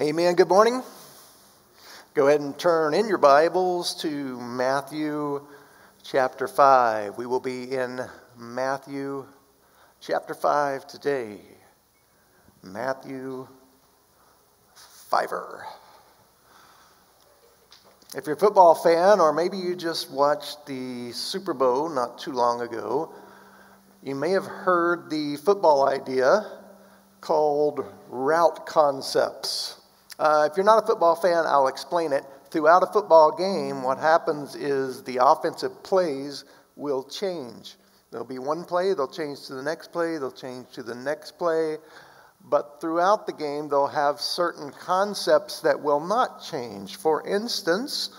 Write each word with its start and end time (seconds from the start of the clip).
Amen. 0.00 0.36
Good 0.36 0.48
morning. 0.48 0.82
Go 2.14 2.26
ahead 2.26 2.40
and 2.40 2.58
turn 2.58 2.94
in 2.94 3.08
your 3.08 3.18
Bibles 3.18 3.94
to 4.00 4.40
Matthew 4.40 5.46
chapter 6.02 6.48
5. 6.48 7.18
We 7.18 7.26
will 7.26 7.40
be 7.40 7.72
in 7.72 8.00
Matthew 8.38 9.26
chapter 10.00 10.32
5 10.32 10.86
today. 10.86 11.40
Matthew 12.62 13.46
Fiver. 15.10 15.66
If 18.16 18.24
you're 18.24 18.36
a 18.36 18.38
football 18.38 18.74
fan, 18.74 19.20
or 19.20 19.34
maybe 19.34 19.58
you 19.58 19.76
just 19.76 20.10
watched 20.10 20.64
the 20.64 21.12
Super 21.12 21.52
Bowl 21.52 21.90
not 21.90 22.18
too 22.18 22.32
long 22.32 22.62
ago, 22.62 23.12
you 24.02 24.14
may 24.14 24.30
have 24.30 24.46
heard 24.46 25.10
the 25.10 25.36
football 25.36 25.86
idea 25.86 26.46
called 27.20 27.84
route 28.08 28.64
concepts. 28.64 29.80
Uh, 30.18 30.48
if 30.50 30.56
you're 30.56 30.66
not 30.66 30.82
a 30.82 30.86
football 30.86 31.16
fan, 31.16 31.44
I'll 31.46 31.68
explain 31.68 32.12
it. 32.12 32.24
Throughout 32.50 32.82
a 32.82 32.86
football 32.86 33.32
game, 33.36 33.82
what 33.82 33.98
happens 33.98 34.54
is 34.54 35.02
the 35.04 35.18
offensive 35.24 35.82
plays 35.82 36.44
will 36.76 37.02
change. 37.04 37.76
There'll 38.10 38.26
be 38.26 38.38
one 38.38 38.64
play, 38.64 38.92
they'll 38.92 39.08
change 39.08 39.46
to 39.46 39.54
the 39.54 39.62
next 39.62 39.90
play, 39.90 40.18
they'll 40.18 40.30
change 40.30 40.68
to 40.72 40.82
the 40.82 40.94
next 40.94 41.38
play. 41.38 41.78
But 42.44 42.80
throughout 42.80 43.26
the 43.26 43.32
game, 43.32 43.68
they'll 43.68 43.86
have 43.86 44.20
certain 44.20 44.70
concepts 44.70 45.60
that 45.60 45.80
will 45.80 46.00
not 46.00 46.42
change. 46.42 46.96
For 46.96 47.26
instance, 47.26 48.10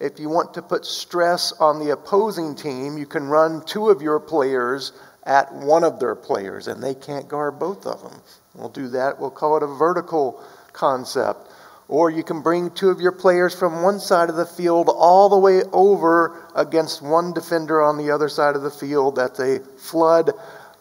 if 0.00 0.18
you 0.18 0.28
want 0.28 0.54
to 0.54 0.62
put 0.62 0.84
stress 0.84 1.52
on 1.52 1.78
the 1.78 1.92
opposing 1.92 2.56
team, 2.56 2.98
you 2.98 3.06
can 3.06 3.28
run 3.28 3.62
two 3.64 3.88
of 3.88 4.02
your 4.02 4.18
players 4.18 4.92
at 5.24 5.52
one 5.52 5.84
of 5.84 6.00
their 6.00 6.14
players, 6.14 6.68
and 6.68 6.82
they 6.82 6.94
can't 6.94 7.28
guard 7.28 7.58
both 7.58 7.86
of 7.86 8.02
them. 8.02 8.20
We'll 8.54 8.68
do 8.68 8.88
that. 8.88 9.20
We'll 9.20 9.30
call 9.30 9.56
it 9.56 9.62
a 9.62 9.66
vertical 9.66 10.42
concept. 10.76 11.50
Or 11.88 12.10
you 12.10 12.24
can 12.24 12.42
bring 12.42 12.70
two 12.70 12.90
of 12.90 13.00
your 13.00 13.12
players 13.12 13.54
from 13.54 13.82
one 13.82 14.00
side 14.00 14.28
of 14.28 14.36
the 14.36 14.46
field 14.46 14.88
all 14.88 15.28
the 15.28 15.38
way 15.38 15.62
over 15.72 16.42
against 16.54 17.00
one 17.00 17.32
defender 17.32 17.80
on 17.80 17.96
the 17.96 18.10
other 18.10 18.28
side 18.28 18.56
of 18.56 18.62
the 18.62 18.70
field. 18.70 19.16
That's 19.16 19.38
a 19.38 19.60
flood 19.78 20.32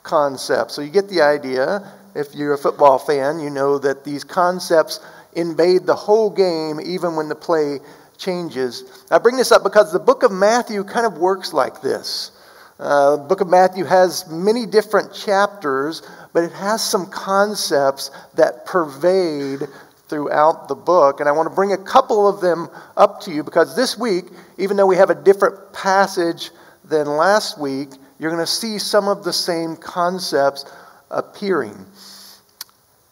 concept. 0.01 0.71
So 0.71 0.81
you 0.81 0.89
get 0.89 1.09
the 1.09 1.21
idea. 1.21 1.91
If 2.15 2.33
you're 2.33 2.53
a 2.53 2.57
football 2.57 2.97
fan, 2.97 3.39
you 3.39 3.49
know 3.49 3.77
that 3.79 4.03
these 4.03 4.23
concepts 4.23 4.99
invade 5.33 5.85
the 5.85 5.95
whole 5.95 6.29
game, 6.29 6.79
even 6.83 7.15
when 7.15 7.29
the 7.29 7.35
play 7.35 7.79
changes. 8.17 9.05
I 9.11 9.19
bring 9.19 9.35
this 9.37 9.51
up 9.51 9.63
because 9.63 9.91
the 9.91 9.99
book 9.99 10.23
of 10.23 10.31
Matthew 10.31 10.83
kind 10.83 11.05
of 11.05 11.17
works 11.17 11.53
like 11.53 11.81
this. 11.81 12.31
Uh, 12.79 13.17
the 13.17 13.23
book 13.23 13.41
of 13.41 13.47
Matthew 13.47 13.85
has 13.85 14.29
many 14.29 14.65
different 14.65 15.13
chapters, 15.13 16.01
but 16.33 16.43
it 16.43 16.51
has 16.51 16.83
some 16.83 17.05
concepts 17.05 18.11
that 18.35 18.65
pervade 18.65 19.67
throughout 20.07 20.67
the 20.67 20.75
book. 20.75 21.19
And 21.19 21.29
I 21.29 21.31
want 21.31 21.49
to 21.49 21.55
bring 21.55 21.73
a 21.73 21.77
couple 21.77 22.27
of 22.27 22.41
them 22.41 22.69
up 22.95 23.21
to 23.21 23.31
you 23.31 23.43
because 23.43 23.75
this 23.75 23.97
week, 23.97 24.25
even 24.57 24.77
though 24.77 24.85
we 24.85 24.97
have 24.97 25.09
a 25.09 25.15
different 25.15 25.73
passage 25.73 26.51
than 26.83 27.07
last 27.07 27.59
week, 27.59 27.89
you're 28.19 28.31
going 28.31 28.43
to 28.43 28.51
see 28.51 28.79
some 28.79 29.07
of 29.07 29.23
the 29.23 29.33
same 29.33 29.75
concepts 29.75 30.65
appearing. 31.11 31.85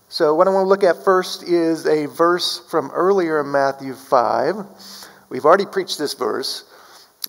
So, 0.10 0.36
what 0.36 0.48
I 0.48 0.52
want 0.52 0.66
to 0.66 0.70
look 0.70 0.84
at 0.84 1.04
first 1.04 1.44
is 1.44 1.88
a 1.88 2.06
verse 2.06 2.62
from 2.70 2.92
earlier 2.92 3.42
in 3.42 3.52
Matthew 3.52 3.96
5. 3.96 4.56
We've 5.30 5.44
already 5.44 5.66
preached 5.66 5.98
this 5.98 6.14
verse, 6.14 6.66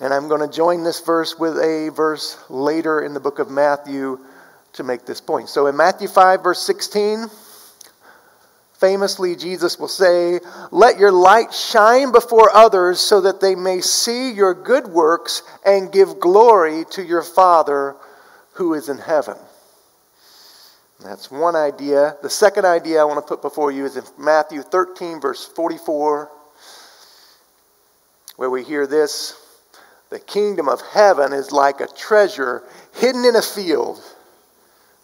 and 0.02 0.12
I'm 0.12 0.28
going 0.28 0.42
to 0.42 0.54
join 0.54 0.84
this 0.84 1.00
verse 1.00 1.38
with 1.38 1.56
a 1.56 1.90
verse 1.96 2.36
later 2.50 3.00
in 3.00 3.14
the 3.14 3.20
book 3.20 3.38
of 3.38 3.50
Matthew 3.50 4.18
to 4.74 4.82
make 4.82 5.06
this 5.06 5.20
point. 5.20 5.48
So, 5.48 5.66
in 5.66 5.76
Matthew 5.76 6.08
5, 6.08 6.42
verse 6.42 6.60
16, 6.60 7.28
Famously, 8.84 9.34
Jesus 9.34 9.78
will 9.78 9.88
say, 9.88 10.40
Let 10.70 10.98
your 10.98 11.10
light 11.10 11.54
shine 11.54 12.12
before 12.12 12.54
others 12.54 13.00
so 13.00 13.22
that 13.22 13.40
they 13.40 13.54
may 13.54 13.80
see 13.80 14.30
your 14.30 14.52
good 14.52 14.86
works 14.88 15.42
and 15.64 15.90
give 15.90 16.20
glory 16.20 16.84
to 16.90 17.02
your 17.02 17.22
Father 17.22 17.96
who 18.52 18.74
is 18.74 18.90
in 18.90 18.98
heaven. 18.98 19.38
That's 21.02 21.30
one 21.30 21.56
idea. 21.56 22.18
The 22.22 22.28
second 22.28 22.66
idea 22.66 23.00
I 23.00 23.04
want 23.04 23.26
to 23.26 23.26
put 23.26 23.40
before 23.40 23.72
you 23.72 23.86
is 23.86 23.96
in 23.96 24.04
Matthew 24.18 24.60
13, 24.60 25.18
verse 25.18 25.46
44, 25.46 26.30
where 28.36 28.50
we 28.50 28.62
hear 28.64 28.86
this 28.86 29.34
The 30.10 30.20
kingdom 30.20 30.68
of 30.68 30.82
heaven 30.92 31.32
is 31.32 31.52
like 31.52 31.80
a 31.80 31.86
treasure 31.86 32.62
hidden 32.92 33.24
in 33.24 33.34
a 33.34 33.40
field 33.40 34.02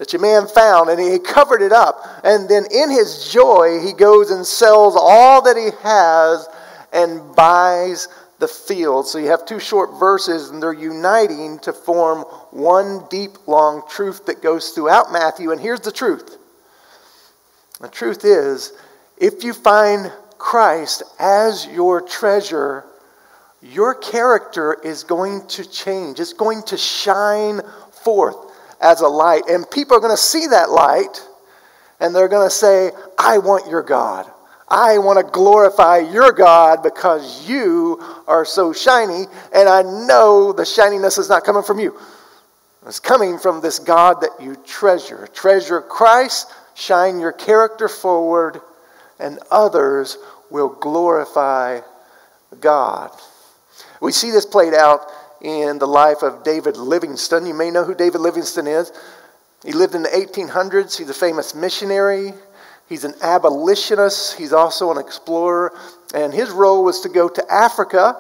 that 0.01 0.15
your 0.15 0.23
man 0.23 0.49
found, 0.49 0.89
and 0.89 0.99
he 0.99 1.19
covered 1.19 1.61
it 1.61 1.73
up. 1.73 2.03
And 2.25 2.49
then 2.49 2.65
in 2.73 2.91
his 2.91 3.31
joy, 3.31 3.81
he 3.85 3.93
goes 3.93 4.31
and 4.31 4.47
sells 4.47 4.97
all 4.99 5.43
that 5.43 5.59
he 5.59 5.69
has 5.83 6.49
and 6.91 7.37
buys 7.37 8.09
the 8.39 8.49
field. 8.49 9.07
So 9.07 9.19
you 9.19 9.27
have 9.27 9.45
two 9.45 9.61
short 9.61 10.01
verses, 10.01 10.49
and 10.49 10.63
they're 10.63 10.73
uniting 10.73 11.59
to 11.59 11.75
form 11.75 12.21
one 12.51 13.05
deep, 13.11 13.47
long 13.47 13.83
truth 13.91 14.25
that 14.25 14.41
goes 14.43 14.71
throughout 14.71 15.13
Matthew. 15.13 15.53
And 15.53 15.61
here's 15.61 15.81
the 15.81 15.93
truth 15.93 16.39
the 17.79 17.89
truth 17.89 18.25
is, 18.25 18.73
if 19.19 19.45
you 19.45 19.53
find 19.53 20.11
Christ 20.39 21.03
as 21.19 21.67
your 21.67 22.01
treasure, 22.01 22.87
your 23.61 23.95
character 23.97 24.79
is 24.83 25.05
going 25.05 25.47
to 25.49 25.71
change. 25.71 26.21
It's 26.21 26.33
going 26.33 26.63
to 26.63 26.79
shine 26.79 27.61
forth 28.03 28.50
as 28.81 29.01
a 29.01 29.09
light. 29.09 29.43
And 29.49 29.71
people 29.71 29.97
are 29.97 30.01
going 30.01 30.13
to 30.13 30.23
see 30.23 30.47
that 30.49 30.71
light 30.71 31.23
and 32.01 32.15
they're 32.15 32.29
going 32.29 32.47
to 32.47 32.55
say, 32.55 32.91
I 33.19 33.39
want 33.39 33.69
your 33.69 33.83
God. 33.83 34.31
I 34.69 34.99
want 34.99 35.19
to 35.19 35.33
glorify 35.33 35.99
your 35.99 36.33
God 36.33 36.83
because 36.83 37.49
you 37.49 38.01
are 38.29 38.45
so 38.45 38.73
shiny, 38.73 39.25
and 39.53 39.69
I 39.69 39.83
know 39.83 40.53
the 40.53 40.65
shininess 40.65 41.19
is 41.19 41.29
not 41.29 41.43
coming 41.43 41.65
from 41.65 41.81
you. 41.81 41.99
It's 42.87 43.01
coming 43.01 43.37
from 43.37 43.61
this 43.61 43.81
God 43.81 44.21
that 44.21 44.31
you 44.41 44.57
treasure. 44.65 45.29
Treasure 45.35 45.83
Christ, 45.83 46.53
shine 46.75 47.19
your 47.19 47.33
character 47.33 47.89
forward, 47.89 48.61
and 49.19 49.41
others 49.51 50.17
will 50.51 50.69
glorify 50.69 51.81
God. 52.61 53.11
We 54.01 54.13
see 54.13 54.31
this 54.31 54.47
played 54.47 54.73
out 54.73 55.11
in 55.41 55.79
the 55.79 55.87
life 55.87 56.23
of 56.23 56.43
David 56.43 56.77
Livingstone. 56.77 57.47
You 57.47 57.55
may 57.55 57.71
know 57.71 57.85
who 57.85 57.95
David 57.95 58.21
Livingstone 58.21 58.67
is. 58.67 58.93
He 59.65 59.73
lived 59.73 59.95
in 59.95 60.03
the 60.03 60.09
1800s. 60.09 60.97
He's 60.97 61.11
a 61.11 61.15
famous 61.15 61.55
missionary. 61.55 62.33
He's 62.89 63.05
an 63.05 63.15
abolitionist. 63.23 64.37
He's 64.37 64.53
also 64.53 64.91
an 64.91 64.99
explorer. 64.99 65.73
And 66.15 66.33
his 66.33 66.51
role 66.51 66.85
was 66.85 67.01
to 67.03 67.09
go 67.09 67.29
to 67.29 67.53
Africa 67.53 68.19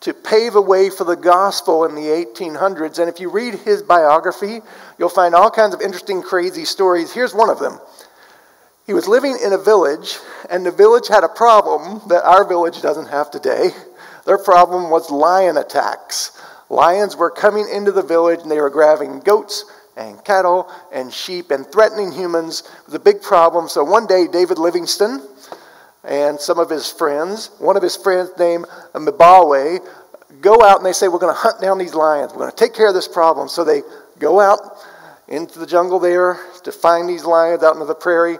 to 0.00 0.14
pave 0.14 0.56
a 0.56 0.60
way 0.60 0.90
for 0.90 1.04
the 1.04 1.16
gospel 1.16 1.84
in 1.84 1.94
the 1.94 2.02
1800s. 2.02 2.98
And 2.98 3.08
if 3.08 3.20
you 3.20 3.30
read 3.30 3.54
his 3.54 3.82
biography, 3.82 4.60
you'll 4.98 5.08
find 5.08 5.34
all 5.34 5.50
kinds 5.50 5.74
of 5.74 5.80
interesting, 5.80 6.22
crazy 6.22 6.64
stories. 6.64 7.12
Here's 7.12 7.34
one 7.34 7.50
of 7.50 7.58
them. 7.58 7.80
He 8.86 8.94
was 8.94 9.08
living 9.08 9.36
in 9.44 9.52
a 9.52 9.58
village, 9.58 10.18
and 10.48 10.64
the 10.64 10.70
village 10.70 11.08
had 11.08 11.24
a 11.24 11.28
problem 11.28 12.00
that 12.08 12.24
our 12.24 12.46
village 12.46 12.80
doesn't 12.82 13.08
have 13.08 13.30
today. 13.32 13.70
Their 14.26 14.38
problem 14.38 14.90
was 14.90 15.10
lion 15.10 15.56
attacks. 15.56 16.40
Lions 16.68 17.16
were 17.16 17.30
coming 17.30 17.68
into 17.72 17.92
the 17.92 18.02
village 18.02 18.40
and 18.40 18.50
they 18.50 18.60
were 18.60 18.70
grabbing 18.70 19.20
goats 19.20 19.64
and 19.96 20.22
cattle 20.24 20.70
and 20.92 21.12
sheep 21.12 21.50
and 21.50 21.66
threatening 21.66 22.12
humans. 22.12 22.60
It 22.80 22.86
was 22.86 22.94
a 22.94 23.00
big 23.00 23.22
problem. 23.22 23.68
So 23.68 23.84
one 23.84 24.06
day, 24.06 24.26
David 24.26 24.58
Livingstone 24.58 25.20
and 26.04 26.38
some 26.38 26.58
of 26.58 26.70
his 26.70 26.90
friends, 26.90 27.50
one 27.58 27.76
of 27.76 27.82
his 27.82 27.96
friends 27.96 28.30
named 28.38 28.66
Mbawe, 28.94 29.80
go 30.40 30.62
out 30.62 30.76
and 30.78 30.86
they 30.86 30.92
say, 30.92 31.08
We're 31.08 31.18
going 31.18 31.34
to 31.34 31.40
hunt 31.40 31.60
down 31.60 31.78
these 31.78 31.94
lions. 31.94 32.32
We're 32.32 32.40
going 32.40 32.50
to 32.50 32.56
take 32.56 32.74
care 32.74 32.88
of 32.88 32.94
this 32.94 33.08
problem. 33.08 33.48
So 33.48 33.64
they 33.64 33.82
go 34.18 34.40
out 34.40 34.60
into 35.28 35.58
the 35.58 35.66
jungle 35.66 35.98
there 35.98 36.38
to 36.64 36.72
find 36.72 37.08
these 37.08 37.24
lions 37.24 37.62
out 37.62 37.74
into 37.74 37.86
the 37.86 37.94
prairie. 37.94 38.38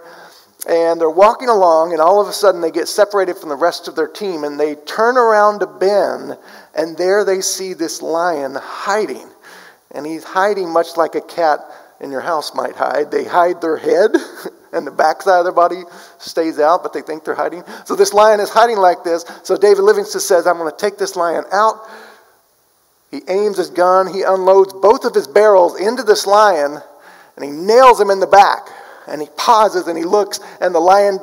And 0.68 1.00
they're 1.00 1.10
walking 1.10 1.48
along, 1.48 1.92
and 1.92 2.00
all 2.00 2.20
of 2.20 2.26
a 2.26 2.32
sudden 2.32 2.60
they 2.60 2.72
get 2.72 2.88
separated 2.88 3.36
from 3.36 3.50
the 3.50 3.56
rest 3.56 3.86
of 3.86 3.94
their 3.94 4.08
team, 4.08 4.42
and 4.42 4.58
they 4.58 4.74
turn 4.74 5.16
around 5.16 5.62
a 5.62 5.66
bend, 5.66 6.36
and 6.76 6.96
there 6.96 7.24
they 7.24 7.40
see 7.40 7.74
this 7.74 8.02
lion 8.02 8.54
hiding. 8.54 9.28
And 9.92 10.04
he's 10.04 10.24
hiding 10.24 10.70
much 10.70 10.96
like 10.96 11.14
a 11.14 11.20
cat 11.20 11.60
in 12.00 12.10
your 12.10 12.20
house 12.20 12.54
might 12.54 12.76
hide. 12.76 13.10
They 13.10 13.24
hide 13.24 13.60
their 13.60 13.78
head, 13.78 14.10
and 14.72 14.86
the 14.86 14.90
backside 14.90 15.38
of 15.38 15.44
their 15.44 15.52
body 15.52 15.82
stays 16.18 16.60
out, 16.60 16.82
but 16.82 16.92
they 16.92 17.00
think 17.00 17.24
they're 17.24 17.34
hiding. 17.34 17.64
So 17.86 17.96
this 17.96 18.12
lion 18.12 18.40
is 18.40 18.50
hiding 18.50 18.76
like 18.76 19.04
this. 19.04 19.24
So 19.42 19.56
David 19.56 19.82
Livingstone 19.82 20.20
says, 20.20 20.46
I'm 20.46 20.58
going 20.58 20.70
to 20.70 20.76
take 20.76 20.98
this 20.98 21.16
lion 21.16 21.44
out. 21.52 21.88
He 23.10 23.22
aims 23.28 23.56
his 23.56 23.70
gun, 23.70 24.12
he 24.12 24.22
unloads 24.22 24.74
both 24.74 25.04
of 25.04 25.14
his 25.14 25.26
barrels 25.26 25.80
into 25.80 26.02
this 26.02 26.26
lion, 26.26 26.78
and 27.36 27.44
he 27.44 27.50
nails 27.50 28.00
him 28.00 28.10
in 28.10 28.20
the 28.20 28.26
back 28.26 28.68
and 29.06 29.22
he 29.22 29.28
pauses 29.36 29.86
and 29.86 29.96
he 29.96 30.04
looks, 30.04 30.40
and 30.60 30.74
the 30.74 30.80
lion 30.80 31.18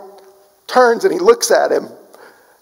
turns 0.67 1.03
and 1.03 1.13
he 1.13 1.19
looks 1.19 1.51
at 1.51 1.71
him 1.71 1.89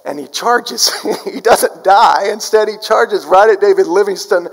and 0.06 0.20
he 0.20 0.28
charges. 0.28 0.92
he 1.24 1.42
doesn't 1.42 1.84
die. 1.84 2.30
Instead, 2.32 2.68
he 2.68 2.76
charges 2.82 3.26
right 3.26 3.50
at 3.50 3.62
David 3.62 3.88
Livingstone. 3.88 4.48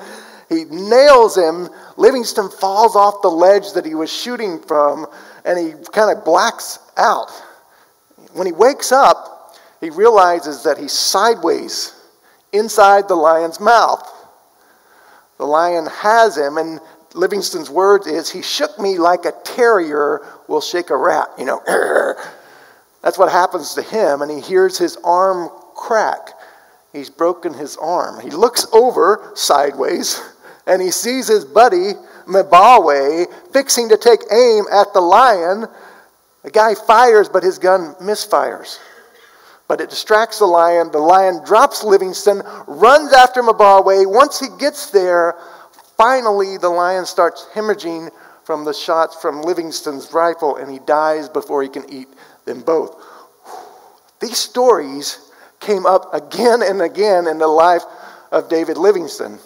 He 0.49 0.65
nails 0.65 1.37
him. 1.37 1.69
Livingstone 1.97 2.51
falls 2.51 2.97
off 2.97 3.23
the 3.23 3.29
ledge 3.29 3.73
that 3.73 3.85
he 3.85 3.95
was 3.95 4.13
shooting 4.13 4.61
from 4.61 5.07
and 5.45 5.59
he 5.59 5.73
kind 5.93 6.17
of 6.17 6.25
blacks 6.25 6.79
out. 6.97 7.31
When 8.35 8.47
he 8.47 8.53
wakes 8.53 8.93
up, 8.93 9.57
he 9.81 9.91
realizes 9.91 10.65
that 10.65 10.79
he's 10.79 10.93
sideways 10.93 11.95
inside 12.53 13.09
the 13.09 13.15
lion's 13.15 13.61
mouth. 13.61 14.07
The 15.39 15.47
lion 15.47 15.87
has 15.87 16.37
him, 16.37 16.59
and 16.59 16.81
Livingstone's 17.15 17.71
words 17.71 18.07
is, 18.07 18.29
He 18.29 18.43
shook 18.43 18.79
me 18.79 18.99
like 18.99 19.25
a 19.25 19.33
terrier 19.45 20.27
will 20.49 20.61
shake 20.61 20.91
a 20.91 20.97
rat. 20.97 21.29
You 21.39 21.45
know, 21.45 21.63
that's 23.03 23.19
what 23.19 23.31
happens 23.31 23.75
to 23.75 23.83
him, 23.83 24.23
and 24.23 24.31
he 24.31 24.41
hears 24.41 24.77
his 24.77 24.97
arm 25.05 25.51
crack. 25.77 26.31
He's 26.93 27.11
broken 27.11 27.55
his 27.55 27.77
arm. 27.77 28.21
He 28.21 28.31
looks 28.31 28.67
over 28.73 29.33
sideways, 29.35 30.21
and 30.67 30.83
he 30.83 30.91
sees 30.91 31.29
his 31.29 31.45
buddy, 31.45 31.93
Mbawe, 32.27 33.27
fixing 33.53 33.89
to 33.91 33.97
take 33.97 34.21
aim 34.33 34.65
at 34.73 34.93
the 34.93 35.01
lion. 35.01 35.67
The 36.43 36.51
guy 36.51 36.75
fires, 36.75 37.29
but 37.29 37.43
his 37.43 37.59
gun 37.59 37.95
misfires. 38.01 38.79
But 39.69 39.81
it 39.81 39.91
distracts 39.91 40.39
the 40.39 40.47
lion. 40.47 40.91
The 40.91 40.99
lion 40.99 41.45
drops 41.45 41.85
Livingstone, 41.85 42.43
runs 42.67 43.13
after 43.13 43.43
Mbawe. 43.43 44.13
Once 44.13 44.41
he 44.41 44.47
gets 44.59 44.91
there, 44.91 45.37
finally 45.97 46.57
the 46.57 46.71
lion 46.71 47.05
starts 47.05 47.47
hemorrhaging 47.53 48.11
from 48.45 48.65
the 48.65 48.73
shots 48.73 49.15
from 49.21 49.43
Livingstone's 49.43 50.11
rifle, 50.13 50.57
and 50.57 50.71
he 50.71 50.79
dies 50.81 51.29
before 51.29 51.63
he 51.63 51.69
can 51.69 51.85
eat 51.93 52.09
them 52.49 52.63
both. 52.63 53.01
These 54.21 54.39
stories 54.39 55.31
came 55.61 55.87
up 55.87 56.13
again 56.13 56.63
and 56.63 56.83
again 56.83 57.27
in 57.27 57.39
the 57.39 57.47
life 57.47 57.83
of 58.33 58.49
David 58.49 58.77
Livingstone. 58.77 59.39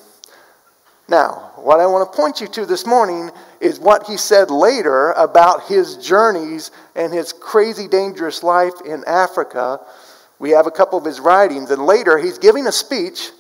Now, 1.09 1.53
what 1.57 1.81
I 1.81 1.87
want 1.87 2.11
to 2.11 2.17
point 2.17 2.41
you 2.41 2.47
to 2.49 2.65
this 2.65 2.87
morning 2.87 3.31
is 3.61 3.79
what 3.79 4.07
he 4.07 4.17
said 4.17 4.51
later 4.51 5.13
about 5.13 5.65
his 5.65 5.97
journeys 5.97 6.71
and 6.95 7.13
his 7.13 7.33
crazy, 7.33 7.87
dangerous 7.87 8.43
life 8.43 8.75
in 8.85 9.05
Africa 9.07 9.81
we 10.43 10.51
have 10.51 10.67
a 10.67 10.73
couple 10.73 10.99
of 10.99 11.05
his 11.05 11.21
writings, 11.21 11.71
and 11.71 11.87
later 11.87 12.19
he's 12.19 12.37
giving 12.37 12.67
a 12.67 12.73
speech 12.73 13.31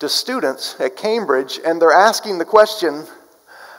to 0.00 0.08
students 0.08 0.74
at 0.80 0.96
Cambridge, 0.96 1.60
and 1.64 1.80
they're 1.80 1.92
asking 1.92 2.38
the 2.38 2.44
question 2.44 3.06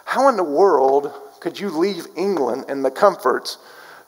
how 0.05 0.29
in 0.29 0.37
the 0.37 0.45
world 0.45 1.11
could 1.41 1.59
you 1.59 1.71
leave 1.71 2.07
England 2.15 2.63
and 2.69 2.83
the 2.83 2.89
comforts 2.89 3.57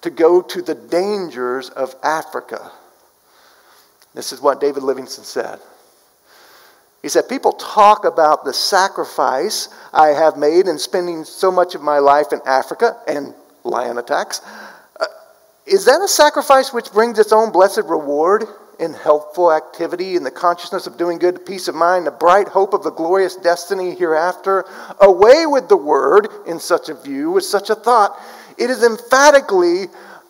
to 0.02 0.10
go 0.10 0.42
to 0.42 0.62
the 0.62 0.76
dangers 0.76 1.70
of 1.70 1.96
Africa? 2.04 2.72
This 4.14 4.34
is 4.34 4.42
what 4.42 4.60
David 4.60 4.84
Livingstone 4.84 5.26
said. 5.26 5.60
He 7.02 7.10
said, 7.10 7.30
People 7.30 7.54
talk 7.54 8.06
about 8.06 8.46
the 8.46 8.54
sacrifice 8.54 9.70
I 9.94 10.10
have 10.10 10.38
made 10.38 10.68
in 10.68 10.78
spending 10.78 11.24
so 11.24 11.52
much 11.52 11.76
of 11.76 11.82
my 11.82 12.00
life 12.00 12.32
in 12.32 12.42
Africa 12.46 12.98
and 13.08 13.34
lion 13.64 13.98
attacks. 13.98 14.42
Uh, 15.00 15.06
is 15.66 15.86
that 15.86 16.02
a 16.02 16.08
sacrifice 16.08 16.74
which 16.74 16.92
brings 16.92 17.18
its 17.18 17.32
own 17.32 17.52
blessed 17.52 17.84
reward? 17.86 18.46
in 18.82 18.94
helpful 18.96 19.54
activity, 19.54 20.16
in 20.16 20.24
the 20.24 20.32
consciousness 20.32 20.88
of 20.88 20.98
doing 20.98 21.20
good, 21.20 21.46
peace 21.46 21.68
of 21.68 21.76
mind, 21.76 22.08
the 22.08 22.12
bright 22.12 22.48
hope 22.48 22.74
of 22.74 22.82
the 22.82 22.90
glorious 22.90 23.36
destiny 23.36 23.94
hereafter. 23.94 24.66
Away 25.00 25.46
with 25.46 25.70
the 25.70 25.78
word 25.78 26.28
in 26.48 26.60
such 26.60 26.90
a 26.90 26.96
view, 26.96 27.30
with 27.30 27.44
such 27.44 27.70
a 27.70 27.76
thought. 27.76 28.20
It 28.62 28.70
is 28.70 28.84
emphatically 28.84 29.88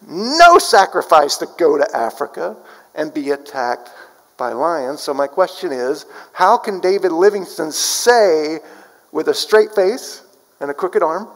no 0.07 0.57
sacrifice 0.57 1.36
to 1.38 1.48
go 1.57 1.78
to 1.78 1.86
Africa 1.94 2.56
and 2.95 3.13
be 3.13 3.31
attacked 3.31 3.89
by 4.38 4.54
lions. 4.54 5.01
So, 5.01 5.13
my 5.13 5.28
question 5.28 5.74
is 5.74 6.06
how 6.31 6.57
can 6.57 6.80
David 6.80 7.12
Livingstone 7.12 7.74
say 7.74 8.60
with 9.12 9.28
a 9.28 9.33
straight 9.33 9.75
face 9.75 10.24
and 10.62 10.72
a 10.72 10.74
crooked 10.74 11.04
arm? 11.04 11.28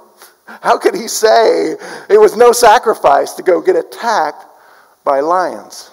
How 0.45 0.77
could 0.77 0.95
he 0.95 1.09
say 1.09 1.75
it 2.09 2.19
was 2.19 2.37
no 2.37 2.53
sacrifice 2.53 3.33
to 3.33 3.43
go 3.43 3.59
get 3.59 3.75
attacked 3.75 4.45
by 5.03 5.19
lions? 5.19 5.91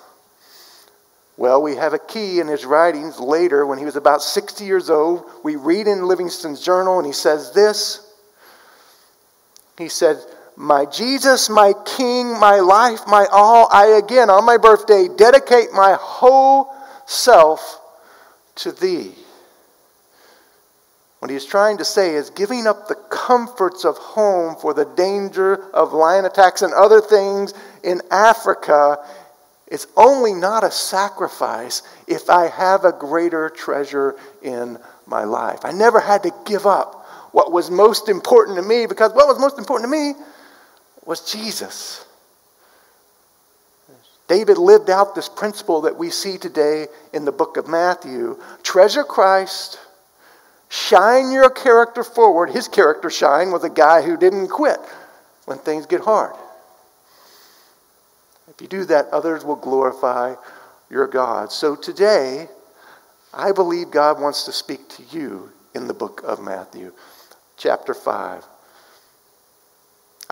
Well, 1.37 1.63
we 1.63 1.75
have 1.75 1.95
a 1.95 1.99
key 1.99 2.39
in 2.39 2.47
his 2.47 2.65
writings 2.65 3.19
later 3.19 3.67
when 3.67 3.79
he 3.79 3.85
was 3.85 3.97
about 3.97 4.23
60 4.23 4.65
years 4.65 4.89
old. 4.89 5.25
We 5.43 5.57
read 5.57 5.89
in 5.89 6.07
Livingstone's 6.07 6.61
journal, 6.65 6.99
and 6.99 7.07
he 7.07 7.13
says 7.13 7.53
this. 7.53 8.09
He 9.79 9.89
said, 9.89 10.19
My 10.57 10.85
Jesus, 10.85 11.49
my 11.49 11.73
King, 11.85 12.39
my 12.39 12.61
life, 12.61 13.01
my 13.07 13.27
all, 13.33 13.69
I 13.73 13.99
again, 14.03 14.31
on 14.31 14.45
my 14.45 14.59
birthday, 14.59 15.09
dedicate 15.17 15.73
my 15.73 15.97
whole 15.99 16.73
self 17.07 17.81
to 18.57 18.73
thee. 18.73 19.13
What 21.21 21.31
he's 21.31 21.47
trying 21.47 21.79
to 21.79 21.85
say 21.85 22.15
is 22.15 22.31
giving 22.31 22.67
up 22.67 22.89
the 22.89 22.97
comforts 22.97 23.85
of 23.85 23.97
home 23.97 24.57
for 24.57 24.75
the 24.75 24.85
danger 24.85 25.65
of 25.73 25.93
lion 25.93 26.25
attacks 26.25 26.63
and 26.63 26.75
other 26.75 27.01
things 27.01 27.55
in 27.85 28.03
Africa 28.11 28.99
it's 29.73 29.87
only 29.97 30.35
not 30.35 30.65
a 30.65 30.71
sacrifice 30.71 31.83
if 32.07 32.29
I 32.29 32.49
have 32.49 32.85
a 32.85 32.93
greater 32.93 33.49
treasure 33.49 34.17
in 34.43 34.79
my 35.07 35.25
life. 35.25 35.61
I 35.65 35.73
never 35.73 35.99
had 35.99 36.25
to 36.25 36.35
give 36.45 36.67
up 36.67 37.07
what 37.33 37.53
was 37.53 37.71
most 37.71 38.11
important 38.11 38.59
to 38.59 38.63
me 38.63 38.85
because 38.85 39.15
what 39.15 39.27
was 39.27 39.39
most 39.39 39.57
important 39.57 39.91
to 39.91 39.99
me 39.99 40.13
was 41.05 41.33
Jesus. 41.33 42.05
David 44.29 44.57
lived 44.57 44.89
out 44.89 45.15
this 45.15 45.29
principle 45.29 45.83
that 45.83 45.99
we 45.99 46.11
see 46.11 46.39
today 46.39 46.87
in 47.13 47.25
the 47.25 47.33
book 47.33 47.57
of 47.57 47.69
Matthew 47.69 48.41
treasure 48.63 49.05
Christ, 49.05 49.79
shine 50.69 51.31
your 51.31 51.51
character 51.51 52.03
forward. 52.03 52.51
His 52.51 52.69
character 52.69 53.11
shine 53.11 53.51
was 53.51 53.65
a 53.65 53.71
guy 53.71 54.03
who 54.03 54.17
didn't 54.17 54.49
quit 54.49 54.81
when 55.45 55.59
things 55.59 55.87
get 55.87 56.01
hard. 56.01 56.35
If 58.49 58.61
you 58.61 58.69
do 58.69 58.85
that, 58.87 59.09
others 59.09 59.45
will 59.45 59.57
glorify 59.57 60.35
your 60.89 61.07
God. 61.07 61.53
So 61.53 61.75
today, 61.75 62.49
I 63.35 63.53
believe 63.53 63.91
God 63.91 64.21
wants 64.21 64.45
to 64.45 64.53
speak 64.53 64.89
to 64.91 65.03
you 65.11 65.51
in 65.75 65.89
the 65.89 65.95
book 65.95 66.23
of 66.25 66.41
Matthew, 66.41 66.93
chapter 67.57 67.95
5. 67.95 68.45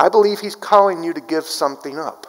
I 0.00 0.08
believe 0.08 0.40
He's 0.40 0.56
calling 0.56 1.04
you 1.04 1.12
to 1.12 1.20
give 1.20 1.44
something 1.44 1.98
up. 1.98 2.26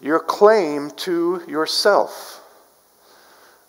Your 0.00 0.20
claim 0.20 0.90
to 0.98 1.42
yourself. 1.48 2.42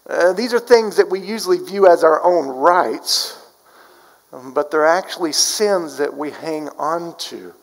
Uh, 0.08 0.34
these 0.34 0.54
are 0.54 0.60
things 0.60 0.98
that 0.98 1.10
we 1.10 1.20
usually 1.20 1.60
view 1.60 1.88
as 1.88 2.04
our 2.04 2.24
own 2.24 2.48
rights, 2.48 3.40
but 4.54 4.72
they're 4.72 4.86
actually 4.86 5.32
sins 5.32 5.98
that 5.98 6.16
we 6.16 6.32
hang 6.32 6.68
on 6.78 7.16
to 7.18 7.54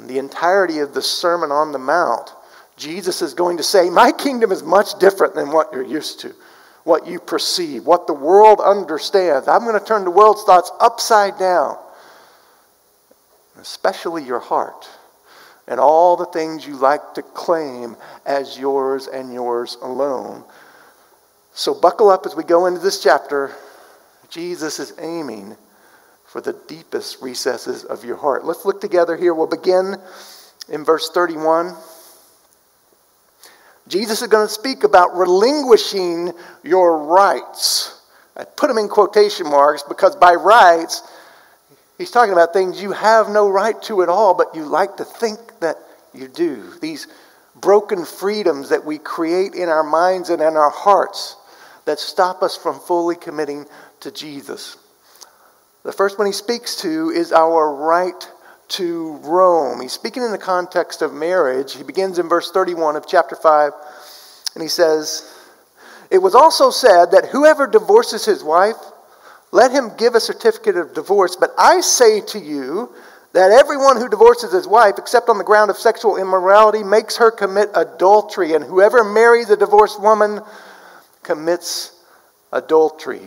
the 0.00 0.18
entirety 0.18 0.78
of 0.78 0.94
the 0.94 1.02
Sermon 1.02 1.50
on 1.50 1.72
the 1.72 1.78
Mount, 1.78 2.32
Jesus 2.76 3.22
is 3.22 3.34
going 3.34 3.56
to 3.56 3.62
say, 3.62 3.88
My 3.88 4.12
kingdom 4.12 4.52
is 4.52 4.62
much 4.62 4.98
different 4.98 5.34
than 5.34 5.50
what 5.50 5.72
you're 5.72 5.84
used 5.84 6.20
to, 6.20 6.34
what 6.82 7.06
you 7.06 7.20
perceive, 7.20 7.86
what 7.86 8.06
the 8.06 8.14
world 8.14 8.60
understands. 8.60 9.48
I'm 9.48 9.62
going 9.62 9.78
to 9.78 9.84
turn 9.84 10.04
the 10.04 10.10
world's 10.10 10.42
thoughts 10.42 10.70
upside 10.80 11.38
down, 11.38 11.78
especially 13.60 14.24
your 14.24 14.40
heart 14.40 14.88
and 15.66 15.80
all 15.80 16.16
the 16.16 16.26
things 16.26 16.66
you 16.66 16.76
like 16.76 17.14
to 17.14 17.22
claim 17.22 17.96
as 18.26 18.58
yours 18.58 19.06
and 19.06 19.32
yours 19.32 19.78
alone. 19.82 20.44
So, 21.54 21.72
buckle 21.72 22.10
up 22.10 22.26
as 22.26 22.34
we 22.34 22.42
go 22.42 22.66
into 22.66 22.80
this 22.80 23.02
chapter. 23.02 23.54
Jesus 24.28 24.80
is 24.80 24.94
aiming 24.98 25.56
for 26.26 26.40
the 26.40 26.58
deepest 26.66 27.22
recesses 27.22 27.84
of 27.84 28.04
your 28.04 28.16
heart. 28.16 28.44
Let's 28.44 28.64
look 28.64 28.80
together 28.80 29.16
here. 29.16 29.32
We'll 29.32 29.46
begin 29.46 29.94
in 30.68 30.84
verse 30.84 31.10
31. 31.10 31.74
Jesus 33.86 34.22
is 34.22 34.28
going 34.28 34.46
to 34.46 34.52
speak 34.52 34.82
about 34.82 35.14
relinquishing 35.16 36.32
your 36.64 37.04
rights. 37.04 38.00
I 38.36 38.44
put 38.44 38.68
them 38.68 38.78
in 38.78 38.88
quotation 38.88 39.46
marks 39.46 39.84
because 39.84 40.16
by 40.16 40.34
rights, 40.34 41.02
he's 41.98 42.10
talking 42.10 42.32
about 42.32 42.52
things 42.52 42.80
you 42.80 42.92
have 42.92 43.28
no 43.28 43.48
right 43.48 43.80
to 43.82 44.02
at 44.02 44.08
all, 44.08 44.34
but 44.34 44.54
you 44.54 44.64
like 44.64 44.96
to 44.96 45.04
think 45.04 45.38
that 45.60 45.76
you 46.12 46.28
do. 46.28 46.72
These 46.80 47.06
broken 47.56 48.04
freedoms 48.04 48.70
that 48.70 48.84
we 48.84 48.98
create 48.98 49.54
in 49.54 49.68
our 49.68 49.84
minds 49.84 50.30
and 50.30 50.42
in 50.42 50.56
our 50.56 50.70
hearts 50.70 51.36
that 51.84 51.98
stop 51.98 52.42
us 52.42 52.56
from 52.56 52.80
fully 52.80 53.16
committing 53.16 53.66
to 54.00 54.10
Jesus. 54.10 54.76
The 55.82 55.92
first 55.92 56.18
one 56.18 56.26
he 56.26 56.32
speaks 56.32 56.76
to 56.76 57.10
is 57.10 57.30
our 57.32 57.74
right 57.74 58.30
to 58.68 59.12
roam. 59.22 59.80
He's 59.80 59.92
speaking 59.92 60.22
in 60.22 60.32
the 60.32 60.38
context 60.38 61.02
of 61.02 61.12
marriage. 61.12 61.76
He 61.76 61.82
begins 61.82 62.18
in 62.18 62.28
verse 62.28 62.50
31 62.50 62.96
of 62.96 63.06
chapter 63.06 63.36
5, 63.36 63.72
and 64.54 64.62
he 64.62 64.68
says, 64.68 65.30
It 66.10 66.18
was 66.18 66.34
also 66.34 66.70
said 66.70 67.10
that 67.10 67.26
whoever 67.26 67.66
divorces 67.66 68.24
his 68.24 68.42
wife, 68.42 68.76
let 69.54 69.70
him 69.70 69.92
give 69.96 70.16
a 70.16 70.20
certificate 70.20 70.76
of 70.76 70.94
divorce. 70.94 71.36
But 71.36 71.54
I 71.56 71.80
say 71.80 72.20
to 72.20 72.40
you 72.40 72.92
that 73.34 73.52
everyone 73.52 73.98
who 73.98 74.08
divorces 74.08 74.52
his 74.52 74.66
wife, 74.66 74.96
except 74.98 75.28
on 75.28 75.38
the 75.38 75.44
ground 75.44 75.70
of 75.70 75.76
sexual 75.76 76.16
immorality, 76.16 76.82
makes 76.82 77.16
her 77.18 77.30
commit 77.30 77.70
adultery, 77.76 78.54
and 78.54 78.64
whoever 78.64 79.04
marries 79.04 79.50
a 79.50 79.56
divorced 79.56 80.02
woman 80.02 80.40
commits 81.22 81.92
adultery. 82.52 83.22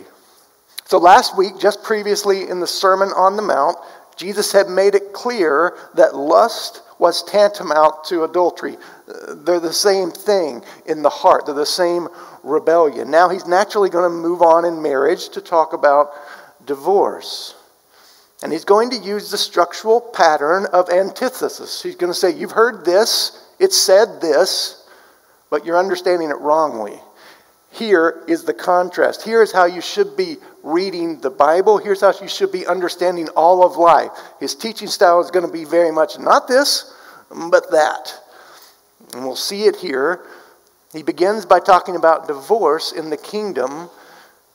So, 0.84 0.98
last 0.98 1.38
week, 1.38 1.60
just 1.60 1.82
previously 1.82 2.50
in 2.50 2.60
the 2.60 2.68
Sermon 2.68 3.10
on 3.16 3.38
the 3.38 3.42
Mount, 3.42 3.78
Jesus 4.18 4.52
had 4.52 4.68
made 4.68 4.96
it 4.96 5.14
clear 5.14 5.78
that 5.94 6.14
lust 6.14 6.82
was 7.00 7.24
tantamount 7.24 8.04
to 8.06 8.26
adultery. 8.26 8.76
They're 9.30 9.62
the 9.62 9.72
same 9.72 10.12
thing 10.12 10.62
in 10.88 11.04
the 11.04 11.10
heart, 11.10 11.46
they're 11.46 11.56
the 11.56 11.66
same 11.66 12.10
rebellion. 12.48 13.12
Now 13.12 13.30
he's 13.30 13.46
naturally 13.46 13.90
going 13.90 14.10
to 14.10 14.16
move 14.16 14.42
on 14.42 14.66
in 14.66 14.82
marriage 14.82 15.30
to 15.30 15.42
talk 15.42 15.74
about 15.74 16.12
divorce. 16.66 17.56
And 18.44 18.52
he's 18.52 18.66
going 18.66 18.92
to 18.92 18.98
use 18.98 19.32
the 19.32 19.38
structural 19.38 20.00
pattern 20.00 20.68
of 20.72 20.90
antithesis. 20.90 21.82
He's 21.82 21.96
going 21.96 22.12
to 22.12 22.18
say, 22.18 22.32
You've 22.32 22.52
heard 22.52 22.86
this, 22.86 23.44
it 23.60 23.74
said 23.74 24.22
this, 24.22 24.88
but 25.50 25.66
you're 25.66 25.78
understanding 25.78 26.30
it 26.30 26.40
wrongly. 26.40 27.00
Here 27.72 28.24
is 28.28 28.44
the 28.44 28.54
contrast. 28.54 29.24
Here 29.24 29.42
is 29.42 29.52
how 29.52 29.66
you 29.66 29.82
should 29.82 30.16
be 30.16 30.38
reading 30.64 31.20
the 31.20 31.30
Bible. 31.30 31.78
Here's 31.78 32.02
how 32.02 32.14
you 32.22 32.28
should 32.28 32.52
be 32.52 32.66
understanding 32.66 33.28
all 33.30 33.66
of 33.66 33.78
life. 33.78 34.12
His 34.40 34.56
teaching 34.56 34.88
style 34.88 35.20
is 35.22 35.32
going 35.32 35.46
to 35.46 35.52
be 35.52 35.64
very 35.64 35.92
much 35.92 36.18
not 36.18 36.48
this, 36.48 36.94
but 37.30 37.70
that. 37.72 38.14
And 39.14 39.24
we'll 39.24 39.36
see 39.36 39.66
it 39.66 39.76
here. 39.76 40.26
He 40.94 41.04
begins 41.04 41.46
by 41.46 41.60
talking 41.60 41.96
about 41.96 42.28
divorce 42.28 42.92
in 42.92 43.10
the 43.10 43.18
kingdom, 43.18 43.90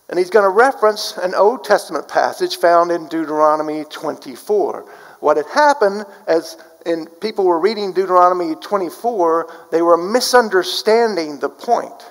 and 0.08 0.18
he's 0.18 0.30
going 0.30 0.44
to 0.44 0.48
reference 0.50 1.16
an 1.18 1.34
Old 1.34 1.64
Testament 1.64 2.08
passage 2.08 2.56
found 2.56 2.90
in 2.90 3.08
Deuteronomy 3.08 3.84
24. 3.84 4.86
What 5.20 5.36
had 5.36 5.46
happened 5.46 6.04
as 6.26 6.56
and 6.84 7.08
people 7.20 7.44
were 7.44 7.60
reading 7.60 7.92
Deuteronomy 7.92 8.54
24, 8.56 9.68
they 9.70 9.82
were 9.82 9.96
misunderstanding 9.96 11.38
the 11.38 11.48
point. 11.48 12.10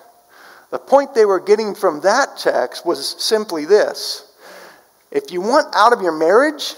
The 0.69 0.79
point 0.79 1.13
they 1.13 1.25
were 1.25 1.39
getting 1.39 1.75
from 1.75 2.01
that 2.01 2.37
text 2.37 2.85
was 2.85 3.21
simply 3.21 3.65
this 3.65 4.31
if 5.11 5.31
you 5.31 5.41
want 5.41 5.75
out 5.75 5.91
of 5.91 6.01
your 6.01 6.17
marriage, 6.17 6.75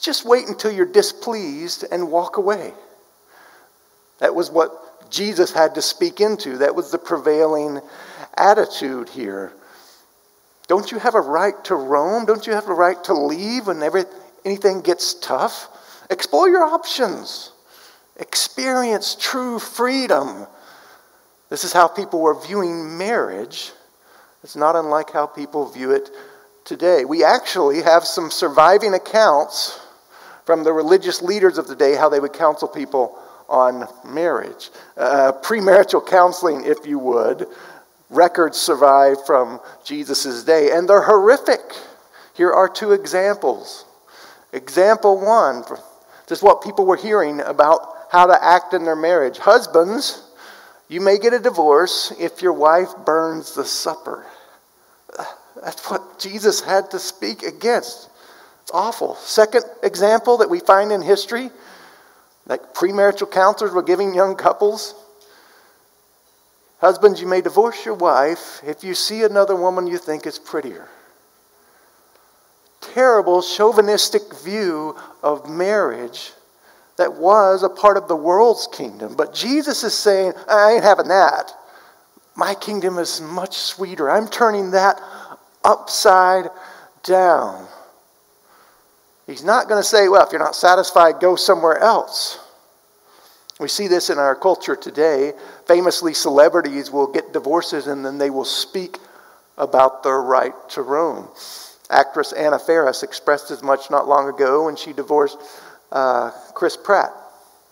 just 0.00 0.24
wait 0.24 0.48
until 0.48 0.72
you're 0.72 0.84
displeased 0.84 1.84
and 1.92 2.10
walk 2.10 2.36
away. 2.36 2.72
That 4.18 4.34
was 4.34 4.50
what 4.50 4.81
Jesus 5.12 5.52
had 5.52 5.76
to 5.76 5.82
speak 5.82 6.20
into. 6.20 6.58
That 6.58 6.74
was 6.74 6.90
the 6.90 6.98
prevailing 6.98 7.80
attitude 8.36 9.08
here. 9.10 9.52
Don't 10.66 10.90
you 10.90 10.98
have 10.98 11.14
a 11.14 11.20
right 11.20 11.62
to 11.66 11.74
roam? 11.74 12.24
Don't 12.24 12.46
you 12.46 12.54
have 12.54 12.68
a 12.68 12.74
right 12.74 13.02
to 13.04 13.14
leave 13.14 13.66
whenever 13.66 14.04
anything 14.44 14.80
gets 14.80 15.14
tough? 15.14 15.68
Explore 16.10 16.48
your 16.48 16.64
options. 16.64 17.52
Experience 18.16 19.14
true 19.14 19.58
freedom. 19.58 20.46
This 21.50 21.64
is 21.64 21.72
how 21.72 21.88
people 21.88 22.20
were 22.20 22.40
viewing 22.40 22.96
marriage. 22.96 23.72
It's 24.42 24.56
not 24.56 24.76
unlike 24.76 25.10
how 25.12 25.26
people 25.26 25.68
view 25.68 25.92
it 25.92 26.10
today. 26.64 27.04
We 27.04 27.22
actually 27.22 27.82
have 27.82 28.04
some 28.04 28.30
surviving 28.30 28.94
accounts 28.94 29.78
from 30.46 30.64
the 30.64 30.72
religious 30.72 31.22
leaders 31.22 31.58
of 31.58 31.68
the 31.68 31.76
day 31.76 31.94
how 31.94 32.08
they 32.08 32.18
would 32.20 32.32
counsel 32.32 32.68
people 32.68 33.21
on 33.52 33.86
marriage. 34.04 34.70
Uh, 34.96 35.32
premarital 35.42 36.06
counseling, 36.06 36.64
if 36.64 36.86
you 36.86 36.98
would. 36.98 37.46
Records 38.10 38.58
survive 38.58 39.24
from 39.26 39.60
Jesus' 39.84 40.42
day, 40.44 40.70
and 40.72 40.88
they're 40.88 41.02
horrific. 41.02 41.60
Here 42.34 42.52
are 42.52 42.68
two 42.68 42.92
examples. 42.92 43.84
Example 44.52 45.20
one, 45.20 45.62
this 46.28 46.38
is 46.38 46.42
what 46.42 46.62
people 46.62 46.86
were 46.86 46.96
hearing 46.96 47.40
about 47.40 47.80
how 48.10 48.26
to 48.26 48.44
act 48.44 48.74
in 48.74 48.84
their 48.84 48.96
marriage. 48.96 49.38
Husbands, 49.38 50.22
you 50.88 51.00
may 51.00 51.18
get 51.18 51.32
a 51.32 51.38
divorce 51.38 52.12
if 52.18 52.42
your 52.42 52.52
wife 52.52 52.90
burns 53.04 53.54
the 53.54 53.64
supper. 53.64 54.26
That's 55.62 55.90
what 55.90 56.18
Jesus 56.18 56.60
had 56.60 56.90
to 56.90 56.98
speak 56.98 57.42
against. 57.42 58.10
It's 58.62 58.70
awful. 58.72 59.14
Second 59.16 59.64
example 59.82 60.38
that 60.38 60.50
we 60.50 60.60
find 60.60 60.92
in 60.92 61.02
history, 61.02 61.50
like 62.46 62.74
premarital 62.74 63.30
counselors 63.30 63.72
were 63.72 63.82
giving 63.82 64.14
young 64.14 64.34
couples. 64.36 64.94
Husbands, 66.78 67.20
you 67.20 67.26
may 67.28 67.40
divorce 67.40 67.84
your 67.84 67.94
wife 67.94 68.60
if 68.66 68.82
you 68.82 68.94
see 68.94 69.22
another 69.22 69.54
woman 69.54 69.86
you 69.86 69.98
think 69.98 70.26
is 70.26 70.38
prettier. 70.38 70.88
Terrible 72.80 73.40
chauvinistic 73.40 74.22
view 74.42 74.96
of 75.22 75.48
marriage 75.48 76.32
that 76.96 77.14
was 77.14 77.62
a 77.62 77.68
part 77.68 77.96
of 77.96 78.08
the 78.08 78.16
world's 78.16 78.68
kingdom. 78.72 79.14
But 79.14 79.32
Jesus 79.32 79.84
is 79.84 79.94
saying, 79.94 80.32
I 80.48 80.72
ain't 80.72 80.82
having 80.82 81.08
that. 81.08 81.52
My 82.34 82.54
kingdom 82.54 82.98
is 82.98 83.20
much 83.20 83.56
sweeter. 83.56 84.10
I'm 84.10 84.26
turning 84.26 84.72
that 84.72 85.00
upside 85.64 86.50
down. 87.02 87.66
He's 89.32 89.42
not 89.42 89.66
going 89.66 89.80
to 89.80 89.88
say, 89.88 90.08
well, 90.08 90.26
if 90.26 90.30
you're 90.30 90.44
not 90.44 90.54
satisfied, 90.54 91.18
go 91.18 91.36
somewhere 91.36 91.78
else. 91.78 92.38
We 93.58 93.66
see 93.66 93.88
this 93.88 94.10
in 94.10 94.18
our 94.18 94.34
culture 94.34 94.76
today. 94.76 95.32
Famously, 95.66 96.12
celebrities 96.12 96.90
will 96.90 97.06
get 97.06 97.32
divorces 97.32 97.86
and 97.86 98.04
then 98.04 98.18
they 98.18 98.28
will 98.28 98.44
speak 98.44 98.98
about 99.56 100.02
their 100.02 100.20
right 100.20 100.52
to 100.70 100.82
roam. 100.82 101.28
Actress 101.88 102.34
Anna 102.34 102.58
Faris 102.58 103.02
expressed 103.02 103.50
as 103.50 103.62
much 103.62 103.90
not 103.90 104.06
long 104.06 104.28
ago 104.28 104.66
when 104.66 104.76
she 104.76 104.92
divorced 104.92 105.38
uh, 105.92 106.30
Chris 106.52 106.76
Pratt. 106.76 107.12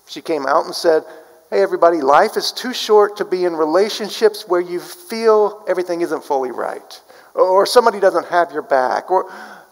She 0.09 0.23
came 0.23 0.47
out 0.47 0.65
and 0.65 0.75
said, 0.75 1.03
Hey, 1.51 1.61
everybody, 1.61 2.01
life 2.01 2.39
is 2.39 2.53
too 2.53 2.73
short 2.73 3.19
to 3.19 3.27
be 3.27 3.45
in 3.45 3.55
relationships 3.55 4.49
where 4.49 4.63
you 4.63 4.81
feel 4.81 5.63
everything 5.69 6.01
isn't 6.01 6.25
fully 6.25 6.53
right, 6.53 7.03
or 7.35 7.67
somebody 7.67 8.01
doesn't 8.01 8.29
have 8.29 8.51
your 8.53 8.63
back, 8.63 9.11
or 9.11 9.31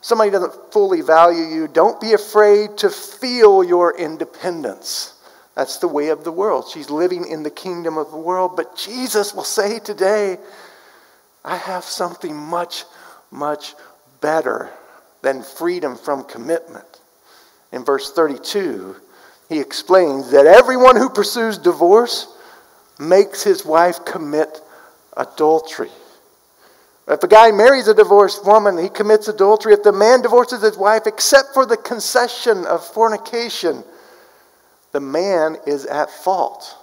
somebody 0.09 0.31
doesn't 0.31 0.73
fully 0.73 1.03
value 1.03 1.45
you. 1.45 1.69
Don't 1.69 2.01
be 2.01 2.15
afraid 2.15 2.79
to 2.79 2.91
feel 2.91 3.63
your 3.63 3.97
independence. 3.97 5.15
That's 5.55 5.77
the 5.79 5.89
way 5.89 6.09
of 6.09 6.25
the 6.25 6.33
world. 6.33 6.69
She's 6.73 6.91
living 6.91 7.27
in 7.29 7.43
the 7.43 7.51
kingdom 7.51 7.99
of 7.99 8.11
the 8.11 8.19
world. 8.19 8.57
But 8.57 8.77
Jesus 8.77 9.35
will 9.35 9.45
say 9.45 9.79
today, 9.79 10.39
I 11.45 11.57
have 11.57 11.85
something 11.85 12.35
much, 12.35 12.85
much 13.31 13.75
better 14.21 14.71
than 15.23 15.43
freedom 15.43 15.97
from 15.97 16.25
commitment 16.25 16.99
in 17.73 17.85
verse 17.85 18.13
32, 18.13 18.97
he 19.49 19.61
explains 19.61 20.31
that 20.31 20.47
everyone 20.47 20.97
who 20.97 21.11
pursues 21.11 21.59
divorce 21.59 22.35
makes 22.99 23.43
his 23.43 23.65
wife 23.65 24.05
commit 24.05 24.61
adultery. 25.17 25.91
If 27.09 27.23
a 27.23 27.29
guy 27.29 27.51
marries 27.53 27.89
a 27.89 27.95
divorced 27.95 28.45
woman, 28.45 28.77
he 28.77 28.91
commits 28.91 29.29
adultery. 29.29 29.73
If 29.73 29.83
the 29.83 29.93
man 29.93 30.21
divorces 30.21 30.63
his 30.63 30.77
wife, 30.77 31.07
except 31.07 31.55
for 31.55 31.65
the 31.65 31.77
concession 31.77 32.67
of 32.67 32.85
fornication, 32.85 33.83
the 34.93 35.01
man 35.01 35.57
is 35.67 35.87
at 35.87 36.11
fault. 36.11 36.77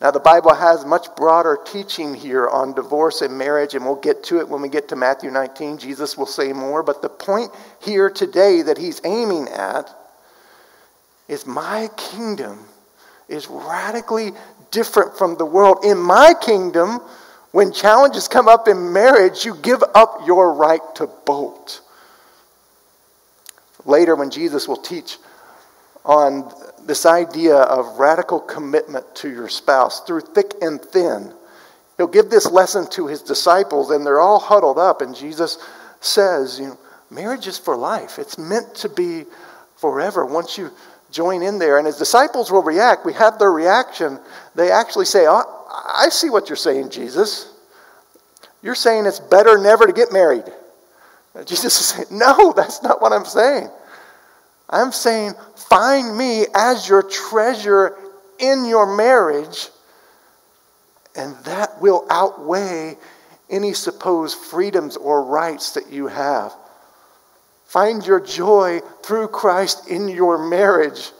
Now, 0.00 0.10
the 0.10 0.18
Bible 0.18 0.54
has 0.54 0.84
much 0.86 1.14
broader 1.14 1.58
teaching 1.64 2.14
here 2.14 2.48
on 2.48 2.72
divorce 2.72 3.20
and 3.20 3.36
marriage, 3.36 3.74
and 3.74 3.84
we'll 3.84 3.96
get 3.96 4.24
to 4.24 4.40
it 4.40 4.48
when 4.48 4.62
we 4.62 4.68
get 4.68 4.88
to 4.88 4.96
Matthew 4.96 5.30
19. 5.30 5.78
Jesus 5.78 6.16
will 6.16 6.26
say 6.26 6.52
more. 6.52 6.82
But 6.82 7.02
the 7.02 7.10
point 7.10 7.52
here 7.80 8.10
today 8.10 8.62
that 8.62 8.78
he's 8.78 9.00
aiming 9.04 9.48
at 9.48 9.94
is 11.28 11.46
my 11.46 11.88
kingdom 11.96 12.64
is 13.28 13.46
radically 13.48 14.32
different 14.70 15.16
from 15.16 15.36
the 15.36 15.44
world. 15.44 15.84
In 15.84 15.98
my 15.98 16.34
kingdom, 16.40 17.00
when 17.52 17.72
challenges 17.72 18.28
come 18.28 18.48
up 18.48 18.68
in 18.68 18.92
marriage, 18.92 19.44
you 19.44 19.54
give 19.56 19.82
up 19.94 20.20
your 20.26 20.54
right 20.54 20.82
to 20.96 21.08
bolt. 21.26 21.80
Later, 23.84 24.14
when 24.14 24.30
Jesus 24.30 24.68
will 24.68 24.76
teach 24.76 25.18
on 26.04 26.52
this 26.86 27.06
idea 27.06 27.56
of 27.56 27.98
radical 27.98 28.40
commitment 28.40 29.14
to 29.14 29.30
your 29.30 29.48
spouse 29.48 30.00
through 30.00 30.20
thick 30.20 30.54
and 30.62 30.80
thin. 30.80 31.32
He'll 31.96 32.06
give 32.06 32.30
this 32.30 32.50
lesson 32.50 32.88
to 32.90 33.06
his 33.06 33.22
disciples, 33.22 33.90
and 33.90 34.04
they're 34.04 34.20
all 34.20 34.38
huddled 34.38 34.78
up, 34.78 35.02
and 35.02 35.14
Jesus 35.14 35.58
says, 36.00 36.58
you 36.58 36.68
know, 36.68 36.78
marriage 37.10 37.46
is 37.46 37.58
for 37.58 37.76
life. 37.76 38.18
It's 38.18 38.38
meant 38.38 38.74
to 38.76 38.88
be 38.88 39.24
forever 39.76 40.24
once 40.24 40.56
you 40.56 40.70
join 41.10 41.42
in 41.42 41.58
there. 41.58 41.78
And 41.78 41.86
his 41.86 41.96
disciples 41.96 42.50
will 42.50 42.62
react. 42.62 43.04
We 43.04 43.12
have 43.14 43.38
their 43.38 43.52
reaction. 43.52 44.18
They 44.54 44.70
actually 44.70 45.04
say, 45.04 45.26
oh, 45.28 45.59
I 45.70 46.08
see 46.10 46.30
what 46.30 46.48
you're 46.48 46.56
saying, 46.56 46.90
Jesus. 46.90 47.52
You're 48.62 48.74
saying 48.74 49.06
it's 49.06 49.20
better 49.20 49.56
never 49.58 49.86
to 49.86 49.92
get 49.92 50.12
married. 50.12 50.44
Jesus 51.46 51.78
is 51.80 51.86
saying, 51.86 52.06
No, 52.10 52.52
that's 52.52 52.82
not 52.82 53.00
what 53.00 53.12
I'm 53.12 53.24
saying. 53.24 53.70
I'm 54.68 54.92
saying, 54.92 55.34
find 55.56 56.16
me 56.16 56.46
as 56.54 56.88
your 56.88 57.02
treasure 57.02 57.96
in 58.38 58.64
your 58.64 58.96
marriage, 58.96 59.68
and 61.16 61.36
that 61.44 61.80
will 61.80 62.06
outweigh 62.08 62.96
any 63.50 63.72
supposed 63.72 64.38
freedoms 64.38 64.96
or 64.96 65.24
rights 65.24 65.72
that 65.72 65.90
you 65.90 66.06
have. 66.06 66.54
Find 67.66 68.06
your 68.06 68.20
joy 68.20 68.80
through 69.02 69.28
Christ 69.28 69.88
in 69.88 70.08
your 70.08 70.48
marriage, 70.48 71.10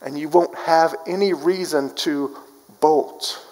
and 0.00 0.18
you 0.18 0.30
won't 0.30 0.56
have 0.56 0.94
any 1.06 1.34
reason 1.34 1.94
to 1.96 2.36
bolt. 2.80 3.44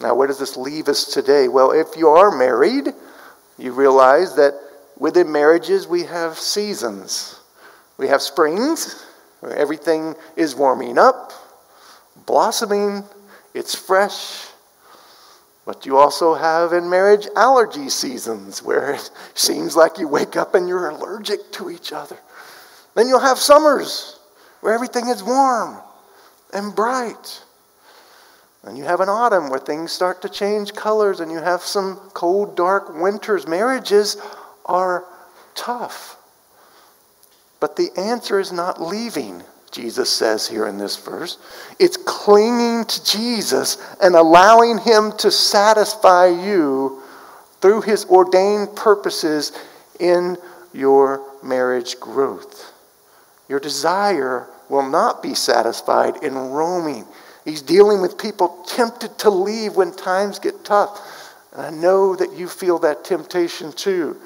Now, 0.00 0.14
where 0.14 0.26
does 0.26 0.38
this 0.38 0.56
leave 0.56 0.88
us 0.88 1.04
today? 1.04 1.48
Well, 1.48 1.72
if 1.72 1.96
you 1.96 2.08
are 2.08 2.36
married, 2.36 2.88
you 3.58 3.72
realize 3.72 4.36
that 4.36 4.54
Within 4.98 5.30
marriages, 5.30 5.86
we 5.86 6.04
have 6.04 6.38
seasons. 6.38 7.38
We 7.98 8.08
have 8.08 8.22
springs, 8.22 9.04
where 9.40 9.54
everything 9.54 10.14
is 10.36 10.54
warming 10.54 10.98
up, 10.98 11.32
blossoming, 12.24 13.04
it's 13.52 13.74
fresh. 13.74 14.46
But 15.66 15.84
you 15.84 15.98
also 15.98 16.34
have 16.34 16.72
in 16.72 16.88
marriage 16.88 17.26
allergy 17.36 17.88
seasons 17.88 18.62
where 18.62 18.94
it 18.94 19.10
seems 19.34 19.76
like 19.76 19.98
you 19.98 20.08
wake 20.08 20.36
up 20.36 20.54
and 20.54 20.68
you're 20.68 20.88
allergic 20.88 21.52
to 21.52 21.70
each 21.70 21.92
other. 21.92 22.16
Then 22.94 23.08
you'll 23.08 23.20
have 23.20 23.38
summers 23.38 24.18
where 24.60 24.72
everything 24.72 25.08
is 25.08 25.22
warm 25.22 25.78
and 26.54 26.74
bright. 26.74 27.42
And 28.66 28.76
you 28.76 28.82
have 28.82 29.00
an 29.00 29.08
autumn 29.08 29.48
where 29.48 29.60
things 29.60 29.92
start 29.92 30.22
to 30.22 30.28
change 30.28 30.74
colors, 30.74 31.20
and 31.20 31.30
you 31.30 31.38
have 31.38 31.62
some 31.62 31.96
cold, 32.14 32.56
dark 32.56 33.00
winters. 33.00 33.46
Marriages 33.46 34.16
are 34.64 35.04
tough. 35.54 36.16
But 37.60 37.76
the 37.76 37.90
answer 37.96 38.40
is 38.40 38.50
not 38.50 38.82
leaving, 38.82 39.44
Jesus 39.70 40.10
says 40.10 40.48
here 40.48 40.66
in 40.66 40.78
this 40.78 40.96
verse. 40.96 41.38
It's 41.78 41.96
clinging 41.96 42.86
to 42.86 43.04
Jesus 43.04 43.78
and 44.02 44.16
allowing 44.16 44.78
Him 44.78 45.12
to 45.18 45.30
satisfy 45.30 46.26
you 46.26 47.02
through 47.60 47.82
His 47.82 48.04
ordained 48.06 48.74
purposes 48.74 49.52
in 50.00 50.36
your 50.74 51.22
marriage 51.40 52.00
growth. 52.00 52.72
Your 53.48 53.60
desire 53.60 54.48
will 54.68 54.88
not 54.88 55.22
be 55.22 55.34
satisfied 55.34 56.24
in 56.24 56.34
roaming 56.34 57.06
He's 57.46 57.62
dealing 57.62 58.02
with 58.02 58.18
people 58.18 58.64
tempted 58.66 59.18
to 59.20 59.30
leave 59.30 59.76
when 59.76 59.94
times 59.94 60.40
get 60.40 60.64
tough. 60.64 61.32
And 61.52 61.62
I 61.62 61.70
know 61.70 62.16
that 62.16 62.36
you 62.36 62.48
feel 62.48 62.80
that 62.80 63.04
temptation 63.04 63.72
too. 63.72 64.20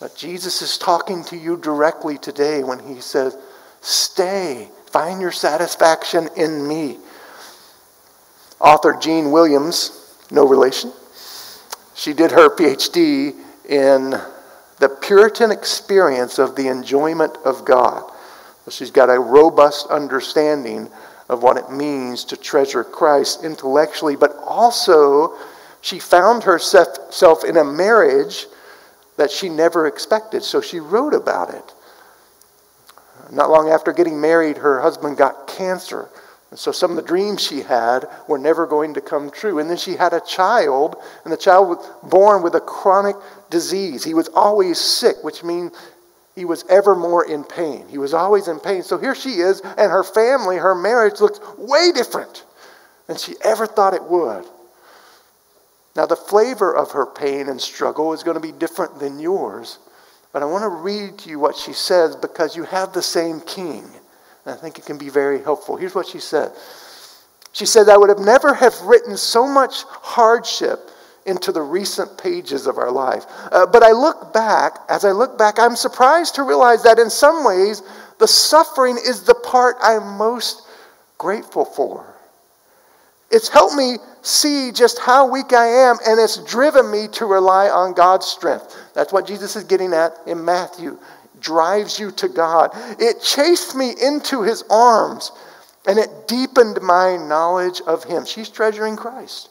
But 0.00 0.16
Jesus 0.16 0.62
is 0.62 0.78
talking 0.78 1.22
to 1.24 1.36
you 1.36 1.58
directly 1.58 2.16
today 2.16 2.64
when 2.64 2.78
he 2.78 3.02
says, 3.02 3.36
Stay, 3.82 4.68
find 4.86 5.20
your 5.20 5.30
satisfaction 5.30 6.30
in 6.36 6.66
me. 6.66 6.96
Author 8.60 8.96
Jean 8.98 9.30
Williams, 9.30 10.16
no 10.30 10.46
relation, 10.48 10.90
she 11.94 12.14
did 12.14 12.30
her 12.30 12.48
PhD 12.48 13.34
in 13.68 14.10
the 14.78 14.88
Puritan 14.88 15.50
experience 15.50 16.38
of 16.38 16.56
the 16.56 16.68
enjoyment 16.68 17.36
of 17.44 17.66
God. 17.66 18.10
She's 18.70 18.90
got 18.90 19.10
a 19.10 19.18
robust 19.18 19.88
understanding 19.88 20.88
of 21.28 21.42
what 21.42 21.56
it 21.56 21.70
means 21.70 22.24
to 22.24 22.36
treasure 22.36 22.84
Christ 22.84 23.44
intellectually, 23.44 24.16
but 24.16 24.34
also 24.44 25.36
she 25.80 25.98
found 25.98 26.42
herself 26.42 27.44
in 27.44 27.56
a 27.56 27.64
marriage 27.64 28.46
that 29.16 29.30
she 29.30 29.48
never 29.48 29.86
expected. 29.86 30.42
So 30.42 30.60
she 30.60 30.80
wrote 30.80 31.14
about 31.14 31.52
it. 31.52 31.74
Not 33.30 33.50
long 33.50 33.68
after 33.68 33.92
getting 33.92 34.20
married, 34.20 34.56
her 34.56 34.80
husband 34.80 35.18
got 35.18 35.48
cancer. 35.48 36.08
And 36.50 36.58
so 36.58 36.72
some 36.72 36.92
of 36.92 36.96
the 36.96 37.02
dreams 37.02 37.42
she 37.42 37.60
had 37.60 38.08
were 38.26 38.38
never 38.38 38.66
going 38.66 38.94
to 38.94 39.02
come 39.02 39.30
true. 39.30 39.58
And 39.58 39.68
then 39.68 39.76
she 39.76 39.96
had 39.96 40.14
a 40.14 40.20
child, 40.20 40.96
and 41.24 41.32
the 41.32 41.36
child 41.36 41.68
was 41.68 41.86
born 42.04 42.42
with 42.42 42.54
a 42.54 42.60
chronic 42.60 43.16
disease. 43.50 44.02
He 44.02 44.14
was 44.14 44.28
always 44.28 44.80
sick, 44.80 45.16
which 45.22 45.44
means 45.44 45.72
he 46.38 46.44
was 46.44 46.64
ever 46.70 46.94
more 46.94 47.26
in 47.26 47.42
pain. 47.42 47.86
He 47.88 47.98
was 47.98 48.14
always 48.14 48.46
in 48.46 48.60
pain. 48.60 48.84
So 48.84 48.96
here 48.96 49.14
she 49.16 49.40
is, 49.40 49.60
and 49.60 49.90
her 49.90 50.04
family, 50.04 50.56
her 50.56 50.74
marriage 50.74 51.20
looks 51.20 51.40
way 51.58 51.90
different 51.92 52.44
than 53.08 53.16
she 53.16 53.34
ever 53.42 53.66
thought 53.66 53.92
it 53.92 54.04
would. 54.04 54.44
Now, 55.96 56.06
the 56.06 56.14
flavor 56.14 56.76
of 56.76 56.92
her 56.92 57.06
pain 57.06 57.48
and 57.48 57.60
struggle 57.60 58.12
is 58.12 58.22
going 58.22 58.36
to 58.36 58.40
be 58.40 58.52
different 58.52 59.00
than 59.00 59.18
yours. 59.18 59.80
But 60.32 60.42
I 60.42 60.46
want 60.46 60.62
to 60.62 60.68
read 60.68 61.18
to 61.18 61.30
you 61.30 61.40
what 61.40 61.56
she 61.56 61.72
says 61.72 62.14
because 62.14 62.54
you 62.54 62.62
have 62.62 62.92
the 62.92 63.02
same 63.02 63.40
king. 63.40 63.82
And 64.44 64.54
I 64.54 64.56
think 64.56 64.78
it 64.78 64.86
can 64.86 64.96
be 64.96 65.08
very 65.08 65.42
helpful. 65.42 65.76
Here's 65.76 65.96
what 65.96 66.06
she 66.06 66.20
said. 66.20 66.52
She 67.52 67.66
said, 67.66 67.88
I 67.88 67.96
would 67.96 68.10
have 68.10 68.20
never 68.20 68.54
have 68.54 68.80
written 68.82 69.16
so 69.16 69.48
much 69.48 69.82
hardship 69.88 70.87
into 71.28 71.52
the 71.52 71.62
recent 71.62 72.18
pages 72.18 72.66
of 72.66 72.78
our 72.78 72.90
life. 72.90 73.26
Uh, 73.52 73.66
but 73.66 73.82
I 73.82 73.92
look 73.92 74.32
back, 74.32 74.78
as 74.88 75.04
I 75.04 75.12
look 75.12 75.38
back, 75.38 75.58
I'm 75.58 75.76
surprised 75.76 76.34
to 76.36 76.42
realize 76.42 76.82
that 76.82 76.98
in 76.98 77.10
some 77.10 77.44
ways, 77.44 77.82
the 78.18 78.26
suffering 78.26 78.96
is 78.96 79.22
the 79.22 79.34
part 79.34 79.76
I'm 79.80 80.16
most 80.16 80.66
grateful 81.18 81.64
for. 81.64 82.14
It's 83.30 83.48
helped 83.48 83.76
me 83.76 83.96
see 84.22 84.72
just 84.72 84.98
how 84.98 85.30
weak 85.30 85.52
I 85.52 85.66
am, 85.66 85.96
and 86.06 86.18
it's 86.18 86.38
driven 86.44 86.90
me 86.90 87.08
to 87.08 87.26
rely 87.26 87.68
on 87.68 87.92
God's 87.92 88.26
strength. 88.26 88.74
That's 88.94 89.12
what 89.12 89.26
Jesus 89.26 89.54
is 89.54 89.64
getting 89.64 89.92
at 89.92 90.12
in 90.26 90.44
Matthew. 90.44 90.98
Drives 91.40 92.00
you 92.00 92.10
to 92.12 92.28
God. 92.28 92.70
It 92.98 93.20
chased 93.22 93.76
me 93.76 93.92
into 94.02 94.42
his 94.42 94.64
arms, 94.70 95.30
and 95.86 95.98
it 95.98 96.26
deepened 96.26 96.80
my 96.80 97.16
knowledge 97.16 97.82
of 97.86 98.02
him. 98.02 98.24
She's 98.24 98.48
treasuring 98.48 98.96
Christ. 98.96 99.50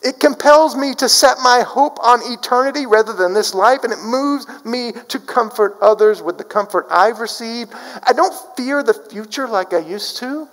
It 0.00 0.20
compels 0.20 0.76
me 0.76 0.94
to 0.94 1.08
set 1.08 1.38
my 1.42 1.62
hope 1.66 1.98
on 2.00 2.20
eternity 2.32 2.86
rather 2.86 3.12
than 3.12 3.34
this 3.34 3.52
life, 3.52 3.82
and 3.82 3.92
it 3.92 3.98
moves 3.98 4.46
me 4.64 4.92
to 5.08 5.18
comfort 5.18 5.76
others 5.80 6.22
with 6.22 6.38
the 6.38 6.44
comfort 6.44 6.86
I've 6.88 7.18
received. 7.18 7.72
I 8.04 8.12
don't 8.12 8.34
fear 8.56 8.82
the 8.82 8.94
future 8.94 9.48
like 9.48 9.72
I 9.72 9.78
used 9.78 10.18
to 10.18 10.48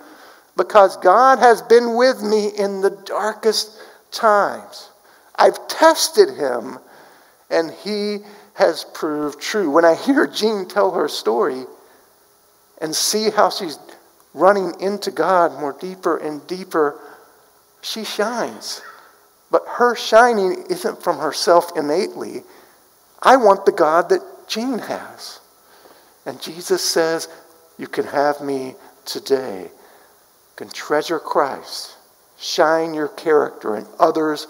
because 0.56 0.96
God 0.96 1.38
has 1.38 1.62
been 1.62 1.94
with 1.94 2.22
me 2.22 2.48
in 2.48 2.80
the 2.80 2.90
darkest 2.90 3.78
times. 4.10 4.90
I've 5.36 5.68
tested 5.68 6.30
him, 6.30 6.78
and 7.48 7.70
he 7.70 8.18
has 8.54 8.84
proved 8.94 9.40
true. 9.40 9.70
When 9.70 9.84
I 9.84 9.94
hear 9.94 10.26
Jean 10.26 10.66
tell 10.66 10.90
her 10.90 11.06
story 11.06 11.66
and 12.80 12.94
see 12.94 13.30
how 13.30 13.50
she's 13.50 13.78
running 14.34 14.80
into 14.80 15.12
God 15.12 15.52
more 15.60 15.76
deeper 15.78 16.16
and 16.16 16.44
deeper, 16.48 16.98
she 17.80 18.02
shines. 18.02 18.82
But 19.50 19.64
her 19.66 19.94
shining 19.94 20.64
isn't 20.70 21.02
from 21.02 21.18
herself 21.18 21.76
innately. 21.76 22.42
I 23.22 23.36
want 23.36 23.64
the 23.64 23.72
God 23.72 24.08
that 24.08 24.22
Jean 24.48 24.78
has. 24.78 25.40
And 26.24 26.40
Jesus 26.40 26.82
says, 26.82 27.28
You 27.78 27.86
can 27.86 28.04
have 28.06 28.40
me 28.40 28.74
today. 29.04 29.62
You 29.62 29.70
can 30.56 30.68
treasure 30.68 31.18
Christ, 31.18 31.96
shine 32.38 32.94
your 32.94 33.08
character, 33.08 33.76
and 33.76 33.86
others 33.98 34.48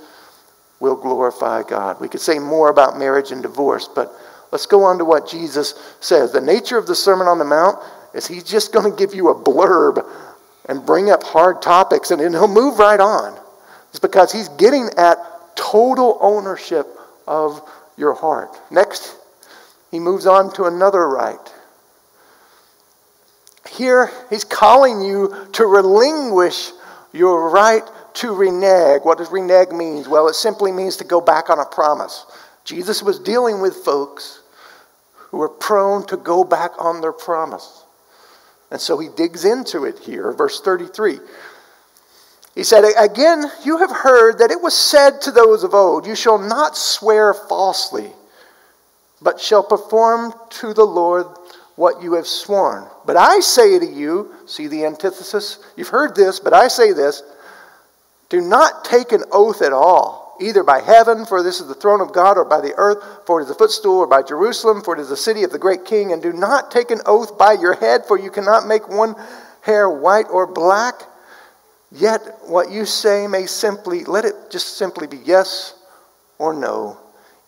will 0.81 0.97
glorify 0.97 1.63
God. 1.63 2.01
We 2.01 2.09
could 2.09 2.21
say 2.21 2.39
more 2.39 2.71
about 2.71 2.99
marriage 2.99 3.33
and 3.33 3.43
divorce, 3.43 3.89
but 3.89 4.13
let's 4.53 4.67
go 4.67 4.85
on 4.85 4.99
to 4.99 5.05
what 5.05 5.29
Jesus 5.29 5.75
says. 6.01 6.33
The 6.33 6.41
nature 6.41 6.79
of 6.79 6.87
the 6.87 6.95
Sermon 6.95 7.27
on 7.27 7.39
the 7.39 7.45
Mount 7.45 7.83
is 8.15 8.27
he's 8.27 8.45
just 8.45 8.73
going 8.73 8.91
to 8.91 8.97
give 8.97 9.15
you 9.15 9.29
a 9.29 9.35
blurb 9.35 10.07
and 10.67 10.85
bring 10.85 11.11
up 11.11 11.23
hard 11.23 11.63
topics, 11.63 12.11
and 12.11 12.21
then 12.21 12.33
he'll 12.33 12.49
move 12.49 12.79
right 12.79 13.01
on. 13.01 13.39
Because 13.99 14.33
he's 14.33 14.49
getting 14.51 14.91
at 14.97 15.19
total 15.57 16.19
ownership 16.21 16.87
of 17.27 17.61
your 17.97 18.15
heart. 18.15 18.51
Next, 18.71 19.17
he 19.91 19.99
moves 19.99 20.27
on 20.27 20.53
to 20.55 20.65
another 20.65 21.09
right. 21.09 21.53
Here, 23.69 24.11
he's 24.31 24.45
calling 24.45 25.01
you 25.01 25.49
to 25.53 25.67
relinquish 25.67 26.71
your 27.13 27.51
right 27.51 27.83
to 28.15 28.35
renege. 28.35 29.03
What 29.03 29.19
does 29.19 29.31
renege 29.31 29.71
mean? 29.71 30.09
Well, 30.09 30.29
it 30.29 30.35
simply 30.35 30.73
means 30.73 30.97
to 30.97 31.05
go 31.05 31.21
back 31.21 31.51
on 31.51 31.59
a 31.59 31.65
promise. 31.65 32.27
Jesus 32.65 33.03
was 33.03 33.19
dealing 33.19 33.61
with 33.61 33.77
folks 33.77 34.41
who 35.15 35.39
were 35.39 35.49
prone 35.49 36.07
to 36.07 36.17
go 36.17 36.45
back 36.45 36.73
on 36.79 37.01
their 37.01 37.13
promise. 37.13 37.85
And 38.71 38.81
so 38.81 38.99
he 38.99 39.09
digs 39.17 39.45
into 39.45 39.85
it 39.85 39.99
here, 39.99 40.33
verse 40.33 40.61
33. 40.61 41.19
He 42.57 42.65
said, 42.65 42.85
Again, 42.99 43.45
you 43.65 43.79
have 43.79 43.91
heard 43.93 44.39
that 44.39 44.51
it 44.51 44.61
was 44.61 44.75
said 44.75 45.21
to 45.21 45.31
those 45.31 45.63
of 45.63 45.75
old, 45.75 46.07
You 46.07 46.17
shall 46.17 46.39
not 46.39 46.77
swear 46.77 47.33
falsely, 47.33 48.11
but 49.23 49.39
shall 49.39 49.63
perform 49.63 50.35
to 50.51 50.75
the 50.75 50.85
Lord 50.85 51.27
what 51.77 52.03
you 52.03 52.15
have 52.15 52.27
sworn. 52.27 52.87
But 53.05 53.17
I 53.17 53.41
say 53.41 53.79
to 53.79 53.87
you, 53.87 54.35
see 54.47 54.67
the 54.67 54.87
antithesis? 54.87 55.59
You've 55.77 55.89
heard 55.89 56.17
this, 56.17 56.41
but 56.41 56.55
I 56.55 56.69
say 56.69 56.93
this 56.93 57.23
do 58.29 58.41
not 58.41 58.85
take 58.85 59.13
an 59.13 59.23
oath 59.31 59.63
at 59.63 59.73
all, 59.73 60.37
either 60.41 60.65
by 60.65 60.81
heaven, 60.81 61.27
for 61.27 61.43
this 61.43 61.61
is 61.61 61.69
the 61.69 61.75
throne 61.75 62.01
of 62.01 62.13
God, 62.13 62.37
or 62.39 62.45
by 62.45 62.61
the 62.61 62.75
earth, 62.77 63.05
for 63.25 63.39
it 63.39 63.45
is 63.45 63.49
the 63.49 63.55
footstool, 63.55 63.99
or 63.99 64.07
by 64.07 64.23
Jerusalem, 64.23 64.83
for 64.83 64.97
it 64.97 65.01
is 65.01 65.11
the 65.11 65.17
city 65.17 65.45
of 65.45 65.53
the 65.53 65.59
great 65.59 65.85
king. 65.85 66.13
And 66.13 66.21
do 66.21 66.33
not 66.33 66.73
take 66.73 66.91
an 66.91 67.03
oath 67.07 67.39
by 67.39 67.53
your 67.53 67.75
head, 67.75 68.05
for 68.07 68.19
you 68.19 68.31
cannot 68.31 68.67
make 68.67 68.89
one 68.89 69.15
hair 69.61 69.89
white 69.89 70.27
or 70.31 70.47
black. 70.47 71.03
Yet 71.97 72.21
what 72.47 72.71
you 72.71 72.85
say 72.85 73.27
may 73.27 73.47
simply, 73.47 74.05
let 74.05 74.25
it 74.25 74.35
just 74.51 74.77
simply 74.77 75.07
be 75.07 75.19
yes 75.25 75.75
or 76.39 76.53
no. 76.53 76.99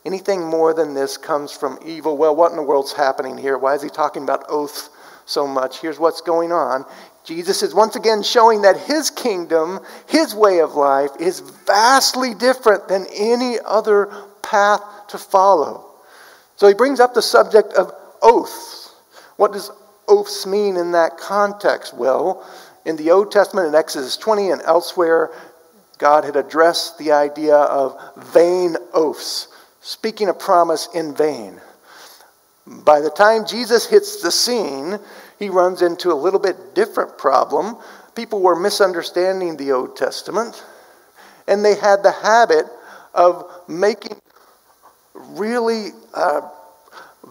Anything 0.07 0.43
more 0.47 0.73
than 0.73 0.95
this 0.95 1.19
comes 1.19 1.53
from 1.53 1.79
evil. 1.85 2.17
Well, 2.17 2.35
what 2.35 2.51
in 2.51 2.57
the 2.57 2.63
world's 2.63 2.93
happening 2.93 3.37
here? 3.37 3.59
Why 3.59 3.75
is 3.75 3.83
he 3.83 3.91
talking 3.91 4.23
about 4.23 4.47
oaths 4.49 4.89
so 5.27 5.47
much? 5.47 5.81
Here's 5.81 5.99
what's 5.99 6.23
going 6.23 6.51
on. 6.51 6.87
Jesus 7.25 7.63
is 7.63 7.75
once 7.75 7.95
again 7.95 8.23
showing 8.23 8.63
that 8.63 8.79
his 8.79 9.11
kingdom, 9.11 9.81
his 10.07 10.35
way 10.35 10.61
of 10.61 10.75
life, 10.75 11.11
is 11.21 11.41
vastly 11.41 12.33
different 12.33 12.89
than 12.89 13.07
any 13.15 13.59
other 13.67 14.07
path 14.43 14.81
to 15.09 15.19
follow. 15.19 15.85
So 16.57 16.69
he 16.69 16.75
brings 16.75 17.01
up 17.01 17.13
the 17.13 17.21
subject 17.21 17.75
of 17.75 17.93
oaths. 18.23 18.95
What 19.37 19.53
does 19.53 19.71
oaths 20.09 20.47
mean 20.47 20.79
in 20.79 20.93
that 20.93 21.19
context? 21.19 21.93
Well, 21.95 22.49
in 22.89 22.97
the 22.97 23.11
Old 23.11 23.31
Testament, 23.31 23.69
in 23.69 23.75
Exodus 23.75 24.17
20 24.17 24.51
and 24.51 24.63
elsewhere, 24.63 25.31
God 25.99 26.25
had 26.25 26.37
addressed 26.37 26.97
the 26.97 27.13
idea 27.13 27.55
of 27.55 28.01
vain 28.33 28.77
oaths, 28.95 29.49
speaking 29.83 30.31
a 30.31 30.35
promise 30.35 30.89
in 30.95 31.15
vain. 31.15 31.61
By 32.67 33.01
the 33.01 33.11
time 33.11 33.47
Jesus 33.47 33.87
hits 33.87 34.23
the 34.23 34.31
scene, 34.31 34.99
he 35.39 35.51
runs 35.51 35.83
into 35.83 36.11
a 36.11 36.15
little 36.15 36.41
bit 36.41 36.75
different 36.75 37.19
problem. 37.19 37.77
People 38.15 38.41
were 38.41 38.57
misunderstanding 38.59 39.59
the 39.59 39.73
Old 39.73 39.95
Testament, 39.95 40.65
and 41.47 41.63
they 41.63 41.75
had 41.75 42.03
the 42.03 42.13
habit 42.13 42.65
of 43.13 43.51
making 43.69 44.17
really 45.15 45.91
uh, 46.15 46.41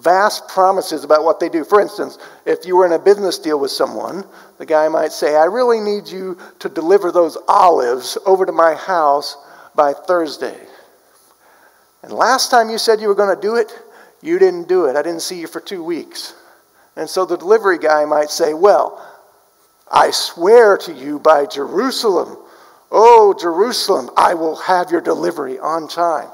vast 0.02 0.48
promises 0.48 1.04
about 1.04 1.24
what 1.24 1.40
they 1.40 1.50
do. 1.50 1.64
For 1.64 1.82
instance, 1.82 2.18
if 2.46 2.66
you 2.66 2.76
were 2.76 2.86
in 2.86 2.94
a 2.94 3.00
business 3.00 3.38
deal 3.38 3.60
with 3.60 3.72
someone, 3.72 4.26
the 4.58 4.66
guy 4.66 4.88
might 4.88 5.12
say, 5.12 5.36
I 5.36 5.46
really 5.46 5.80
need 5.80 6.08
you 6.08 6.38
to 6.60 6.70
deliver 6.70 7.12
those 7.12 7.38
olives 7.48 8.18
over 8.26 8.46
to 8.46 8.52
my 8.52 8.76
house 8.76 9.38
by 9.76 9.94
Thursday. 9.94 10.58
And 12.04 12.12
last 12.12 12.52
time 12.52 12.70
you 12.70 12.78
said 12.78 13.02
you 13.02 13.08
were 13.08 13.16
going 13.16 13.36
to 13.36 13.42
do 13.42 13.56
it, 13.56 13.72
you 14.22 14.40
didn't 14.40 14.68
do 14.68 14.86
it. 14.86 14.96
I 14.96 15.02
didn't 15.02 15.22
see 15.22 15.40
you 15.40 15.48
for 15.48 15.60
two 15.60 15.84
weeks. 15.84 16.34
And 16.96 17.10
so 17.10 17.26
the 17.26 17.38
delivery 17.38 17.78
guy 17.78 18.06
might 18.06 18.30
say, 18.30 18.54
Well, 18.54 19.04
I 19.92 20.12
swear 20.12 20.78
to 20.80 20.94
you 20.94 21.20
by 21.20 21.46
Jerusalem, 21.46 22.38
oh, 22.92 23.36
Jerusalem, 23.40 24.10
I 24.18 24.34
will 24.34 24.56
have 24.56 24.92
your 24.92 25.02
delivery 25.02 25.60
on 25.60 25.88
time. 25.88 26.30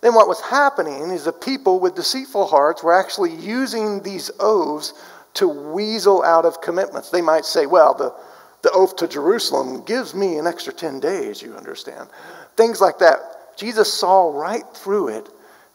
Then 0.00 0.14
what 0.14 0.28
was 0.28 0.40
happening 0.40 1.10
is 1.10 1.24
the 1.24 1.32
people 1.32 1.80
with 1.80 1.94
deceitful 1.94 2.46
hearts 2.46 2.82
were 2.82 2.98
actually 2.98 3.34
using 3.34 4.02
these 4.02 4.30
oaths 4.38 4.92
to 5.34 5.48
weasel 5.48 6.22
out 6.22 6.44
of 6.44 6.60
commitments. 6.60 7.10
They 7.10 7.22
might 7.22 7.44
say, 7.44 7.66
well, 7.66 7.94
the, 7.94 8.14
the 8.62 8.70
oath 8.72 8.96
to 8.96 9.08
Jerusalem 9.08 9.84
gives 9.84 10.14
me 10.14 10.38
an 10.38 10.46
extra 10.46 10.72
10 10.72 11.00
days, 11.00 11.42
you 11.42 11.54
understand. 11.54 12.08
Things 12.56 12.80
like 12.80 12.98
that. 12.98 13.18
Jesus 13.56 13.92
saw 13.92 14.30
right 14.38 14.64
through 14.74 15.08
it, 15.08 15.28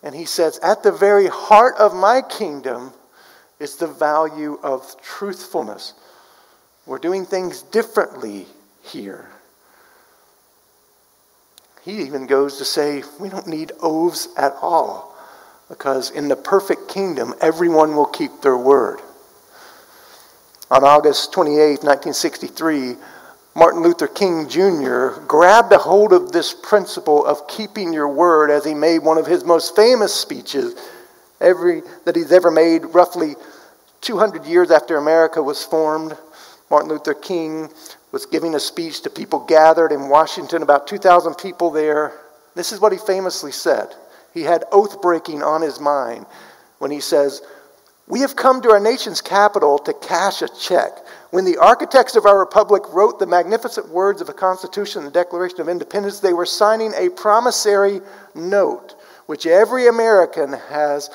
and 0.03 0.13
he 0.13 0.25
says, 0.25 0.59
at 0.59 0.83
the 0.83 0.91
very 0.91 1.27
heart 1.27 1.75
of 1.77 1.95
my 1.95 2.21
kingdom 2.21 2.93
is 3.59 3.75
the 3.75 3.87
value 3.87 4.59
of 4.63 4.95
truthfulness. 5.01 5.93
We're 6.85 6.99
doing 6.99 7.25
things 7.25 7.61
differently 7.63 8.47
here. 8.83 9.30
He 11.83 12.01
even 12.03 12.27
goes 12.27 12.57
to 12.57 12.65
say, 12.65 13.03
we 13.19 13.29
don't 13.29 13.47
need 13.47 13.71
oaths 13.81 14.27
at 14.37 14.53
all, 14.61 15.15
because 15.67 16.11
in 16.11 16.27
the 16.27 16.35
perfect 16.35 16.87
kingdom, 16.87 17.33
everyone 17.41 17.95
will 17.95 18.05
keep 18.05 18.41
their 18.41 18.57
word. 18.57 18.99
On 20.69 20.83
August 20.83 21.33
28, 21.33 21.83
1963, 21.83 22.95
Martin 23.55 23.81
Luther 23.81 24.07
King 24.07 24.47
Jr. 24.47 25.19
grabbed 25.27 25.73
a 25.73 25.77
hold 25.77 26.13
of 26.13 26.31
this 26.31 26.53
principle 26.53 27.25
of 27.25 27.47
keeping 27.47 27.91
your 27.91 28.07
word 28.07 28.49
as 28.49 28.63
he 28.63 28.73
made 28.73 28.99
one 28.99 29.17
of 29.17 29.25
his 29.25 29.43
most 29.43 29.75
famous 29.75 30.13
speeches 30.13 30.75
every, 31.41 31.81
that 32.05 32.15
he's 32.15 32.31
ever 32.31 32.51
made, 32.51 32.85
roughly 32.85 33.35
200 34.01 34.45
years 34.45 34.71
after 34.71 34.97
America 34.97 35.43
was 35.43 35.65
formed. 35.65 36.15
Martin 36.69 36.89
Luther 36.89 37.13
King 37.13 37.69
was 38.11 38.25
giving 38.25 38.55
a 38.55 38.59
speech 38.59 39.01
to 39.01 39.09
people 39.09 39.39
gathered 39.39 39.91
in 39.91 40.09
Washington, 40.09 40.61
about 40.61 40.87
2,000 40.87 41.35
people 41.35 41.71
there. 41.71 42.13
This 42.55 42.71
is 42.71 42.79
what 42.79 42.91
he 42.91 42.97
famously 42.97 43.51
said. 43.51 43.95
He 44.33 44.41
had 44.41 44.65
oath 44.71 45.01
breaking 45.01 45.43
on 45.43 45.61
his 45.61 45.79
mind 45.79 46.25
when 46.79 46.91
he 46.91 46.99
says, 46.99 47.41
We 48.07 48.21
have 48.21 48.35
come 48.35 48.61
to 48.61 48.71
our 48.71 48.79
nation's 48.79 49.21
capital 49.21 49.79
to 49.79 49.93
cash 49.93 50.41
a 50.41 50.49
check. 50.49 50.91
When 51.31 51.45
the 51.45 51.57
architects 51.57 52.15
of 52.15 52.25
our 52.25 52.39
republic 52.39 52.83
wrote 52.91 53.19
the 53.19 53.27
magnificent 53.27 53.89
words 53.89 54.19
of 54.19 54.27
the 54.27 54.33
Constitution 54.33 55.03
and 55.03 55.07
the 55.07 55.19
Declaration 55.19 55.61
of 55.61 55.69
Independence, 55.69 56.19
they 56.19 56.33
were 56.33 56.45
signing 56.45 56.93
a 56.95 57.09
promissory 57.09 58.01
note, 58.35 58.95
which 59.27 59.45
every 59.45 59.87
American 59.87 60.53
has 60.53 61.09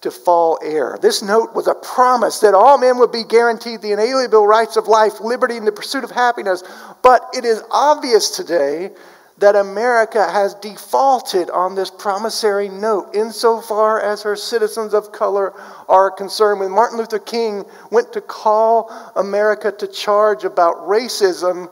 to 0.00 0.10
fall 0.10 0.58
heir. 0.62 0.98
This 1.00 1.22
note 1.22 1.54
was 1.54 1.66
a 1.66 1.74
promise 1.74 2.40
that 2.40 2.54
all 2.54 2.78
men 2.78 2.98
would 2.98 3.12
be 3.12 3.24
guaranteed 3.24 3.82
the 3.82 3.92
inalienable 3.92 4.46
rights 4.46 4.76
of 4.76 4.88
life, 4.88 5.20
liberty, 5.20 5.56
and 5.56 5.66
the 5.66 5.72
pursuit 5.72 6.04
of 6.04 6.10
happiness. 6.10 6.62
But 7.02 7.26
it 7.34 7.44
is 7.44 7.62
obvious 7.70 8.30
today 8.30 8.90
that 9.38 9.56
America 9.56 10.30
has 10.30 10.54
defaulted 10.54 11.48
on 11.48 11.74
this 11.74 11.90
promissory 11.90 12.68
note 12.68 13.14
insofar 13.14 14.00
as 14.00 14.22
her 14.22 14.36
citizens 14.36 14.92
of 14.92 15.12
color 15.12 15.54
are 15.88 16.10
concerned. 16.10 16.60
When 16.60 16.70
Martin 16.70 16.98
Luther 16.98 17.18
King 17.18 17.64
went 17.90 18.12
to 18.12 18.20
call 18.20 18.90
America 19.16 19.72
to 19.72 19.86
charge 19.86 20.44
about 20.44 20.76
racism, 20.86 21.70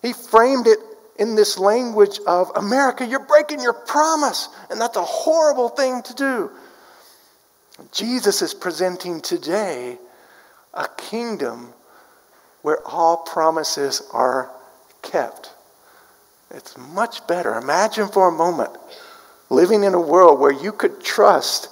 he 0.00 0.14
framed 0.14 0.66
it 0.66 0.78
in 1.18 1.34
this 1.34 1.58
language 1.58 2.18
of 2.26 2.50
America, 2.56 3.06
you're 3.06 3.26
breaking 3.26 3.60
your 3.60 3.74
promise, 3.74 4.48
and 4.70 4.80
that's 4.80 4.96
a 4.96 5.04
horrible 5.04 5.68
thing 5.68 6.02
to 6.02 6.14
do. 6.14 6.50
Jesus 7.92 8.42
is 8.42 8.54
presenting 8.54 9.20
today 9.20 9.98
a 10.74 10.86
kingdom 10.96 11.72
where 12.62 12.86
all 12.86 13.18
promises 13.18 14.02
are 14.12 14.50
kept. 15.02 15.50
It's 16.50 16.76
much 16.76 17.26
better. 17.26 17.54
Imagine 17.56 18.08
for 18.08 18.28
a 18.28 18.32
moment 18.32 18.70
living 19.48 19.82
in 19.82 19.94
a 19.94 20.00
world 20.00 20.38
where 20.38 20.52
you 20.52 20.72
could 20.72 21.02
trust 21.02 21.68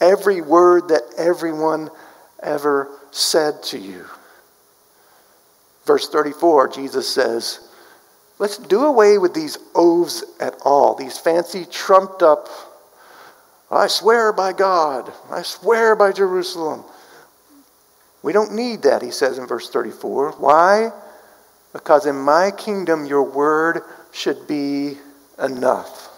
every 0.00 0.40
word 0.40 0.88
that 0.88 1.02
everyone 1.16 1.90
ever 2.42 2.88
said 3.10 3.62
to 3.62 3.78
you. 3.78 4.04
Verse 5.84 6.08
34, 6.08 6.68
Jesus 6.68 7.08
says, 7.08 7.60
Let's 8.38 8.58
do 8.58 8.84
away 8.84 9.18
with 9.18 9.34
these 9.34 9.58
oaths 9.74 10.22
at 10.38 10.54
all, 10.64 10.94
these 10.94 11.18
fancy, 11.18 11.66
trumped 11.70 12.22
up 12.22 12.48
I 13.70 13.86
swear 13.86 14.32
by 14.32 14.52
God. 14.52 15.12
I 15.30 15.42
swear 15.42 15.94
by 15.94 16.12
Jerusalem. 16.12 16.84
We 18.22 18.32
don't 18.32 18.54
need 18.54 18.82
that, 18.82 19.02
he 19.02 19.10
says 19.10 19.38
in 19.38 19.46
verse 19.46 19.70
34. 19.70 20.32
Why? 20.32 20.90
Because 21.72 22.06
in 22.06 22.16
my 22.16 22.50
kingdom, 22.50 23.06
your 23.06 23.22
word 23.22 23.82
should 24.12 24.48
be 24.48 24.96
enough. 25.38 26.08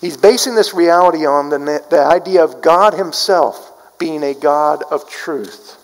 He's 0.00 0.16
basing 0.16 0.56
this 0.56 0.74
reality 0.74 1.26
on 1.26 1.48
the, 1.48 1.84
the 1.90 2.04
idea 2.04 2.42
of 2.42 2.60
God 2.60 2.94
Himself 2.94 3.98
being 3.98 4.24
a 4.24 4.34
God 4.34 4.82
of 4.90 5.08
truth. 5.08 5.78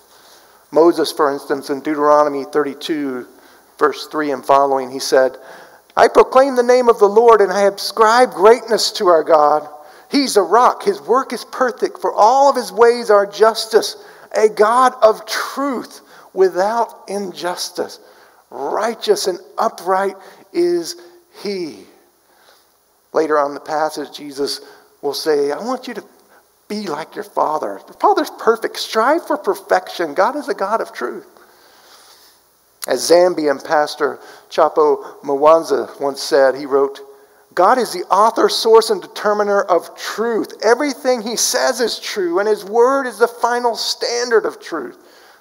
Moses, 0.73 1.13
for 1.13 1.33
instance, 1.33 1.71
in 1.71 1.81
Deuteronomy 1.81 2.45
32, 2.45 3.27
verse 3.79 4.09
3 4.09 4.33
and 4.33 4.45
following, 4.45 4.91
he 4.91 4.99
said, 4.99 5.37
I 5.97 6.09
proclaim 6.09 6.57
the 6.57 6.63
name 6.63 6.89
of 6.89 6.99
the 6.99 7.09
Lord 7.09 7.41
and 7.41 7.53
I 7.53 7.63
ascribe 7.63 8.33
greatness 8.33 8.91
to 8.93 9.07
our 9.07 9.23
God. 9.23 9.69
He's 10.11 10.37
a 10.37 10.43
rock. 10.43 10.83
His 10.83 11.01
work 11.01 11.33
is 11.33 11.45
perfect, 11.45 12.01
for 12.01 12.13
all 12.13 12.49
of 12.49 12.57
his 12.57 12.73
ways 12.73 13.11
are 13.11 13.27
justice. 13.27 13.97
A 14.33 14.49
God 14.49 14.95
of 15.03 15.27
truth 15.27 16.01
without 16.33 17.05
injustice. 17.09 18.01
Righteous 18.51 19.27
and 19.27 19.39
upright 19.57 20.17
is 20.53 20.97
he. 21.43 21.81
Later 23.13 23.39
on 23.39 23.51
in 23.51 23.55
the 23.55 23.61
passage, 23.61 24.17
Jesus 24.17 24.61
will 25.03 25.15
say, 25.15 25.53
I 25.53 25.59
want 25.59 25.89
you 25.89 25.95
to 25.95 26.05
be 26.69 26.87
like 26.87 27.15
your 27.15 27.25
Father. 27.25 27.81
The 27.87 27.95
Father's 27.95 28.31
perfect. 28.39 28.77
Strive 28.77 29.27
for 29.27 29.37
perfection. 29.37 30.15
God 30.15 30.37
is 30.37 30.49
a 30.49 30.55
God 30.55 30.81
of 30.81 30.93
truth. 30.93 31.27
As 32.87 33.11
Zambian 33.11 33.63
pastor 33.63 34.19
Chopo 34.51 35.21
Mwanza 35.23 36.01
once 36.01 36.23
said, 36.23 36.55
he 36.55 36.67
wrote, 36.67 37.01
God 37.59 37.77
is 37.79 37.93
the 37.93 38.05
author, 38.05 38.49
source, 38.49 38.91
and 38.91 39.03
determiner 39.03 39.63
of 39.63 39.93
truth. 39.99 40.65
Everything 40.65 41.21
he 41.21 41.35
says 41.35 41.81
is 41.81 41.99
true, 41.99 42.39
and 42.39 42.49
his 42.49 42.65
word 42.65 43.05
is 43.05 43.19
the 43.19 43.27
final 43.27 43.75
standard 43.75 44.47
of 44.47 44.61
truth. 44.61 44.97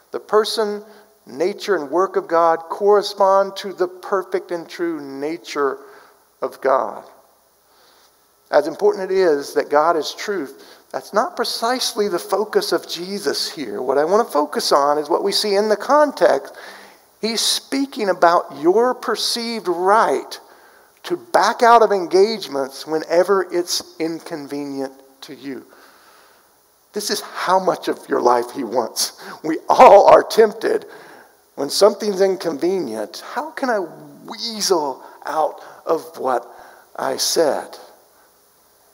The 0.09 0.19
person, 0.19 0.83
nature, 1.27 1.75
and 1.75 1.91
work 1.91 2.15
of 2.15 2.27
God 2.27 2.57
correspond 2.69 3.55
to 3.57 3.71
the 3.71 3.87
perfect 3.87 4.49
and 4.49 4.67
true 4.67 4.99
nature 4.99 5.77
of 6.41 6.59
God. 6.59 7.03
As 8.49 8.65
important 8.65 9.11
it 9.11 9.15
is 9.15 9.53
that 9.53 9.69
God 9.69 9.95
is 9.95 10.11
truth, 10.11 10.63
that's 10.91 11.13
not 11.13 11.35
precisely 11.35 12.07
the 12.07 12.17
focus 12.17 12.71
of 12.71 12.89
Jesus 12.89 13.47
here. 13.47 13.79
What 13.79 13.99
I 13.99 14.05
want 14.05 14.27
to 14.27 14.33
focus 14.33 14.71
on 14.71 14.97
is 14.97 15.07
what 15.07 15.23
we 15.23 15.31
see 15.31 15.53
in 15.53 15.69
the 15.69 15.77
context. 15.77 16.55
He's 17.21 17.41
speaking 17.41 18.09
about 18.09 18.59
your 18.59 18.95
perceived 18.95 19.67
right 19.67 20.39
to 21.07 21.15
back 21.15 21.63
out 21.63 21.81
of 21.81 21.91
engagements 21.91 22.85
whenever 22.85 23.47
it's 23.51 23.95
inconvenient 23.99 24.93
to 25.21 25.33
you. 25.33 25.65
This 26.91 27.09
is 27.09 27.21
how 27.21 27.59
much 27.59 27.87
of 27.87 27.99
your 28.09 28.19
life 28.19 28.51
he 28.51 28.63
wants. 28.63 29.21
We 29.43 29.59
all 29.69 30.07
are 30.07 30.23
tempted 30.23 30.85
when 31.55 31.69
something's 31.69 32.21
inconvenient. 32.21 33.23
How 33.33 33.51
can 33.51 33.69
I 33.69 33.79
weasel 34.25 35.01
out 35.25 35.61
of 35.85 36.17
what 36.17 36.45
I 36.95 37.17
said? 37.17 37.77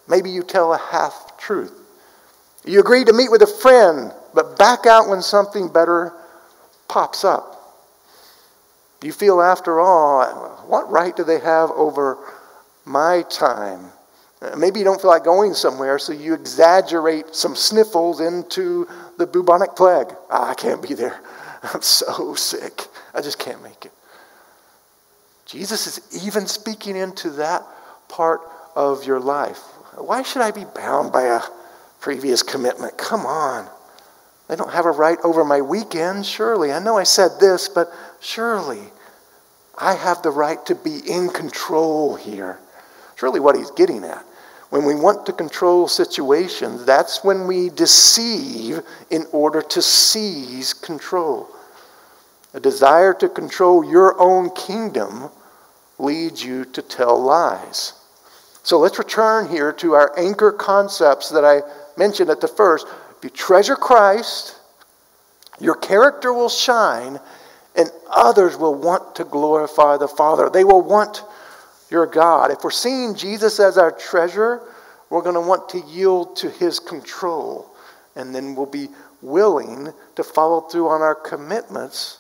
Maybe 0.08 0.30
you 0.30 0.44
tell 0.44 0.74
a 0.74 0.78
half 0.78 1.38
truth. 1.40 1.74
You 2.66 2.80
agree 2.80 3.06
to 3.06 3.14
meet 3.14 3.32
with 3.32 3.42
a 3.42 3.48
friend 3.48 4.12
but 4.36 4.58
back 4.58 4.86
out 4.86 5.10
when 5.10 5.22
something 5.22 5.68
better 5.68 6.14
pops 6.88 7.24
up. 7.24 7.53
You 9.04 9.12
feel, 9.12 9.42
after 9.42 9.80
all, 9.80 10.26
what 10.68 10.90
right 10.90 11.16
do 11.16 11.24
they 11.24 11.40
have 11.40 11.72
over 11.72 12.18
my 12.86 13.24
time? 13.30 13.92
Maybe 14.58 14.80
you 14.80 14.86
don't 14.86 15.00
feel 15.00 15.12
like 15.12 15.24
going 15.24 15.54
somewhere, 15.54 16.00
so 16.00 16.14
you 16.14 16.34
exaggerate 16.34 17.36
some 17.36 17.56
sniffles 17.56 18.22
into 18.22 18.88
the 19.18 19.28
bubonic 19.28 19.76
plague. 19.76 20.08
Oh, 20.30 20.44
I 20.44 20.54
can't 20.54 20.82
be 20.82 20.94
there. 20.94 21.20
I'm 21.74 21.82
so 21.82 22.34
sick. 22.36 22.88
I 23.14 23.22
just 23.22 23.40
can't 23.40 23.62
make 23.62 23.86
it. 23.86 23.92
Jesus 25.46 25.86
is 25.88 26.26
even 26.26 26.48
speaking 26.48 26.96
into 26.96 27.30
that 27.32 27.64
part 28.10 28.42
of 28.76 29.06
your 29.06 29.20
life. 29.20 29.60
Why 29.98 30.24
should 30.24 30.42
I 30.42 30.52
be 30.52 30.66
bound 30.76 31.12
by 31.12 31.24
a 31.24 31.42
previous 32.00 32.42
commitment? 32.42 32.98
Come 32.98 33.26
on. 33.26 33.70
They 34.54 34.58
don't 34.58 34.72
have 34.72 34.86
a 34.86 34.92
right 34.92 35.18
over 35.24 35.44
my 35.44 35.62
weekend, 35.62 36.28
surely. 36.28 36.72
I 36.72 36.78
know 36.78 36.96
I 36.96 37.06
said 37.06 37.40
this, 37.40 37.68
but 37.68 37.92
surely 38.22 38.84
I 39.76 39.96
have 39.96 40.22
the 40.22 40.30
right 40.30 40.64
to 40.68 40.76
be 40.76 41.00
in 41.10 41.30
control 41.30 42.14
here. 42.14 42.60
Surely 43.16 43.40
what 43.40 43.56
he's 43.56 43.72
getting 43.72 44.04
at. 44.04 44.24
When 44.70 44.86
we 44.86 44.94
want 44.94 45.26
to 45.26 45.34
control 45.34 45.88
situations, 45.88 46.86
that's 46.86 47.24
when 47.24 47.48
we 47.48 47.70
deceive 47.70 48.82
in 49.10 49.26
order 49.32 49.64
to 49.64 49.82
seize 49.82 50.72
control. 50.72 51.50
A 52.54 52.60
desire 52.60 53.16
to 53.16 53.30
control 53.30 53.84
your 53.84 54.22
own 54.22 54.52
kingdom 54.52 55.32
leads 55.98 56.46
you 56.46 56.66
to 56.66 56.84
tell 56.84 57.20
lies. 57.20 57.94
So 58.62 58.78
let's 58.78 59.00
return 59.00 59.50
here 59.50 59.74
to 59.74 59.94
our 59.94 60.14
anchor 60.16 60.52
concepts 60.52 61.30
that 61.32 61.44
I 61.44 61.64
mentioned 61.98 62.30
at 62.30 62.40
the 62.40 62.48
first. 62.48 62.86
If 63.24 63.32
you 63.32 63.38
treasure 63.38 63.78
Christ, 63.78 64.60
your 65.58 65.76
character 65.76 66.34
will 66.34 66.50
shine, 66.50 67.22
and 67.74 67.90
others 68.14 68.58
will 68.58 68.76
want 68.76 69.16
to 69.16 69.24
glorify 69.24 69.96
the 69.96 70.10
Father. 70.10 70.50
They 70.50 70.66
will 70.66 70.82
want 70.82 71.24
your 71.90 72.06
God. 72.06 72.52
If 72.52 72.66
we're 72.66 72.72
seeing 72.72 73.16
Jesus 73.16 73.62
as 73.62 73.78
our 73.78 73.94
treasure, 73.94 74.60
we're 75.10 75.22
going 75.22 75.36
to 75.36 75.42
want 75.42 75.70
to 75.70 75.80
yield 75.88 76.36
to 76.36 76.50
his 76.50 76.80
control, 76.80 77.74
and 78.18 78.36
then 78.36 78.56
we'll 78.56 78.66
be 78.66 78.90
willing 79.22 79.94
to 80.18 80.24
follow 80.26 80.60
through 80.60 80.90
on 80.90 81.02
our 81.02 81.16
commitments 81.16 82.20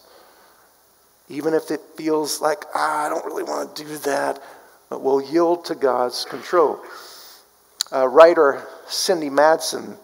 even 1.28 1.54
if 1.54 1.70
it 1.70 1.82
feels 1.98 2.40
like, 2.40 2.64
ah, 2.76 3.08
I 3.08 3.10
don't 3.10 3.26
really 3.26 3.44
want 3.44 3.76
to 3.76 3.84
do 3.84 3.98
that, 4.00 4.42
but 4.90 5.02
we'll 5.02 5.22
yield 5.22 5.66
to 5.66 5.76
God's 5.76 6.24
control. 6.26 6.80
Uh, 7.92 8.08
writer 8.08 8.66
Cindy 8.88 9.30
Madsen 9.30 9.98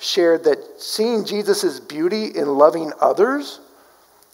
shared 0.00 0.44
that 0.44 0.80
seeing 0.80 1.24
Jesus' 1.24 1.78
beauty 1.78 2.26
in 2.26 2.48
loving 2.48 2.92
others 3.00 3.60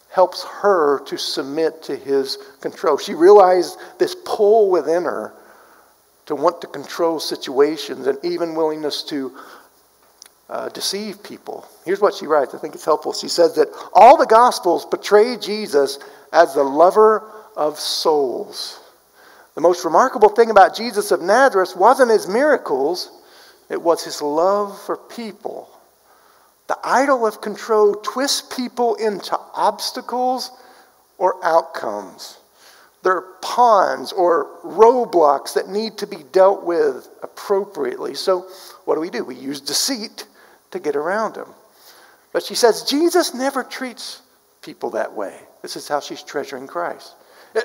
helps 0.09 0.43
her 0.45 0.99
to 1.05 1.17
submit 1.17 1.83
to 1.83 1.95
his 1.95 2.37
control. 2.61 2.97
She 2.97 3.13
realized 3.13 3.77
this 3.99 4.15
pull 4.25 4.71
within 4.71 5.03
her 5.03 5.33
to 6.25 6.35
want 6.35 6.61
to 6.61 6.67
control 6.67 7.19
situations 7.19 8.07
and 8.07 8.17
even 8.23 8.55
willingness 8.55 9.03
to 9.03 9.37
uh, 10.49 10.69
deceive 10.69 11.21
people. 11.23 11.67
Here's 11.85 11.99
what 11.99 12.13
she 12.13 12.25
writes. 12.25 12.55
I 12.55 12.57
think 12.57 12.73
it's 12.73 12.85
helpful. 12.85 13.13
She 13.13 13.27
says 13.27 13.55
that 13.55 13.67
all 13.93 14.17
the 14.17 14.25
Gospels 14.25 14.85
portray 14.85 15.35
Jesus 15.37 15.99
as 16.31 16.53
the 16.53 16.63
lover 16.63 17.29
of 17.55 17.77
souls. 17.77 18.79
The 19.55 19.61
most 19.61 19.83
remarkable 19.83 20.29
thing 20.29 20.49
about 20.49 20.75
Jesus 20.75 21.11
of 21.11 21.21
Nazareth 21.21 21.75
wasn't 21.75 22.11
his 22.11 22.27
miracles, 22.27 23.11
it 23.69 23.81
was 23.81 24.03
his 24.03 24.21
love 24.21 24.79
for 24.81 24.97
people. 24.97 25.69
The 26.67 26.77
idol 26.83 27.25
of 27.25 27.41
control 27.41 27.95
twists 27.95 28.55
people 28.55 28.95
into 28.95 29.37
obstacles 29.53 30.51
or 31.17 31.43
outcomes. 31.43 32.37
They're 33.03 33.21
pawns 33.41 34.11
or 34.11 34.47
roadblocks 34.63 35.53
that 35.53 35.69
need 35.69 35.97
to 35.99 36.07
be 36.07 36.23
dealt 36.31 36.63
with 36.63 37.07
appropriately. 37.23 38.15
So, 38.15 38.49
what 38.85 38.95
do 38.95 39.01
we 39.01 39.09
do? 39.09 39.23
We 39.23 39.35
use 39.35 39.61
deceit 39.61 40.25
to 40.71 40.79
get 40.79 40.95
around 40.95 41.35
him. 41.35 41.47
But 42.33 42.43
she 42.43 42.55
says 42.55 42.83
Jesus 42.83 43.33
never 43.33 43.63
treats 43.63 44.21
people 44.61 44.91
that 44.91 45.13
way. 45.13 45.39
This 45.61 45.75
is 45.75 45.87
how 45.87 46.01
she's 46.01 46.23
treasuring 46.23 46.67
Christ. 46.67 47.13
Uh, 47.55 47.61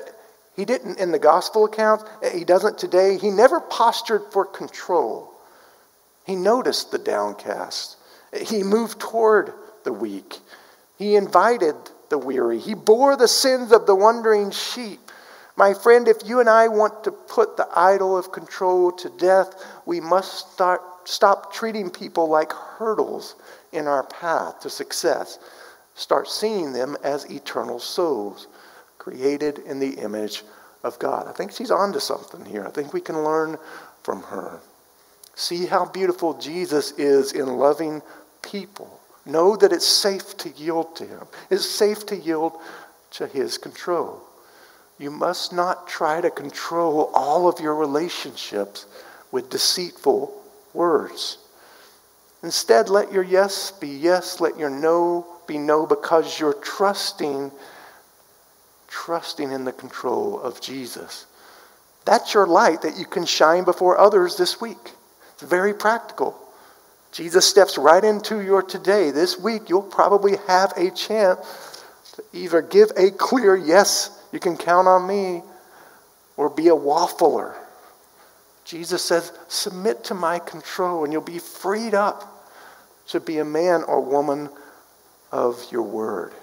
he 0.55 0.65
didn't 0.65 0.99
in 0.99 1.11
the 1.11 1.19
gospel 1.19 1.65
account, 1.65 2.03
uh, 2.23 2.29
he 2.29 2.45
doesn't 2.45 2.77
today. 2.77 3.17
He 3.17 3.29
never 3.29 3.59
postured 3.59 4.21
for 4.31 4.45
control. 4.45 5.32
He 6.25 6.35
noticed 6.35 6.91
the 6.91 6.97
downcast. 6.97 7.97
He 8.45 8.63
moved 8.63 8.99
toward 8.99 9.53
the 9.83 9.93
weak. 9.93 10.39
He 10.97 11.15
invited 11.15 11.75
the 12.09 12.17
weary. 12.17 12.59
He 12.59 12.73
bore 12.73 13.15
the 13.15 13.27
sins 13.27 13.71
of 13.71 13.85
the 13.85 13.95
wandering 13.95 14.51
sheep. 14.51 14.99
My 15.55 15.73
friend, 15.73 16.07
if 16.07 16.17
you 16.25 16.39
and 16.39 16.49
I 16.49 16.67
want 16.67 17.03
to 17.03 17.11
put 17.11 17.57
the 17.57 17.67
idol 17.75 18.17
of 18.17 18.31
control 18.31 18.91
to 18.93 19.09
death, 19.09 19.53
we 19.85 19.99
must 19.99 20.53
start 20.53 20.81
stop 21.05 21.53
treating 21.53 21.89
people 21.89 22.29
like 22.29 22.53
hurdles 22.53 23.35
in 23.73 23.87
our 23.87 24.03
path 24.03 24.61
to 24.61 24.69
success. 24.69 25.37
Start 25.95 26.27
seeing 26.27 26.73
them 26.73 26.95
as 27.03 27.29
eternal 27.29 27.79
souls 27.79 28.47
created 28.97 29.59
in 29.59 29.79
the 29.79 29.91
image 29.95 30.43
of 30.83 30.97
God. 30.99 31.27
I 31.27 31.33
think 31.33 31.51
she's 31.51 31.71
onto 31.71 31.99
something 31.99 32.45
here. 32.45 32.65
I 32.65 32.71
think 32.71 32.93
we 32.93 33.01
can 33.01 33.23
learn 33.23 33.57
from 34.01 34.23
her. 34.23 34.59
See 35.35 35.65
how 35.65 35.85
beautiful 35.85 36.35
Jesus 36.35 36.91
is 36.93 37.31
in 37.31 37.57
loving 37.57 38.01
people. 38.41 38.99
Know 39.25 39.55
that 39.55 39.71
it's 39.71 39.87
safe 39.87 40.37
to 40.37 40.49
yield 40.49 40.95
to 40.97 41.05
him. 41.05 41.25
It's 41.49 41.65
safe 41.65 42.05
to 42.07 42.15
yield 42.15 42.57
to 43.11 43.27
his 43.27 43.57
control. 43.57 44.21
You 44.99 45.11
must 45.11 45.53
not 45.53 45.87
try 45.87 46.21
to 46.21 46.29
control 46.29 47.09
all 47.13 47.47
of 47.47 47.59
your 47.59 47.75
relationships 47.75 48.85
with 49.31 49.49
deceitful 49.49 50.33
words. 50.73 51.39
Instead, 52.43 52.89
let 52.89 53.11
your 53.11 53.23
yes 53.23 53.71
be 53.71 53.87
yes, 53.87 54.39
let 54.39 54.57
your 54.59 54.69
no 54.69 55.25
be 55.47 55.57
no, 55.57 55.85
because 55.85 56.39
you're 56.39 56.53
trusting, 56.53 57.51
trusting 58.87 59.51
in 59.51 59.65
the 59.65 59.71
control 59.71 60.39
of 60.41 60.61
Jesus. 60.61 61.25
That's 62.05 62.33
your 62.33 62.47
light 62.47 62.81
that 62.81 62.97
you 62.97 63.05
can 63.05 63.25
shine 63.25 63.63
before 63.63 63.97
others 63.97 64.37
this 64.37 64.61
week. 64.61 64.91
It's 65.33 65.43
very 65.43 65.73
practical. 65.73 66.39
Jesus 67.11 67.45
steps 67.45 67.77
right 67.77 68.03
into 68.03 68.41
your 68.41 68.63
today. 68.63 69.11
This 69.11 69.39
week, 69.39 69.69
you'll 69.69 69.81
probably 69.81 70.37
have 70.47 70.73
a 70.77 70.89
chance 70.91 71.83
to 72.13 72.23
either 72.33 72.61
give 72.61 72.91
a 72.97 73.11
clear 73.11 73.55
yes, 73.55 74.19
you 74.31 74.39
can 74.39 74.57
count 74.57 74.87
on 74.87 75.07
me, 75.07 75.41
or 76.37 76.49
be 76.49 76.69
a 76.69 76.75
waffler 76.75 77.55
Jesus 78.65 79.03
says, 79.03 79.31
Submit 79.47 80.05
to 80.05 80.13
my 80.13 80.39
control, 80.39 81.03
and 81.03 81.11
you'll 81.11 81.21
be 81.21 81.39
freed 81.39 81.93
up 81.93 82.49
to 83.07 83.19
be 83.19 83.39
a 83.39 83.45
man 83.45 83.83
or 83.83 84.01
woman 84.01 84.49
of 85.31 85.63
your 85.71 85.83
word. 85.83 86.33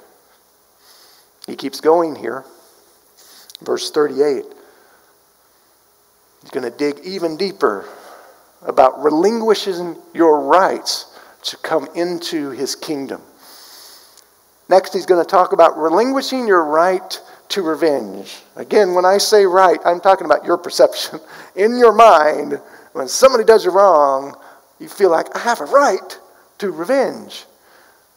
He 1.47 1.57
keeps 1.57 1.81
going 1.81 2.17
here. 2.17 2.45
Verse 3.63 3.91
38. 3.91 4.45
He's 6.43 6.51
going 6.51 6.71
to 6.71 6.77
dig 6.77 7.01
even 7.05 7.37
deeper 7.37 7.89
about 8.63 9.03
relinquishing 9.03 9.97
your 10.15 10.41
rights 10.43 11.17
to 11.43 11.57
come 11.59 11.89
into 11.95 12.51
his 12.51 12.75
kingdom. 12.75 13.23
Next, 14.69 14.93
he's 14.93 15.07
going 15.07 15.25
to 15.25 15.29
talk 15.29 15.53
about 15.53 15.77
relinquishing 15.77 16.47
your 16.47 16.65
right 16.65 17.21
to 17.49 17.63
revenge. 17.63 18.43
Again, 18.57 18.95
when 18.95 19.05
I 19.05 19.19
say 19.19 19.45
right, 19.45 19.81
I'm 19.85 20.01
talking 20.01 20.27
about 20.27 20.45
your 20.45 20.59
perception. 20.59 21.19
In 21.57 21.79
your 21.79 21.93
mind, 21.93 22.61
when 22.93 23.09
somebody 23.09 23.45
does 23.45 23.65
you 23.65 23.73
wrong, 23.73 24.37
you 24.79 24.89
feel 24.89 25.11
like, 25.11 25.35
I 25.37 25.41
have 25.41 25.61
a 25.61 25.65
right 25.65 26.19
to 26.59 26.71
revenge. 26.71 27.47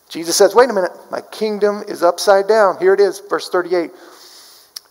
Jesus 0.10 0.36
says, 0.36 0.54
wait 0.54 0.70
a 0.70 0.74
minute, 0.74 0.92
my 1.10 1.22
kingdom 1.22 1.84
is 1.88 2.04
upside 2.04 2.48
down. 2.48 2.78
Here 2.78 2.94
it 2.94 3.00
is, 3.00 3.20
verse 3.28 3.50
38. 3.50 3.90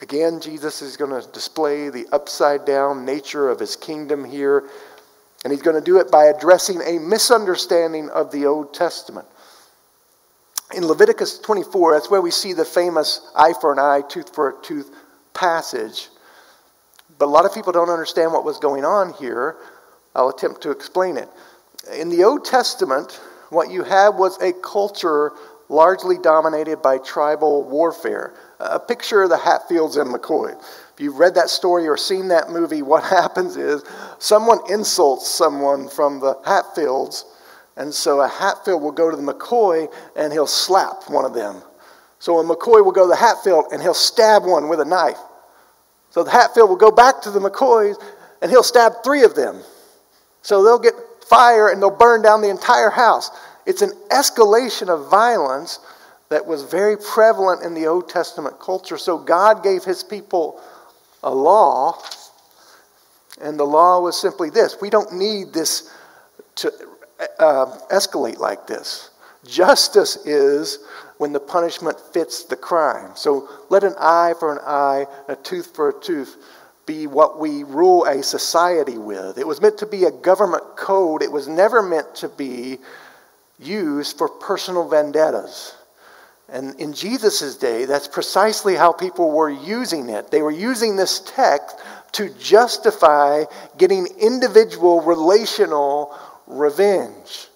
Again, 0.00 0.40
Jesus 0.40 0.82
is 0.82 0.96
going 0.96 1.10
to 1.10 1.26
display 1.32 1.88
the 1.88 2.06
upside 2.12 2.64
down 2.66 3.04
nature 3.04 3.48
of 3.48 3.58
his 3.58 3.76
kingdom 3.76 4.24
here. 4.24 4.68
And 5.44 5.52
he's 5.52 5.62
going 5.62 5.76
to 5.76 5.84
do 5.84 5.98
it 5.98 6.10
by 6.10 6.24
addressing 6.24 6.80
a 6.82 6.98
misunderstanding 6.98 8.10
of 8.10 8.30
the 8.30 8.46
Old 8.46 8.74
Testament. 8.74 9.26
In 10.74 10.86
Leviticus 10.86 11.38
24, 11.38 11.94
that's 11.94 12.10
where 12.10 12.20
we 12.20 12.30
see 12.30 12.52
the 12.52 12.64
famous 12.64 13.20
eye 13.36 13.54
for 13.60 13.72
an 13.72 13.78
eye, 13.78 14.02
tooth 14.08 14.34
for 14.34 14.50
a 14.50 14.62
tooth 14.62 14.90
passage. 15.32 16.08
But 17.18 17.26
a 17.26 17.30
lot 17.30 17.44
of 17.44 17.54
people 17.54 17.72
don't 17.72 17.88
understand 17.88 18.32
what 18.32 18.44
was 18.44 18.58
going 18.58 18.84
on 18.84 19.14
here. 19.14 19.56
I'll 20.14 20.28
attempt 20.28 20.62
to 20.62 20.70
explain 20.70 21.16
it. 21.16 21.28
In 21.96 22.08
the 22.08 22.24
Old 22.24 22.44
Testament, 22.44 23.20
what 23.50 23.70
you 23.70 23.84
had 23.84 24.10
was 24.10 24.40
a 24.42 24.52
culture 24.52 25.32
largely 25.68 26.18
dominated 26.18 26.82
by 26.82 26.98
tribal 26.98 27.62
warfare. 27.62 28.34
A 28.58 28.80
picture 28.80 29.22
of 29.22 29.30
the 29.30 29.36
Hatfields 29.36 29.96
and 29.96 30.12
McCoy. 30.12 30.58
If 30.94 31.00
you've 31.00 31.18
read 31.18 31.34
that 31.34 31.50
story 31.50 31.86
or 31.86 31.96
seen 31.96 32.28
that 32.28 32.50
movie, 32.50 32.82
what 32.82 33.04
happens 33.18 33.56
is 33.56 33.84
someone 34.18 34.58
insults 34.70 35.28
someone 35.28 35.88
from 35.88 36.20
the 36.20 36.38
Hatfields, 36.44 37.24
and 37.76 37.92
so 37.92 38.20
a 38.20 38.28
Hatfield 38.28 38.82
will 38.82 38.92
go 38.92 39.10
to 39.10 39.16
the 39.16 39.32
McCoy 39.32 39.92
and 40.16 40.32
he'll 40.32 40.46
slap 40.46 41.08
one 41.08 41.24
of 41.24 41.34
them. 41.34 41.62
So 42.18 42.38
a 42.38 42.44
McCoy 42.44 42.82
will 42.82 42.92
go 42.92 43.04
to 43.04 43.10
the 43.10 43.16
Hatfield 43.16 43.66
and 43.72 43.82
he'll 43.82 43.94
stab 43.94 44.44
one 44.44 44.68
with 44.68 44.80
a 44.80 44.84
knife. 44.84 45.18
So 46.10 46.24
the 46.24 46.30
Hatfield 46.30 46.70
will 46.70 46.76
go 46.76 46.90
back 46.90 47.20
to 47.22 47.30
the 47.30 47.40
McCoys 47.40 48.02
and 48.40 48.50
he'll 48.50 48.62
stab 48.62 48.92
three 49.04 49.22
of 49.22 49.34
them. 49.34 49.60
So 50.40 50.62
they'll 50.62 50.78
get 50.78 50.94
fire 51.28 51.68
and 51.68 51.82
they'll 51.82 51.90
burn 51.90 52.22
down 52.22 52.40
the 52.40 52.48
entire 52.48 52.90
house. 52.90 53.30
It's 53.66 53.82
an 53.82 53.92
escalation 54.10 54.88
of 54.88 55.10
violence 55.10 55.80
that 56.28 56.46
was 56.46 56.64
very 56.64 56.96
prevalent 56.96 57.62
in 57.62 57.74
the 57.74 57.86
Old 57.86 58.08
Testament 58.08 58.58
culture. 58.58 58.98
So 58.98 59.18
God 59.18 59.62
gave 59.62 59.84
his 59.84 60.02
people 60.02 60.60
a 61.22 61.32
law, 61.32 62.02
and 63.40 63.58
the 63.58 63.64
law 63.64 64.00
was 64.00 64.20
simply 64.20 64.50
this 64.50 64.76
we 64.80 64.90
don't 64.90 65.12
need 65.12 65.52
this 65.52 65.92
to 66.56 66.72
uh, 67.38 67.66
escalate 67.90 68.38
like 68.38 68.66
this. 68.66 69.10
Justice 69.46 70.16
is 70.26 70.78
when 71.18 71.32
the 71.32 71.40
punishment 71.40 71.98
fits 72.12 72.44
the 72.44 72.56
crime. 72.56 73.12
So 73.14 73.48
let 73.70 73.84
an 73.84 73.94
eye 73.98 74.34
for 74.38 74.52
an 74.52 74.58
eye, 74.66 75.06
a 75.28 75.36
tooth 75.36 75.74
for 75.74 75.90
a 75.90 76.00
tooth 76.00 76.36
be 76.86 77.06
what 77.06 77.38
we 77.38 77.64
rule 77.64 78.04
a 78.04 78.22
society 78.22 78.98
with. 78.98 79.38
It 79.38 79.46
was 79.46 79.60
meant 79.60 79.78
to 79.78 79.86
be 79.86 80.04
a 80.04 80.10
government 80.10 80.76
code, 80.76 81.22
it 81.22 81.32
was 81.32 81.48
never 81.48 81.82
meant 81.82 82.14
to 82.16 82.28
be 82.28 82.78
used 83.58 84.18
for 84.18 84.28
personal 84.28 84.88
vendettas. 84.88 85.74
And 86.48 86.78
in 86.80 86.92
Jesus' 86.92 87.56
day, 87.56 87.86
that's 87.86 88.06
precisely 88.06 88.76
how 88.76 88.92
people 88.92 89.32
were 89.32 89.50
using 89.50 90.08
it. 90.08 90.30
They 90.30 90.42
were 90.42 90.52
using 90.52 90.94
this 90.94 91.20
text 91.20 91.76
to 92.12 92.30
justify 92.38 93.44
getting 93.76 94.06
individual 94.20 95.00
relational 95.00 96.16
revenge. 96.46 97.48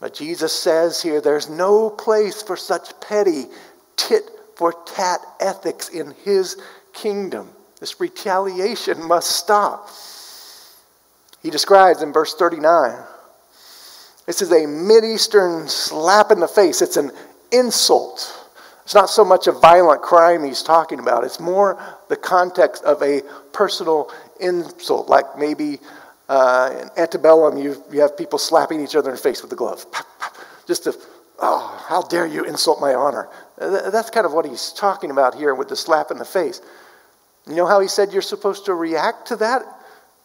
But 0.00 0.14
Jesus 0.14 0.52
says 0.52 1.02
here 1.02 1.20
there's 1.20 1.48
no 1.48 1.90
place 1.90 2.42
for 2.42 2.56
such 2.56 3.00
petty 3.00 3.46
tit 3.96 4.30
for 4.56 4.74
tat 4.86 5.20
ethics 5.40 5.88
in 5.88 6.14
his 6.24 6.56
kingdom. 6.92 7.48
This 7.80 8.00
retaliation 8.00 9.02
must 9.02 9.30
stop. 9.30 9.88
He 11.42 11.50
describes 11.50 12.02
in 12.02 12.12
verse 12.12 12.34
39 12.34 13.04
this 14.28 14.42
is 14.42 14.52
a 14.52 14.66
Mideastern 14.66 15.70
slap 15.70 16.30
in 16.30 16.38
the 16.38 16.46
face, 16.46 16.82
it's 16.82 16.98
an 16.98 17.12
insult. 17.52 18.34
It's 18.84 18.94
not 18.94 19.10
so 19.10 19.24
much 19.24 19.46
a 19.46 19.52
violent 19.52 20.00
crime 20.00 20.44
he's 20.44 20.62
talking 20.62 20.98
about, 20.98 21.24
it's 21.24 21.40
more 21.40 21.78
the 22.08 22.16
context 22.16 22.82
of 22.84 23.02
a 23.02 23.22
personal 23.52 24.10
insult, 24.40 25.08
like 25.08 25.38
maybe 25.38 25.78
uh, 26.28 26.74
in 26.82 27.02
antebellum, 27.02 27.56
you, 27.56 27.82
you 27.90 28.00
have 28.00 28.16
people 28.16 28.38
slapping 28.38 28.82
each 28.82 28.94
other 28.94 29.10
in 29.10 29.16
the 29.16 29.22
face 29.22 29.42
with 29.42 29.52
a 29.52 29.56
glove. 29.56 29.84
Just 30.66 30.84
to, 30.84 30.94
oh, 31.38 31.84
how 31.88 32.02
dare 32.02 32.26
you 32.26 32.44
insult 32.44 32.80
my 32.80 32.94
honor. 32.94 33.28
That's 33.56 34.10
kind 34.10 34.26
of 34.26 34.32
what 34.32 34.44
he's 34.44 34.72
talking 34.72 35.10
about 35.10 35.34
here 35.34 35.54
with 35.54 35.68
the 35.68 35.76
slap 35.76 36.10
in 36.10 36.18
the 36.18 36.24
face. 36.24 36.60
You 37.46 37.56
know 37.56 37.66
how 37.66 37.80
he 37.80 37.88
said 37.88 38.12
you're 38.12 38.20
supposed 38.20 38.66
to 38.66 38.74
react 38.74 39.28
to 39.28 39.36
that? 39.36 39.62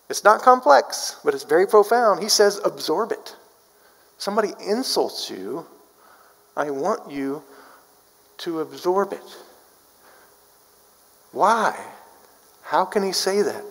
It's 0.10 0.26
not 0.26 0.42
complex, 0.42 1.20
but 1.24 1.34
it's 1.34 1.46
very 1.46 1.66
profound. 1.66 2.22
He 2.22 2.28
says, 2.28 2.60
absorb 2.66 3.14
it. 3.14 3.36
Somebody 4.18 4.50
insults 4.68 5.30
you, 5.30 5.66
I 6.56 6.70
want 6.70 7.12
you 7.12 7.44
to 8.39 8.60
absorb 8.60 9.13
it. 9.13 9.38
Why? 11.32 11.78
How 12.63 12.86
can 12.86 13.04
he 13.04 13.12
say 13.12 13.42
that? 13.42 13.63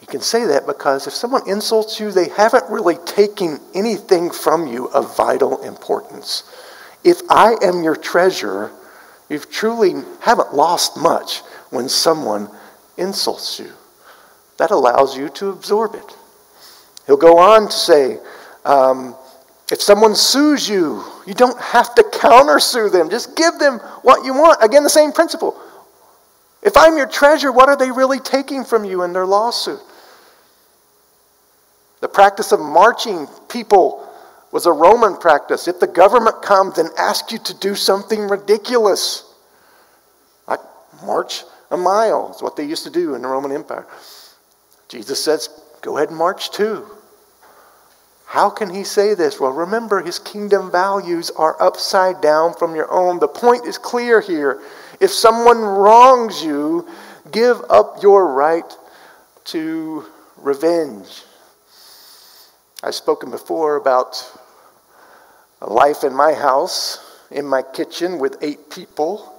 He 0.00 0.06
can 0.06 0.20
say 0.20 0.46
that 0.46 0.66
because 0.66 1.06
if 1.06 1.12
someone 1.12 1.48
insults 1.48 1.98
you, 1.98 2.10
they 2.10 2.28
haven't 2.28 2.64
really 2.70 2.96
taken 2.96 3.58
anything 3.74 4.30
from 4.30 4.66
you 4.66 4.88
of 4.88 5.16
vital 5.16 5.62
importance. 5.62 6.44
If 7.02 7.22
I 7.28 7.56
am 7.62 7.82
your 7.82 7.96
treasure, 7.96 8.70
you 9.28 9.38
truly 9.38 9.94
haven't 10.20 10.54
lost 10.54 10.96
much 10.96 11.40
when 11.70 11.88
someone 11.88 12.48
insults 12.96 13.58
you. 13.58 13.72
That 14.58 14.70
allows 14.70 15.16
you 15.16 15.28
to 15.30 15.50
absorb 15.50 15.94
it. 15.94 16.16
He'll 17.06 17.16
go 17.16 17.38
on 17.38 17.66
to 17.66 17.72
say, 17.72 18.18
um, 18.64 19.14
if 19.70 19.82
someone 19.82 20.14
sues 20.14 20.68
you, 20.68 21.02
you 21.26 21.34
don't 21.34 21.60
have 21.60 21.94
to 21.96 22.02
countersue 22.02 22.90
them. 22.90 23.10
Just 23.10 23.36
give 23.36 23.58
them 23.58 23.78
what 24.02 24.24
you 24.24 24.32
want. 24.32 24.62
Again, 24.62 24.84
the 24.84 24.90
same 24.90 25.12
principle. 25.12 25.60
If 26.62 26.76
I'm 26.76 26.96
your 26.96 27.08
treasure, 27.08 27.50
what 27.50 27.68
are 27.68 27.76
they 27.76 27.90
really 27.90 28.20
taking 28.20 28.64
from 28.64 28.84
you 28.84 29.02
in 29.02 29.12
their 29.12 29.26
lawsuit? 29.26 29.80
The 32.00 32.08
practice 32.08 32.52
of 32.52 32.60
marching 32.60 33.26
people 33.48 34.08
was 34.52 34.66
a 34.66 34.72
Roman 34.72 35.16
practice. 35.16 35.66
If 35.66 35.80
the 35.80 35.86
government 35.86 36.42
comes 36.42 36.78
and 36.78 36.90
asks 36.96 37.32
you 37.32 37.38
to 37.38 37.54
do 37.58 37.74
something 37.74 38.28
ridiculous, 38.28 39.34
like 40.46 40.60
march 41.04 41.42
a 41.70 41.76
mile, 41.76 42.32
is 42.34 42.42
what 42.42 42.56
they 42.56 42.64
used 42.64 42.84
to 42.84 42.90
do 42.90 43.14
in 43.16 43.22
the 43.22 43.28
Roman 43.28 43.50
Empire. 43.50 43.86
Jesus 44.88 45.22
says, 45.22 45.48
go 45.82 45.96
ahead 45.96 46.10
and 46.10 46.16
march 46.16 46.52
too. 46.52 46.86
How 48.26 48.50
can 48.50 48.70
he 48.70 48.82
say 48.82 49.14
this? 49.14 49.40
Well, 49.40 49.52
remember, 49.52 50.02
his 50.02 50.18
kingdom 50.18 50.70
values 50.70 51.30
are 51.30 51.56
upside 51.62 52.20
down 52.20 52.54
from 52.54 52.74
your 52.74 52.90
own. 52.92 53.20
The 53.20 53.28
point 53.28 53.66
is 53.66 53.78
clear 53.78 54.20
here. 54.20 54.60
If 55.00 55.12
someone 55.12 55.60
wrongs 55.60 56.42
you, 56.42 56.88
give 57.30 57.62
up 57.70 58.02
your 58.02 58.32
right 58.32 58.70
to 59.46 60.04
revenge. 60.38 61.22
I've 62.82 62.96
spoken 62.96 63.30
before 63.30 63.76
about 63.76 64.22
a 65.62 65.72
life 65.72 66.02
in 66.02 66.14
my 66.14 66.34
house, 66.34 66.98
in 67.30 67.46
my 67.46 67.62
kitchen 67.62 68.18
with 68.18 68.36
eight 68.42 68.70
people. 68.70 69.32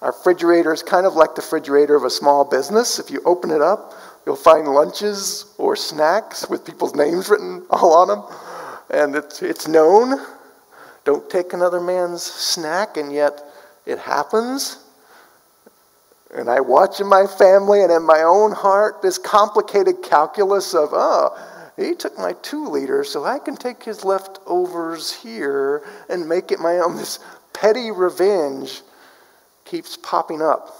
Our 0.00 0.12
refrigerator 0.12 0.72
is 0.72 0.82
kind 0.82 1.06
of 1.06 1.14
like 1.14 1.34
the 1.34 1.42
refrigerator 1.42 1.94
of 1.94 2.04
a 2.04 2.10
small 2.10 2.44
business. 2.44 2.98
If 2.98 3.10
you 3.10 3.20
open 3.24 3.50
it 3.50 3.62
up, 3.62 3.92
you'll 4.26 4.36
find 4.36 4.66
lunches 4.66 5.54
or 5.56 5.76
snacks 5.76 6.50
with 6.50 6.66
people's 6.66 6.94
names 6.94 7.30
written 7.30 7.64
all 7.70 7.94
on 7.94 8.08
them. 8.08 8.24
And 8.90 9.14
it's, 9.14 9.40
it's 9.40 9.68
known. 9.68 10.20
Don't 11.04 11.30
take 11.30 11.52
another 11.52 11.80
man's 11.80 12.22
snack, 12.22 12.96
and 12.96 13.12
yet 13.12 13.40
it 13.86 13.98
happens. 13.98 14.78
And 16.34 16.50
I 16.50 16.60
watch 16.60 17.00
in 17.00 17.06
my 17.06 17.26
family 17.26 17.82
and 17.82 17.92
in 17.92 18.02
my 18.02 18.22
own 18.22 18.50
heart 18.50 19.00
this 19.00 19.16
complicated 19.16 20.02
calculus 20.02 20.74
of, 20.74 20.90
oh, 20.92 21.38
he 21.76 21.94
took 21.94 22.18
my 22.18 22.32
two 22.42 22.68
liters, 22.68 23.10
so 23.10 23.24
I 23.24 23.38
can 23.38 23.54
take 23.54 23.82
his 23.82 24.04
leftovers 24.04 25.12
here 25.12 25.82
and 26.08 26.28
make 26.28 26.50
it 26.50 26.58
my 26.58 26.78
own. 26.78 26.96
This 26.96 27.20
petty 27.52 27.90
revenge 27.90 28.82
keeps 29.64 29.96
popping 29.96 30.42
up. 30.42 30.76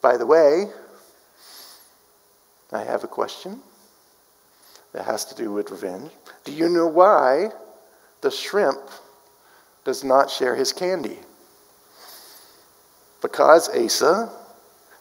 By 0.00 0.16
the 0.16 0.26
way, 0.26 0.66
I 2.72 2.82
have 2.82 3.04
a 3.04 3.08
question 3.08 3.60
that 4.92 5.04
has 5.04 5.24
to 5.26 5.34
do 5.34 5.52
with 5.52 5.70
revenge. 5.70 6.10
Do 6.44 6.52
you 6.52 6.68
know 6.68 6.86
why 6.86 7.50
the 8.22 8.30
shrimp 8.30 8.80
does 9.84 10.02
not 10.02 10.30
share 10.30 10.56
his 10.56 10.72
candy? 10.72 11.18
Because 13.22 13.68
Asa, 13.68 14.30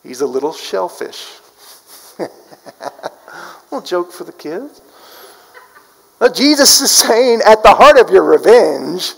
he's 0.03 0.22
a 0.22 0.28
little 0.28 0.53
shellfish. 0.53 1.26
little 3.76 3.86
joke 3.86 4.11
for 4.11 4.24
the 4.24 4.32
kids. 4.32 4.82
But 6.20 6.34
Jesus 6.34 6.80
is 6.82 6.91
saying, 6.91 7.41
at 7.45 7.61
the 7.61 7.74
heart 7.74 7.99
of 7.99 8.09
your 8.09 8.24
revenge, 8.24 9.13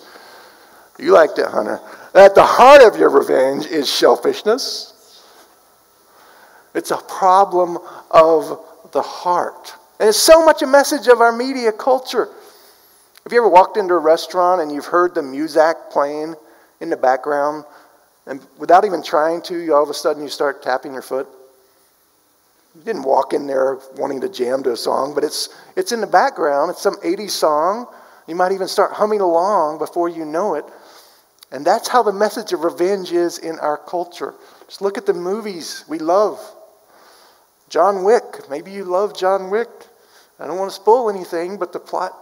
you 0.98 1.14
liked 1.14 1.38
it, 1.38 1.48
Hunter. 1.48 1.80
At 2.16 2.34
the 2.34 2.44
heart 2.44 2.82
of 2.82 3.00
your 3.00 3.10
revenge 3.10 3.68
is 3.68 3.90
selfishness. 3.90 4.94
It's 6.78 6.92
a 6.92 6.98
problem 6.98 7.80
of 8.12 8.64
the 8.92 9.02
heart. 9.02 9.74
And 10.00 10.08
it's 10.08 10.20
so 10.20 10.46
much 10.46 10.62
a 10.62 10.68
message 10.68 11.08
of 11.08 11.22
our 11.22 11.32
media 11.32 11.72
culture. 11.72 12.30
Have 13.24 13.34
you 13.34 13.40
ever 13.40 13.50
walked 13.50 13.78
into 13.78 13.96
a 13.96 14.00
restaurant 14.00 14.62
and 14.62 14.72
you've 14.72 14.86
heard 14.86 15.16
the 15.16 15.24
music 15.24 15.76
playing 15.90 16.36
in 16.80 16.92
the 16.92 16.96
background, 16.96 17.66
and 18.28 18.46
without 18.60 18.86
even 18.86 19.02
trying 19.02 19.42
to, 19.44 19.58
you 19.58 19.74
all 19.74 19.82
of 19.82 19.90
a 19.90 19.94
sudden 19.96 20.22
you 20.22 20.30
start 20.30 20.62
tapping 20.62 20.94
your 20.94 21.02
foot? 21.02 21.28
You 22.76 22.84
didn't 22.84 23.04
walk 23.04 23.34
in 23.34 23.48
there 23.48 23.80
wanting 23.96 24.22
to 24.22 24.30
jam 24.30 24.62
to 24.62 24.74
a 24.74 24.78
song, 24.78 25.16
but 25.16 25.24
it's, 25.24 25.50
it's 25.76 25.92
in 25.92 26.00
the 26.00 26.08
background. 26.08 26.70
It's 26.70 26.82
some 26.84 26.98
80s 26.98 27.32
song. 27.32 27.88
You 28.28 28.36
might 28.36 28.52
even 28.52 28.68
start 28.68 28.92
humming 28.92 29.22
along 29.22 29.80
before 29.80 30.10
you 30.10 30.26
know 30.26 30.54
it. 30.54 30.66
And 31.52 31.66
that's 31.66 31.88
how 31.88 32.04
the 32.04 32.14
message 32.14 32.54
of 32.54 32.64
revenge 32.64 33.14
is 33.14 33.40
in 33.40 33.58
our 33.60 33.78
culture. 33.78 34.36
Just 34.68 34.84
look 34.84 35.00
at 35.00 35.08
the 35.08 35.14
movies 35.14 35.84
we 35.88 35.98
love. 35.98 36.40
John 37.70 38.04
Wick. 38.04 38.50
Maybe 38.50 38.72
you 38.72 38.84
love 38.84 39.18
John 39.18 39.50
Wick. 39.50 39.70
I 40.40 40.48
don't 40.48 40.58
want 40.58 40.72
to 40.72 40.76
spoil 40.76 41.10
anything, 41.10 41.58
but 41.58 41.74
the 41.74 41.80
plot 41.80 42.14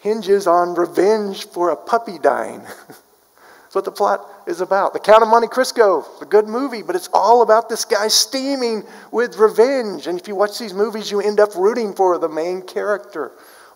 hinges 0.00 0.46
on 0.46 0.74
revenge 0.74 1.46
for 1.48 1.70
a 1.70 1.76
puppy 1.76 2.18
dying. 2.18 2.60
That's 2.86 3.74
what 3.74 3.84
the 3.84 3.92
plot 3.92 4.26
is 4.46 4.60
about. 4.60 4.92
The 4.92 5.00
Count 5.00 5.22
of 5.22 5.28
Monte 5.28 5.48
Cristo, 5.48 6.06
a 6.20 6.24
good 6.24 6.46
movie, 6.46 6.82
but 6.82 6.94
it's 6.94 7.08
all 7.12 7.42
about 7.42 7.68
this 7.68 7.84
guy 7.84 8.08
steaming 8.08 8.84
with 9.10 9.36
revenge. 9.36 10.06
And 10.06 10.18
if 10.18 10.28
you 10.28 10.34
watch 10.34 10.58
these 10.58 10.74
movies, 10.74 11.10
you 11.10 11.20
end 11.20 11.40
up 11.40 11.54
rooting 11.54 11.94
for 11.94 12.18
the 12.18 12.28
main 12.28 12.62
character. 12.62 13.32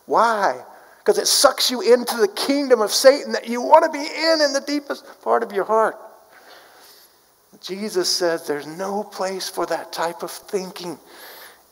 Why? 0.06 0.62
Because 0.98 1.18
it 1.18 1.26
sucks 1.26 1.70
you 1.70 1.80
into 1.80 2.16
the 2.16 2.28
kingdom 2.28 2.80
of 2.80 2.92
Satan 2.92 3.32
that 3.32 3.48
you 3.48 3.60
want 3.60 3.84
to 3.84 3.90
be 3.90 4.04
in 4.04 4.40
in 4.42 4.52
the 4.52 4.62
deepest 4.66 5.04
part 5.22 5.42
of 5.42 5.52
your 5.52 5.64
heart. 5.64 5.96
Jesus 7.62 8.08
says 8.08 8.46
there's 8.46 8.66
no 8.66 9.04
place 9.04 9.48
for 9.48 9.66
that 9.66 9.92
type 9.92 10.22
of 10.22 10.30
thinking 10.30 10.98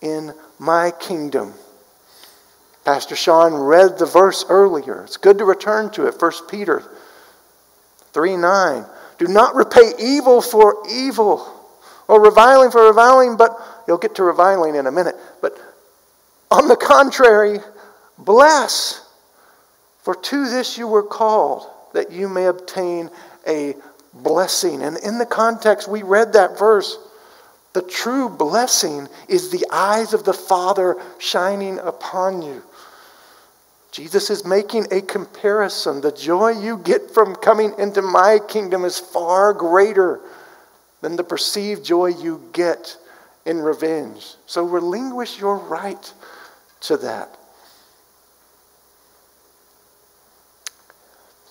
in 0.02 0.32
my 0.58 0.92
kingdom. 1.00 1.54
Pastor 2.84 3.16
Sean 3.16 3.54
read 3.54 3.98
the 3.98 4.06
verse 4.06 4.44
earlier. 4.48 5.04
It's 5.04 5.16
good 5.16 5.38
to 5.38 5.44
return 5.44 5.90
to 5.90 6.06
it. 6.06 6.20
1 6.20 6.32
Peter 6.50 6.82
3 8.12 8.36
9. 8.36 8.84
Do 9.18 9.26
not 9.26 9.54
repay 9.54 9.92
evil 9.98 10.40
for 10.40 10.82
evil 10.88 11.54
or 12.06 12.22
reviling 12.22 12.70
for 12.70 12.86
reviling, 12.86 13.36
but 13.36 13.58
you'll 13.86 13.98
get 13.98 14.14
to 14.16 14.22
reviling 14.22 14.74
in 14.74 14.86
a 14.86 14.92
minute. 14.92 15.16
But 15.42 15.58
on 16.50 16.68
the 16.68 16.76
contrary, 16.76 17.58
bless, 18.16 19.06
for 20.02 20.14
to 20.14 20.48
this 20.48 20.78
you 20.78 20.86
were 20.86 21.02
called, 21.02 21.66
that 21.92 22.10
you 22.10 22.28
may 22.28 22.46
obtain 22.46 23.10
a 23.46 23.74
blessing. 24.22 24.82
And 24.82 24.96
in 24.98 25.18
the 25.18 25.26
context, 25.26 25.88
we 25.88 26.02
read 26.02 26.32
that 26.32 26.58
verse. 26.58 26.98
The 27.72 27.82
true 27.82 28.28
blessing 28.28 29.08
is 29.28 29.50
the 29.50 29.66
eyes 29.70 30.14
of 30.14 30.24
the 30.24 30.32
Father 30.32 30.96
shining 31.18 31.78
upon 31.78 32.42
you. 32.42 32.62
Jesus 33.92 34.30
is 34.30 34.44
making 34.44 34.86
a 34.90 35.00
comparison. 35.00 36.00
The 36.00 36.12
joy 36.12 36.50
you 36.50 36.78
get 36.78 37.10
from 37.10 37.34
coming 37.36 37.74
into 37.78 38.02
my 38.02 38.38
kingdom 38.48 38.84
is 38.84 38.98
far 38.98 39.52
greater 39.52 40.20
than 41.00 41.16
the 41.16 41.24
perceived 41.24 41.84
joy 41.84 42.06
you 42.06 42.42
get 42.52 42.96
in 43.44 43.58
revenge. 43.58 44.34
So 44.46 44.64
relinquish 44.64 45.38
your 45.38 45.56
right 45.56 46.12
to 46.82 46.96
that. 46.98 47.36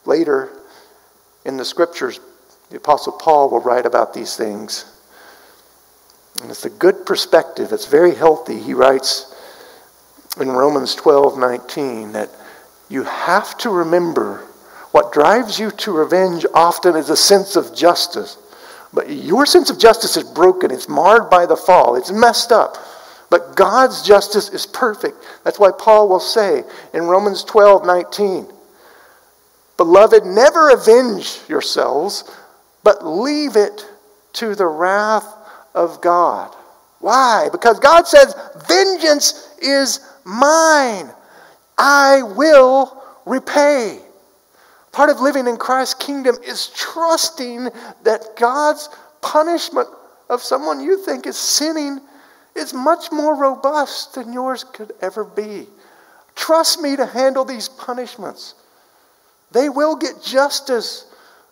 Later 0.06 0.50
in 1.44 1.58
the 1.58 1.66
scriptures, 1.66 2.20
the 2.70 2.78
Apostle 2.78 3.14
Paul 3.14 3.50
will 3.50 3.62
write 3.62 3.86
about 3.86 4.14
these 4.14 4.36
things. 4.36 4.86
And 6.42 6.52
it's 6.52 6.66
a 6.66 6.70
good 6.70 7.06
perspective, 7.06 7.72
it's 7.72 7.88
very 7.88 8.14
healthy. 8.14 8.60
He 8.60 8.74
writes 8.74 9.34
in 10.40 10.50
Romans 10.50 10.94
12 10.96 11.38
19 11.38 12.12
that 12.14 12.30
you 12.90 13.04
have 13.04 13.58
to 13.60 13.70
remember 13.70 14.44
what 14.92 15.12
drives 15.12 15.60
you 15.60 15.72
to 15.72 15.92
revenge 15.92 16.46
often 16.54 16.96
is 16.96 17.10
a 17.10 17.18
sense 17.18 17.56
of 17.56 17.76
justice. 17.76 18.38
But 18.94 19.10
your 19.10 19.46
sense 19.46 19.70
of 19.70 19.80
justice 19.80 20.16
is 20.16 20.24
broken, 20.24 20.72
it's 20.72 20.88
marred 20.88 21.30
by 21.30 21.46
the 21.46 21.58
fall, 21.58 21.96
it's 21.96 22.12
messed 22.12 22.52
up. 22.52 22.78
But 23.30 23.56
God's 23.56 24.02
justice 24.04 24.50
is 24.50 24.66
perfect. 24.66 25.18
That's 25.44 25.60
why 25.60 25.72
Paul 25.78 26.08
will 26.08 26.22
say 26.22 26.64
in 26.94 27.04
Romans 27.04 27.44
12 27.44 27.86
19, 27.86 28.48
Beloved, 29.76 30.26
never 30.26 30.70
avenge 30.70 31.40
yourselves 31.48 32.24
but 32.88 33.06
leave 33.06 33.58
it 33.58 33.86
to 34.32 34.56
the 34.56 34.66
wrath 34.66 35.28
of 35.76 36.00
God. 36.00 36.56
Why? 37.00 37.50
Because 37.52 37.82
God 37.82 38.08
says, 38.08 38.34
Vengeance 38.66 39.54
is 39.62 40.00
mine. 40.24 41.10
I 41.78 42.22
will 42.22 43.04
repay. 43.26 44.00
Part 44.94 45.10
of 45.10 45.20
living 45.20 45.48
in 45.48 45.58
Christ's 45.58 45.96
kingdom 45.96 46.38
is 46.48 46.68
trusting 46.78 47.68
that 48.06 48.38
God's 48.38 48.88
punishment 49.22 49.90
of 50.30 50.42
someone 50.42 50.80
you 50.80 51.04
think 51.04 51.28
is 51.28 51.38
sinning 51.38 52.00
is 52.56 52.74
much 52.74 53.12
more 53.12 53.36
robust 53.36 54.14
than 54.14 54.32
yours 54.32 54.64
could 54.64 54.94
ever 55.02 55.26
be. 55.26 55.68
Trust 56.36 56.80
me 56.80 56.96
to 56.96 57.06
handle 57.06 57.44
these 57.44 57.68
punishments. 57.68 58.56
They 59.52 59.68
will 59.68 59.98
get 59.98 60.24
justice, 60.24 61.04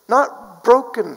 not 0.08 0.55
broken 0.66 1.16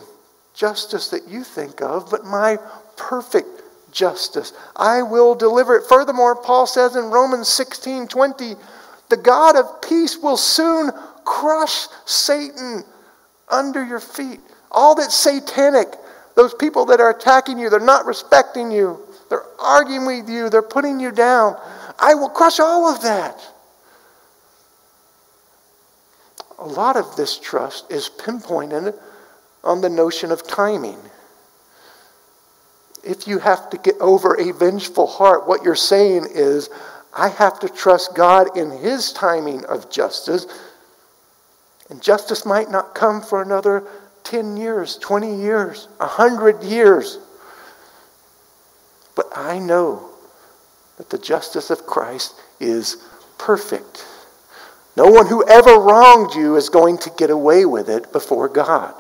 justice 0.55 1.09
that 1.09 1.27
you 1.27 1.43
think 1.43 1.81
of, 1.81 2.09
but 2.11 2.25
my 2.25 2.59
perfect 2.97 3.49
justice. 3.91 4.53
I 4.77 5.03
will 5.03 5.35
deliver 5.35 5.77
it. 5.77 5.87
Furthermore, 5.89 6.37
Paul 6.37 6.67
says 6.67 6.95
in 6.95 7.07
Romans 7.07 7.49
16 7.49 8.07
20, 8.07 8.55
the 9.09 9.17
God 9.17 9.57
of 9.57 9.83
peace 9.83 10.19
will 10.19 10.37
soon 10.37 10.91
crush 11.25 11.87
Satan 12.05 12.85
under 13.49 13.85
your 13.85 14.01
feet. 14.01 14.41
All 14.71 14.95
that's 14.95 15.15
satanic, 15.15 15.89
those 16.37 16.55
people 16.55 16.85
that 16.87 17.01
are 17.01 17.11
attacking 17.11 17.59
you, 17.59 17.71
they're 17.71 17.81
not 17.81 18.05
respecting 18.05 18.71
you, 18.71 19.01
they're 19.31 19.47
arguing 19.59 20.07
with 20.07 20.29
you, 20.29 20.51
they're 20.51 20.63
putting 20.63 21.01
you 21.01 21.11
down. 21.11 21.57
I 21.99 22.15
will 22.15 22.29
crush 22.29 22.61
all 22.61 22.95
of 22.95 23.03
that. 23.03 23.41
A 26.59 26.67
lot 26.67 26.97
of 26.97 27.17
this 27.17 27.39
trust 27.39 27.91
is 27.91 28.09
pinpointed 28.09 28.93
on 29.65 29.81
the 29.81 29.91
notion 29.91 30.31
of 30.33 30.47
timing. 30.47 30.99
If 33.05 33.27
you 33.27 33.39
have 33.39 33.71
to 33.71 33.79
get 33.79 33.97
over 34.01 34.35
a 34.35 34.53
vengeful 34.53 35.07
heart, 35.07 35.47
what 35.47 35.63
you're 35.63 35.75
saying 35.75 36.27
is, 36.33 36.69
I 37.15 37.29
have 37.29 37.59
to 37.61 37.69
trust 37.69 38.15
God 38.15 38.57
in 38.57 38.71
His 38.71 39.13
timing 39.13 39.65
of 39.65 39.91
justice. 39.91 40.47
And 41.91 42.03
justice 42.03 42.45
might 42.45 42.71
not 42.71 42.95
come 42.95 43.23
for 43.23 43.43
another 43.43 43.85
10 44.25 44.57
years, 44.57 44.97
20 44.99 45.37
years, 45.37 45.89
100 45.99 46.63
years. 46.63 47.19
But 49.17 49.27
I 49.35 49.59
know 49.59 50.11
that 50.99 51.11
the 51.11 51.19
justice 51.19 51.71
of 51.71 51.87
Christ 51.87 52.35
is 52.61 52.99
perfect. 53.39 54.05
No 54.97 55.07
one 55.07 55.27
who 55.27 55.47
ever 55.49 55.79
wronged 55.79 56.35
you 56.35 56.57
is 56.57 56.69
going 56.69 56.99
to 56.99 57.11
get 57.17 57.31
away 57.31 57.65
with 57.65 57.89
it 57.89 58.13
before 58.13 58.49
God. 58.49 58.95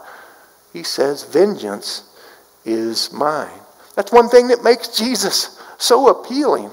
He 0.78 0.84
says, 0.84 1.24
Vengeance 1.24 2.04
is 2.64 3.12
mine. 3.12 3.58
That's 3.96 4.12
one 4.12 4.28
thing 4.28 4.46
that 4.46 4.62
makes 4.62 4.96
Jesus 4.96 5.60
so 5.76 6.06
appealing, 6.06 6.70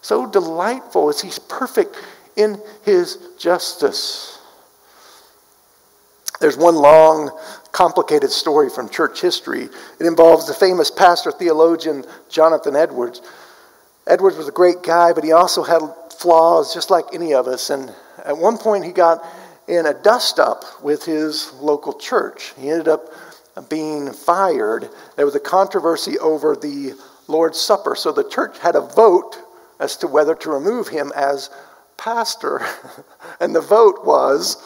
so 0.00 0.26
delightful, 0.26 1.10
is 1.10 1.20
he's 1.20 1.38
perfect 1.38 1.94
in 2.36 2.58
his 2.86 3.18
justice. 3.38 4.40
There's 6.40 6.56
one 6.56 6.74
long, 6.74 7.38
complicated 7.72 8.30
story 8.30 8.70
from 8.70 8.88
church 8.88 9.20
history. 9.20 9.64
It 10.00 10.06
involves 10.06 10.46
the 10.46 10.54
famous 10.54 10.90
pastor 10.90 11.30
theologian 11.30 12.06
Jonathan 12.30 12.74
Edwards. 12.74 13.20
Edwards 14.06 14.38
was 14.38 14.48
a 14.48 14.52
great 14.52 14.82
guy, 14.82 15.12
but 15.12 15.22
he 15.22 15.32
also 15.32 15.62
had 15.62 15.82
flaws 16.18 16.72
just 16.72 16.88
like 16.88 17.04
any 17.12 17.34
of 17.34 17.46
us. 17.46 17.68
And 17.68 17.94
at 18.24 18.38
one 18.38 18.56
point, 18.56 18.86
he 18.86 18.92
got 18.92 19.22
in 19.68 19.84
a 19.84 19.94
dust 19.94 20.38
up 20.38 20.64
with 20.82 21.04
his 21.04 21.52
local 21.54 21.92
church. 21.92 22.52
He 22.58 22.70
ended 22.70 22.88
up 22.88 23.10
being 23.62 24.12
fired. 24.12 24.88
There 25.16 25.26
was 25.26 25.34
a 25.34 25.40
controversy 25.40 26.18
over 26.18 26.56
the 26.56 26.94
Lord's 27.28 27.60
Supper. 27.60 27.94
So 27.94 28.12
the 28.12 28.28
church 28.28 28.58
had 28.58 28.76
a 28.76 28.80
vote 28.80 29.36
as 29.80 29.96
to 29.98 30.06
whether 30.06 30.34
to 30.36 30.50
remove 30.50 30.88
him 30.88 31.12
as 31.14 31.50
pastor. 31.96 32.66
and 33.40 33.54
the 33.54 33.60
vote 33.60 34.04
was 34.04 34.56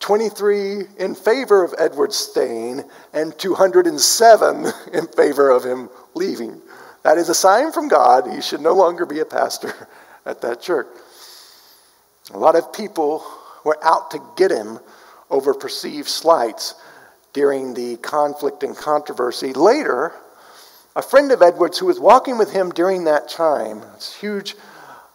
23 0.00 0.84
in 0.98 1.14
favor 1.14 1.64
of 1.64 1.74
Edwards 1.78 2.16
staying 2.16 2.84
and 3.12 3.36
207 3.38 4.66
in 4.92 5.06
favor 5.08 5.50
of 5.50 5.64
him 5.64 5.88
leaving. 6.14 6.60
That 7.02 7.18
is 7.18 7.28
a 7.28 7.34
sign 7.34 7.72
from 7.72 7.88
God. 7.88 8.32
He 8.32 8.40
should 8.40 8.60
no 8.60 8.74
longer 8.74 9.06
be 9.06 9.20
a 9.20 9.24
pastor 9.24 9.72
at 10.26 10.40
that 10.42 10.60
church. 10.60 10.88
A 12.34 12.38
lot 12.38 12.56
of 12.56 12.72
people 12.72 13.24
were 13.64 13.78
out 13.84 14.10
to 14.10 14.20
get 14.36 14.50
him 14.50 14.80
over 15.30 15.54
perceived 15.54 16.08
slights 16.08 16.74
during 17.36 17.74
the 17.74 17.98
conflict 17.98 18.62
and 18.62 18.74
controversy. 18.74 19.52
Later, 19.52 20.10
a 20.96 21.02
friend 21.02 21.30
of 21.30 21.42
Edwards 21.42 21.76
who 21.76 21.84
was 21.84 22.00
walking 22.00 22.38
with 22.38 22.50
him 22.50 22.70
during 22.70 23.04
that 23.04 23.28
time, 23.28 23.82
this 23.94 24.16
huge, 24.16 24.56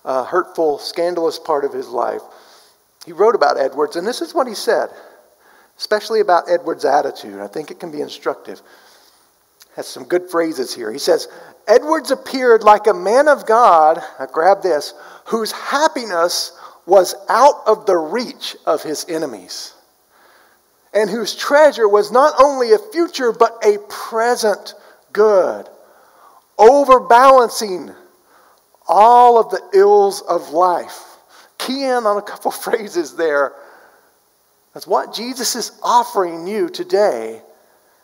uh, 0.05 0.23
hurtful, 0.23 0.77
scandalous 0.77 1.39
part 1.39 1.65
of 1.65 1.73
his 1.73 1.87
life, 1.87 2.21
he 3.07 3.11
wrote 3.11 3.33
about 3.33 3.57
Edwards, 3.57 3.95
and 3.95 4.05
this 4.05 4.21
is 4.21 4.35
what 4.35 4.45
he 4.45 4.53
said, 4.53 4.91
especially 5.79 6.19
about 6.19 6.43
Edwards' 6.47 6.85
attitude. 6.85 7.39
I 7.39 7.47
think 7.47 7.71
it 7.71 7.79
can 7.79 7.91
be 7.91 8.01
instructive. 8.01 8.61
has 9.75 9.87
some 9.87 10.03
good 10.03 10.29
phrases 10.29 10.75
here. 10.75 10.91
He 10.91 10.99
says, 10.99 11.27
Edwards 11.67 12.11
appeared 12.11 12.61
like 12.61 12.85
a 12.85 12.93
man 12.93 13.27
of 13.27 13.47
God, 13.47 13.99
now 14.19 14.27
grab 14.27 14.61
this, 14.61 14.93
whose 15.25 15.51
happiness 15.51 16.55
was 16.85 17.15
out 17.29 17.63
of 17.65 17.87
the 17.87 17.97
reach 17.97 18.55
of 18.67 18.83
his 18.83 19.07
enemies, 19.09 19.73
and 20.93 21.09
whose 21.09 21.35
treasure 21.35 21.87
was 21.87 22.11
not 22.11 22.33
only 22.41 22.73
a 22.73 22.77
future 22.77 23.31
but 23.31 23.57
a 23.65 23.77
present 23.89 24.73
good, 25.13 25.67
overbalancing 26.57 27.95
all 28.87 29.39
of 29.39 29.49
the 29.49 29.61
ills 29.73 30.21
of 30.21 30.51
life. 30.51 30.99
Key 31.57 31.83
in 31.83 32.05
on 32.05 32.17
a 32.17 32.21
couple 32.21 32.51
phrases 32.51 33.15
there. 33.15 33.53
That's 34.73 34.87
what 34.87 35.13
Jesus 35.13 35.55
is 35.55 35.71
offering 35.83 36.47
you 36.47 36.69
today 36.69 37.41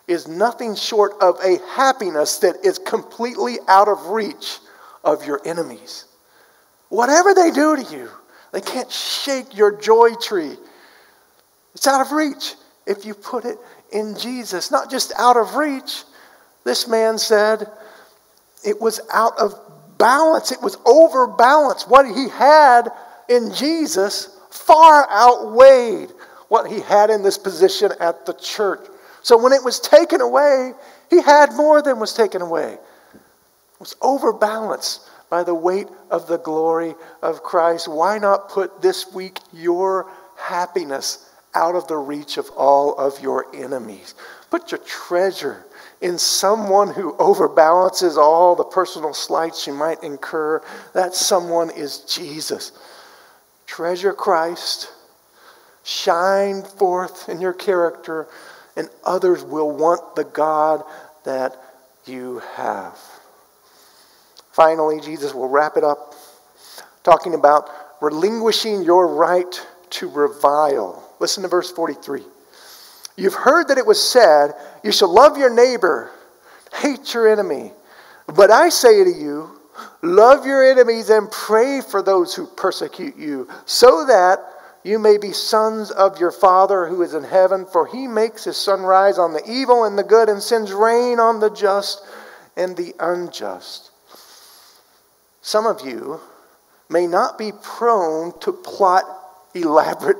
is 0.07 0.27
nothing 0.27 0.75
short 0.75 1.13
of 1.21 1.37
a 1.43 1.57
happiness 1.75 2.37
that 2.37 2.55
is 2.65 2.79
completely 2.79 3.57
out 3.67 3.89
of 3.89 4.07
reach 4.07 4.59
of 5.03 5.25
your 5.25 5.41
enemies. 5.45 6.05
Whatever 6.89 7.33
they 7.33 7.51
do 7.51 7.75
to 7.75 7.95
you, 7.95 8.09
they 8.53 8.61
can't 8.61 8.89
shake 8.89 9.55
your 9.55 9.77
joy 9.77 10.13
tree. 10.15 10.55
It's 11.73 11.87
out 11.87 11.99
of 11.99 12.13
reach 12.13 12.55
if 12.87 13.05
you 13.05 13.13
put 13.13 13.45
it 13.45 13.57
in 13.91 14.17
Jesus. 14.17 14.71
Not 14.71 14.89
just 14.89 15.13
out 15.17 15.37
of 15.37 15.55
reach, 15.55 16.03
this 16.63 16.87
man 16.87 17.17
said 17.17 17.69
it 18.65 18.79
was 18.79 18.99
out 19.13 19.37
of 19.37 19.53
balance, 19.97 20.51
it 20.51 20.61
was 20.61 20.77
overbalanced. 20.85 21.89
What 21.89 22.05
he 22.05 22.29
had 22.29 22.89
in 23.29 23.53
Jesus 23.53 24.37
far 24.51 25.09
outweighed 25.11 26.11
what 26.47 26.71
he 26.71 26.79
had 26.79 27.09
in 27.09 27.23
this 27.23 27.37
position 27.37 27.91
at 27.99 28.25
the 28.25 28.33
church. 28.33 28.85
So 29.21 29.37
when 29.37 29.51
it 29.51 29.63
was 29.63 29.79
taken 29.79 30.21
away, 30.21 30.73
he 31.09 31.21
had 31.21 31.53
more 31.53 31.81
than 31.81 31.99
was 31.99 32.13
taken 32.13 32.41
away. 32.41 32.73
It 32.73 33.79
was 33.79 33.95
overbalanced 34.01 35.09
by 35.29 35.43
the 35.43 35.53
weight 35.53 35.87
of 36.09 36.27
the 36.27 36.37
glory 36.37 36.95
of 37.21 37.43
Christ. 37.43 37.87
Why 37.87 38.17
not 38.17 38.49
put 38.49 38.81
this 38.81 39.13
week 39.13 39.39
your 39.51 40.09
happiness 40.37 41.26
out 41.53 41.75
of 41.75 41.87
the 41.87 41.97
reach 41.97 42.37
of 42.37 42.49
all 42.55 42.95
of 42.95 43.19
your 43.21 43.47
enemies? 43.55 44.15
Put 44.49 44.71
your 44.71 44.79
treasure 44.79 45.65
in 46.01 46.17
someone 46.17 46.93
who 46.93 47.13
overbalances 47.13 48.17
all 48.17 48.55
the 48.55 48.63
personal 48.63 49.13
slights 49.13 49.65
you 49.67 49.73
might 49.73 50.03
incur. 50.03 50.61
That 50.93 51.15
someone 51.15 51.69
is 51.71 51.99
Jesus. 51.99 52.71
Treasure 53.65 54.13
Christ, 54.13 54.91
shine 55.83 56.63
forth 56.63 57.29
in 57.29 57.41
your 57.41 57.53
character, 57.53 58.27
and 58.75 58.89
others 59.03 59.43
will 59.43 59.71
want 59.71 60.15
the 60.15 60.23
God 60.23 60.83
that 61.25 61.55
you 62.05 62.41
have. 62.55 62.97
Finally, 64.51 65.01
Jesus 65.01 65.33
will 65.33 65.49
wrap 65.49 65.77
it 65.77 65.83
up 65.83 66.15
talking 67.03 67.33
about 67.33 67.69
relinquishing 68.01 68.83
your 68.83 69.07
right 69.07 69.65
to 69.89 70.09
revile. 70.09 71.06
Listen 71.19 71.43
to 71.43 71.49
verse 71.49 71.71
43. 71.71 72.23
You've 73.15 73.33
heard 73.33 73.67
that 73.69 73.77
it 73.77 73.85
was 73.85 74.01
said, 74.01 74.53
You 74.83 74.91
shall 74.91 75.13
love 75.13 75.37
your 75.37 75.53
neighbor, 75.53 76.11
hate 76.73 77.13
your 77.13 77.27
enemy. 77.27 77.71
But 78.27 78.51
I 78.51 78.69
say 78.69 79.03
to 79.03 79.09
you, 79.09 79.49
love 80.01 80.45
your 80.45 80.63
enemies 80.63 81.09
and 81.09 81.31
pray 81.31 81.81
for 81.81 82.01
those 82.01 82.35
who 82.35 82.45
persecute 82.45 83.17
you, 83.17 83.49
so 83.65 84.05
that 84.05 84.39
you 84.83 84.99
may 84.99 85.17
be 85.17 85.31
sons 85.31 85.91
of 85.91 86.19
your 86.19 86.31
Father 86.31 86.87
who 86.87 87.01
is 87.01 87.13
in 87.13 87.23
heaven, 87.23 87.65
for 87.65 87.87
he 87.87 88.07
makes 88.07 88.43
his 88.43 88.57
sun 88.57 88.83
rise 88.83 89.17
on 89.17 89.33
the 89.33 89.43
evil 89.49 89.83
and 89.85 89.97
the 89.97 90.03
good 90.03 90.29
and 90.29 90.41
sends 90.41 90.71
rain 90.71 91.19
on 91.19 91.39
the 91.39 91.49
just 91.49 92.05
and 92.55 92.77
the 92.77 92.93
unjust. 92.99 93.91
Some 95.41 95.65
of 95.65 95.85
you 95.85 96.19
may 96.89 97.07
not 97.07 97.37
be 97.37 97.51
prone 97.63 98.37
to 98.41 98.51
plot 98.51 99.03
elaborate 99.53 100.17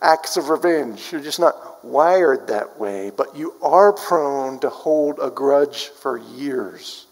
acts 0.00 0.36
of 0.36 0.48
revenge. 0.48 1.08
You're 1.10 1.20
just 1.20 1.40
not 1.40 1.84
wired 1.84 2.48
that 2.48 2.78
way, 2.78 3.10
but 3.16 3.36
you 3.36 3.54
are 3.62 3.92
prone 3.92 4.58
to 4.60 4.70
hold 4.70 5.18
a 5.20 5.30
grudge 5.30 5.88
for 5.88 6.18
years. 6.18 7.06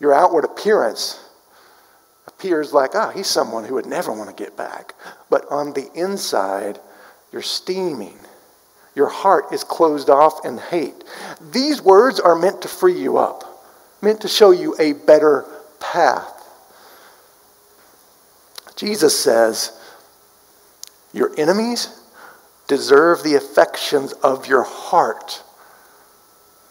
Your 0.00 0.12
outward 0.12 0.44
appearance 0.44 1.22
appears 2.26 2.72
like, 2.72 2.92
ah, 2.94 3.08
oh, 3.08 3.16
he's 3.16 3.26
someone 3.26 3.64
who 3.64 3.74
would 3.74 3.86
never 3.86 4.12
want 4.12 4.34
to 4.34 4.44
get 4.44 4.56
back. 4.56 4.94
But 5.28 5.44
on 5.50 5.72
the 5.74 5.90
inside, 5.94 6.78
you're 7.32 7.42
steaming. 7.42 8.18
Your 8.94 9.08
heart 9.08 9.52
is 9.52 9.62
closed 9.62 10.10
off 10.10 10.44
in 10.44 10.58
hate. 10.58 11.04
These 11.52 11.82
words 11.82 12.18
are 12.18 12.34
meant 12.34 12.62
to 12.62 12.68
free 12.68 12.98
you 12.98 13.18
up, 13.18 13.44
meant 14.02 14.22
to 14.22 14.28
show 14.28 14.50
you 14.50 14.74
a 14.78 14.94
better 14.94 15.44
path. 15.78 16.36
Jesus 18.74 19.18
says, 19.18 19.78
your 21.12 21.32
enemies 21.36 21.96
deserve 22.68 23.22
the 23.22 23.34
affections 23.34 24.12
of 24.12 24.46
your 24.46 24.62
heart. 24.62 25.42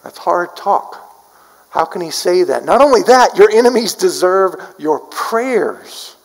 That's 0.02 0.18
hard 0.18 0.56
talk. 0.56 1.06
How 1.70 1.84
can 1.84 2.00
he 2.00 2.10
say 2.10 2.44
that? 2.44 2.64
Not 2.64 2.80
only 2.80 3.02
that, 3.02 3.36
your 3.36 3.50
enemies 3.50 3.94
deserve 3.94 4.54
your 4.78 4.98
prayers. 4.98 6.16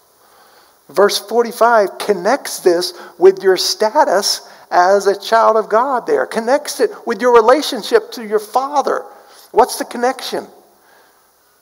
Verse 0.89 1.20
45 1.20 1.97
connects 1.97 2.59
this 2.59 2.93
with 3.18 3.43
your 3.43 3.57
status 3.57 4.47
as 4.72 5.07
a 5.07 5.20
child 5.20 5.57
of 5.57 5.70
God 5.70 6.07
there, 6.07 6.26
connects 6.26 6.80
it 6.80 6.91
with 7.05 7.22
your 7.22 7.34
relationship 7.36 8.11
to 8.13 8.26
your 8.26 8.39
Father. 8.39 9.03
What's 9.51 9.78
the 9.78 9.86
connection 9.86 10.47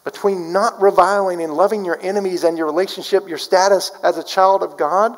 between 0.04 0.52
not 0.52 0.82
reviling 0.82 1.42
and 1.42 1.54
loving 1.54 1.86
your 1.86 2.00
enemies 2.02 2.44
and 2.44 2.58
your 2.58 2.68
relationship, 2.68 3.28
your 3.28 3.38
status 3.38 3.92
as 4.04 4.18
a 4.18 4.24
child 4.24 4.64
of 4.64 4.78
God? 4.78 5.18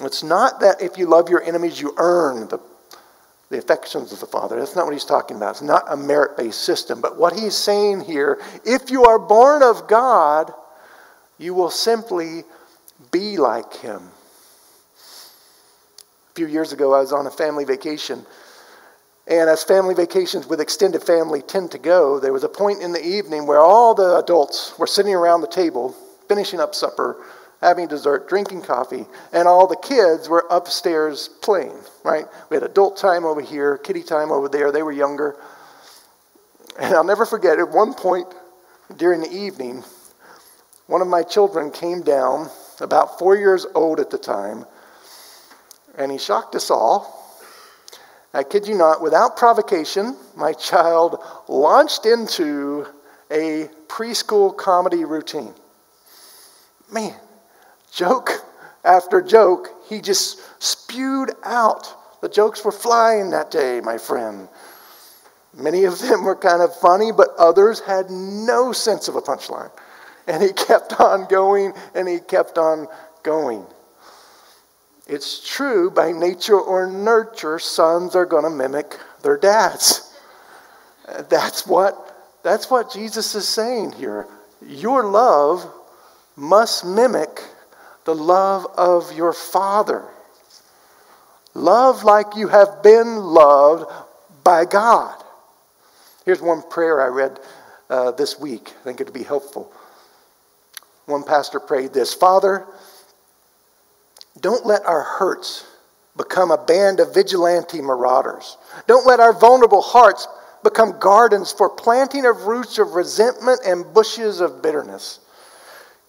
It's 0.00 0.22
not 0.22 0.60
that 0.60 0.80
if 0.80 0.96
you 0.96 1.06
love 1.06 1.28
your 1.28 1.42
enemies, 1.42 1.80
you 1.80 1.92
earn 1.96 2.48
the, 2.48 2.60
the 3.50 3.58
affections 3.58 4.12
of 4.12 4.20
the 4.20 4.26
Father. 4.26 4.58
That's 4.58 4.76
not 4.76 4.84
what 4.84 4.92
he's 4.92 5.04
talking 5.04 5.36
about. 5.36 5.50
It's 5.50 5.62
not 5.62 5.84
a 5.88 5.96
merit 5.96 6.36
based 6.36 6.62
system. 6.62 7.00
But 7.00 7.18
what 7.18 7.32
he's 7.32 7.56
saying 7.56 8.02
here 8.02 8.40
if 8.64 8.90
you 8.90 9.04
are 9.04 9.18
born 9.18 9.62
of 9.62 9.88
God, 9.88 10.52
you 11.38 11.54
will 11.54 11.70
simply 11.70 12.44
be 13.10 13.38
like 13.38 13.74
him. 13.74 14.02
A 16.30 16.34
few 16.34 16.46
years 16.46 16.72
ago, 16.72 16.94
I 16.94 17.00
was 17.00 17.12
on 17.12 17.26
a 17.26 17.30
family 17.30 17.64
vacation. 17.64 18.24
And 19.26 19.50
as 19.50 19.62
family 19.62 19.94
vacations 19.94 20.46
with 20.46 20.60
extended 20.60 21.02
family 21.02 21.42
tend 21.42 21.72
to 21.72 21.78
go, 21.78 22.18
there 22.18 22.32
was 22.32 22.44
a 22.44 22.48
point 22.48 22.80
in 22.80 22.92
the 22.92 23.04
evening 23.04 23.46
where 23.46 23.60
all 23.60 23.94
the 23.94 24.16
adults 24.16 24.78
were 24.78 24.86
sitting 24.86 25.14
around 25.14 25.42
the 25.42 25.48
table, 25.48 25.94
finishing 26.28 26.60
up 26.60 26.74
supper, 26.74 27.16
having 27.60 27.88
dessert, 27.88 28.28
drinking 28.28 28.62
coffee, 28.62 29.06
and 29.32 29.48
all 29.48 29.66
the 29.66 29.76
kids 29.76 30.28
were 30.28 30.46
upstairs 30.50 31.28
playing, 31.42 31.78
right? 32.04 32.26
We 32.50 32.56
had 32.56 32.62
adult 32.62 32.96
time 32.96 33.24
over 33.24 33.40
here, 33.40 33.78
kiddie 33.78 34.02
time 34.02 34.30
over 34.30 34.48
there. 34.48 34.70
They 34.70 34.82
were 34.82 34.92
younger. 34.92 35.36
And 36.78 36.94
I'll 36.94 37.04
never 37.04 37.26
forget, 37.26 37.58
at 37.58 37.68
one 37.70 37.94
point 37.94 38.28
during 38.96 39.20
the 39.20 39.32
evening, 39.32 39.82
one 40.86 41.02
of 41.02 41.08
my 41.08 41.22
children 41.22 41.70
came 41.70 42.02
down, 42.02 42.48
about 42.80 43.18
four 43.18 43.36
years 43.36 43.66
old 43.74 43.98
at 43.98 44.10
the 44.10 44.18
time, 44.18 44.64
and 45.96 46.12
he 46.12 46.18
shocked 46.18 46.54
us 46.54 46.70
all. 46.70 47.14
I 48.32 48.44
kid 48.44 48.68
you 48.68 48.76
not, 48.76 49.02
without 49.02 49.36
provocation, 49.36 50.16
my 50.36 50.52
child 50.70 51.22
launched 51.48 52.06
into 52.06 52.86
a 53.30 53.68
preschool 53.88 54.56
comedy 54.56 55.04
routine. 55.04 55.52
Man, 56.90 57.14
joke 57.98 58.30
after 58.84 59.20
joke, 59.20 59.68
he 59.88 60.00
just 60.00 60.40
spewed 60.62 61.32
out. 61.44 61.94
The 62.22 62.28
jokes 62.28 62.64
were 62.64 62.72
flying 62.72 63.30
that 63.30 63.50
day, 63.50 63.80
my 63.82 63.98
friend. 63.98 64.48
Many 65.56 65.84
of 65.84 65.98
them 65.98 66.24
were 66.24 66.36
kind 66.36 66.62
of 66.62 66.74
funny, 66.76 67.10
but 67.10 67.30
others 67.38 67.80
had 67.80 68.08
no 68.10 68.72
sense 68.72 69.08
of 69.08 69.16
a 69.16 69.20
punchline. 69.20 69.70
And 70.28 70.42
he 70.42 70.52
kept 70.68 71.00
on 71.00 71.26
going 71.26 71.72
and 71.94 72.08
he 72.08 72.20
kept 72.20 72.56
on 72.56 72.86
going. 73.24 73.66
It's 75.08 75.46
true, 75.46 75.90
by 75.90 76.12
nature 76.12 76.60
or 76.60 76.86
nurture, 76.86 77.58
sons 77.58 78.14
are 78.14 78.26
going 78.26 78.44
to 78.44 78.50
mimic 78.50 78.96
their 79.22 79.38
dads. 79.38 80.14
That's 81.30 81.66
what, 81.66 82.38
that's 82.44 82.70
what 82.70 82.92
Jesus 82.92 83.34
is 83.34 83.48
saying 83.48 83.92
here. 83.92 84.26
Your 84.66 85.04
love 85.04 85.66
must 86.36 86.84
mimic 86.84 87.42
the 88.08 88.14
love 88.14 88.66
of 88.74 89.14
your 89.14 89.34
Father. 89.34 90.02
Love 91.52 92.04
like 92.04 92.36
you 92.36 92.48
have 92.48 92.82
been 92.82 93.18
loved 93.18 93.84
by 94.42 94.64
God. 94.64 95.22
Here's 96.24 96.40
one 96.40 96.62
prayer 96.70 97.02
I 97.02 97.08
read 97.08 97.38
uh, 97.90 98.12
this 98.12 98.40
week. 98.40 98.72
I 98.80 98.84
think 98.84 99.02
it'd 99.02 99.12
be 99.12 99.24
helpful. 99.24 99.70
One 101.04 101.22
pastor 101.22 101.60
prayed 101.60 101.92
this 101.92 102.14
Father, 102.14 102.64
don't 104.40 104.64
let 104.64 104.86
our 104.86 105.02
hurts 105.02 105.66
become 106.16 106.50
a 106.50 106.64
band 106.64 107.00
of 107.00 107.12
vigilante 107.12 107.82
marauders. 107.82 108.56
Don't 108.86 109.06
let 109.06 109.20
our 109.20 109.34
vulnerable 109.34 109.82
hearts 109.82 110.26
become 110.64 110.98
gardens 110.98 111.52
for 111.52 111.68
planting 111.68 112.24
of 112.24 112.44
roots 112.44 112.78
of 112.78 112.94
resentment 112.94 113.60
and 113.66 113.92
bushes 113.92 114.40
of 114.40 114.62
bitterness. 114.62 115.20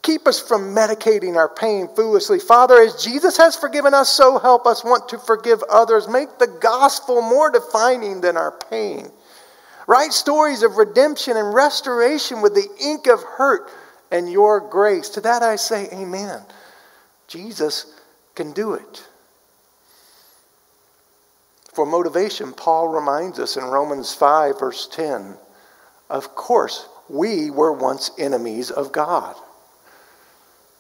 Keep 0.02 0.28
us 0.28 0.40
from 0.40 0.74
medicating 0.74 1.36
our 1.36 1.50
pain 1.50 1.88
foolishly. 1.96 2.40
Father, 2.40 2.76
as 2.82 3.04
Jesus 3.04 3.38
has 3.38 3.56
forgiven 3.56 3.94
us, 3.94 4.10
so 4.10 4.40
help 4.40 4.66
us 4.66 4.84
want 4.84 5.10
to 5.10 5.18
forgive 5.20 5.62
others. 5.70 6.08
Make 6.08 6.40
the 6.40 6.48
gospel 6.48 7.22
more 7.22 7.52
defining 7.52 8.22
than 8.22 8.38
our 8.38 8.52
pain. 8.52 9.10
Write 9.88 10.14
stories 10.14 10.64
of 10.64 10.78
redemption 10.78 11.36
and 11.36 11.54
restoration 11.54 12.42
with 12.42 12.54
the 12.54 12.68
ink 12.82 13.08
of 13.08 13.22
hurt 13.24 13.70
and 14.12 14.32
your 14.32 14.60
grace. 14.60 15.10
To 15.10 15.22
that 15.22 15.44
I 15.44 15.56
say, 15.58 15.90
Amen. 15.92 16.42
Jesus 17.28 18.00
can 18.36 18.54
do 18.54 18.74
it. 18.74 19.06
For 21.74 21.86
motivation, 21.86 22.54
Paul 22.54 22.88
reminds 22.88 23.38
us 23.40 23.58
in 23.58 23.64
Romans 23.66 24.14
5, 24.14 24.60
verse 24.60 24.88
10 24.88 25.38
of 26.10 26.34
course, 26.36 26.88
we 27.08 27.52
were 27.52 27.72
once 27.72 28.12
enemies 28.18 28.72
of 28.72 28.92
God. 28.92 29.36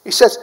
He 0.09 0.13
says, 0.13 0.39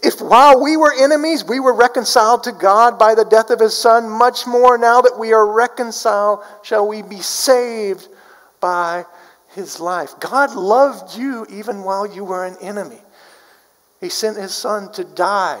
if 0.00 0.20
while 0.20 0.62
we 0.62 0.76
were 0.76 0.94
enemies, 0.96 1.44
we 1.44 1.58
were 1.58 1.72
reconciled 1.72 2.44
to 2.44 2.52
God 2.52 3.00
by 3.00 3.16
the 3.16 3.24
death 3.24 3.50
of 3.50 3.58
his 3.58 3.76
Son, 3.76 4.08
much 4.08 4.46
more 4.46 4.78
now 4.78 5.00
that 5.00 5.18
we 5.18 5.32
are 5.32 5.44
reconciled, 5.44 6.44
shall 6.62 6.86
we 6.86 7.02
be 7.02 7.18
saved 7.18 8.06
by 8.60 9.04
his 9.56 9.80
life. 9.80 10.12
God 10.20 10.54
loved 10.54 11.16
you 11.16 11.44
even 11.50 11.82
while 11.82 12.06
you 12.06 12.24
were 12.24 12.46
an 12.46 12.56
enemy. 12.60 13.00
He 14.00 14.08
sent 14.08 14.36
his 14.36 14.54
Son 14.54 14.92
to 14.92 15.02
die, 15.02 15.60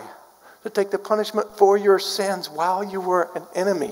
to 0.62 0.70
take 0.70 0.92
the 0.92 0.98
punishment 1.00 1.48
for 1.58 1.76
your 1.76 1.98
sins 1.98 2.48
while 2.48 2.84
you 2.84 3.00
were 3.00 3.28
an 3.34 3.42
enemy. 3.56 3.90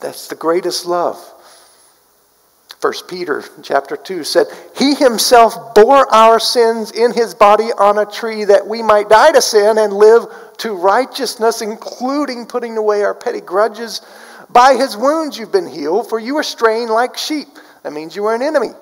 That's 0.00 0.28
the 0.28 0.36
greatest 0.36 0.86
love. 0.86 1.22
1 2.84 2.92
Peter 3.08 3.42
chapter 3.62 3.96
2 3.96 4.24
said, 4.24 4.46
He 4.76 4.94
himself 4.94 5.74
bore 5.74 6.06
our 6.12 6.38
sins 6.38 6.90
in 6.90 7.14
his 7.14 7.34
body 7.34 7.70
on 7.78 7.96
a 7.96 8.04
tree 8.04 8.44
that 8.44 8.66
we 8.66 8.82
might 8.82 9.08
die 9.08 9.32
to 9.32 9.40
sin 9.40 9.78
and 9.78 9.90
live 9.90 10.26
to 10.58 10.74
righteousness, 10.74 11.62
including 11.62 12.44
putting 12.44 12.76
away 12.76 13.02
our 13.02 13.14
petty 13.14 13.40
grudges. 13.40 14.02
By 14.50 14.74
his 14.74 14.98
wounds 14.98 15.38
you've 15.38 15.50
been 15.50 15.66
healed, 15.66 16.10
for 16.10 16.18
you 16.18 16.34
were 16.34 16.42
straying 16.42 16.88
like 16.88 17.16
sheep. 17.16 17.48
That 17.84 17.94
means 17.94 18.14
you 18.14 18.24
were 18.24 18.34
an 18.34 18.42
enemy. 18.42 18.72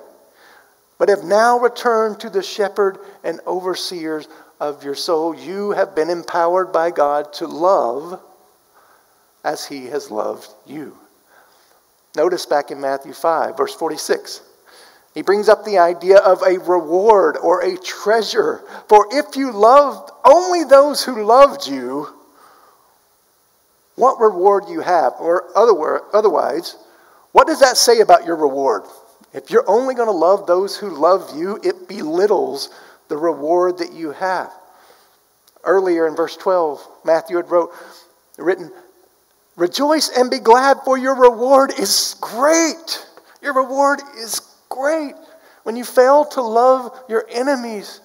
But 0.97 1.07
have 1.07 1.23
now 1.23 1.59
returned 1.59 2.19
to 2.19 2.29
the 2.29 2.43
shepherd 2.43 2.97
and 3.23 3.39
overseers 3.47 4.27
of 4.59 4.83
your 4.83 4.95
soul. 4.95 5.33
You 5.33 5.71
have 5.71 5.95
been 5.95 6.09
empowered 6.09 6.73
by 6.73 6.91
God 6.91 7.31
to 7.35 7.47
love 7.47 8.21
as 9.45 9.65
he 9.65 9.85
has 9.85 10.11
loved 10.11 10.49
you. 10.65 10.97
Notice 12.15 12.45
back 12.45 12.69
in 12.69 12.79
Matthew 12.79 13.13
5, 13.13 13.57
verse 13.57 13.73
46. 13.73 14.41
He 15.13 15.21
brings 15.21 15.49
up 15.49 15.63
the 15.63 15.77
idea 15.77 16.17
of 16.17 16.41
a 16.41 16.59
reward 16.59 17.37
or 17.37 17.61
a 17.61 17.77
treasure. 17.77 18.61
For 18.87 19.07
if 19.11 19.35
you 19.35 19.51
loved 19.51 20.11
only 20.23 20.63
those 20.63 21.03
who 21.03 21.23
loved 21.23 21.67
you, 21.67 22.07
what 23.95 24.19
reward 24.19 24.65
you 24.69 24.81
have? 24.81 25.13
Or 25.19 25.45
otherwise, 25.55 26.75
what 27.31 27.47
does 27.47 27.59
that 27.59 27.77
say 27.77 27.99
about 27.99 28.25
your 28.25 28.35
reward? 28.35 28.83
If 29.33 29.49
you're 29.49 29.67
only 29.67 29.95
going 29.95 30.07
to 30.07 30.11
love 30.11 30.45
those 30.45 30.77
who 30.77 30.89
love 30.89 31.35
you, 31.35 31.59
it 31.63 31.87
belittles 31.87 32.69
the 33.07 33.17
reward 33.17 33.79
that 33.79 33.93
you 33.93 34.11
have. 34.11 34.51
Earlier 35.63 36.07
in 36.07 36.15
verse 36.15 36.37
12, 36.37 36.85
Matthew 37.05 37.37
had 37.37 37.49
wrote, 37.49 37.71
written, 38.37 38.71
Rejoice 39.55 40.09
and 40.09 40.31
be 40.31 40.39
glad, 40.39 40.77
for 40.83 40.97
your 40.97 41.15
reward 41.15 41.73
is 41.77 42.15
great. 42.19 43.05
Your 43.41 43.53
reward 43.53 44.01
is 44.17 44.41
great. 44.69 45.13
When 45.63 45.75
you 45.75 45.83
fail 45.83 46.25
to 46.25 46.41
love 46.41 46.97
your 47.07 47.25
enemies, 47.29 48.01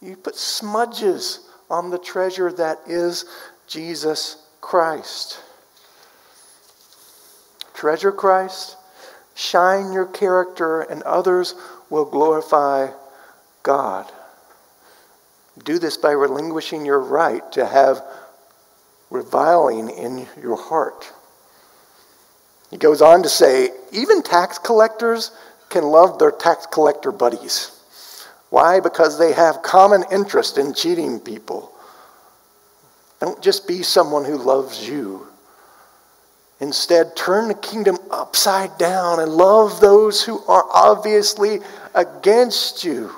you 0.00 0.16
put 0.16 0.36
smudges 0.36 1.48
on 1.70 1.90
the 1.90 1.98
treasure 1.98 2.52
that 2.52 2.78
is 2.86 3.24
Jesus 3.66 4.44
Christ. 4.60 5.40
Treasure 7.74 8.12
Christ, 8.12 8.76
shine 9.34 9.92
your 9.92 10.06
character, 10.06 10.80
and 10.80 11.02
others 11.02 11.54
will 11.90 12.04
glorify 12.04 12.88
God. 13.62 14.10
Do 15.64 15.78
this 15.78 15.96
by 15.96 16.12
relinquishing 16.12 16.84
your 16.84 17.00
right 17.00 17.50
to 17.52 17.66
have 17.66 18.02
reviling 19.10 19.90
in 19.90 20.26
your 20.40 20.56
heart. 20.56 21.12
He 22.70 22.76
goes 22.76 23.00
on 23.00 23.22
to 23.22 23.28
say, 23.28 23.70
even 23.92 24.22
tax 24.22 24.58
collectors 24.58 25.30
can 25.68 25.84
love 25.84 26.18
their 26.18 26.32
tax 26.32 26.66
collector 26.66 27.12
buddies. 27.12 27.72
Why? 28.50 28.80
Because 28.80 29.18
they 29.18 29.32
have 29.32 29.62
common 29.62 30.04
interest 30.10 30.58
in 30.58 30.74
cheating 30.74 31.20
people. 31.20 31.72
Don't 33.20 33.40
just 33.42 33.66
be 33.66 33.82
someone 33.82 34.24
who 34.24 34.36
loves 34.36 34.88
you. 34.88 35.26
Instead, 36.60 37.14
turn 37.16 37.48
the 37.48 37.54
kingdom 37.54 37.98
upside 38.10 38.76
down 38.78 39.20
and 39.20 39.30
love 39.32 39.80
those 39.80 40.22
who 40.22 40.42
are 40.46 40.64
obviously 40.72 41.60
against 41.94 42.82
you. 42.82 43.10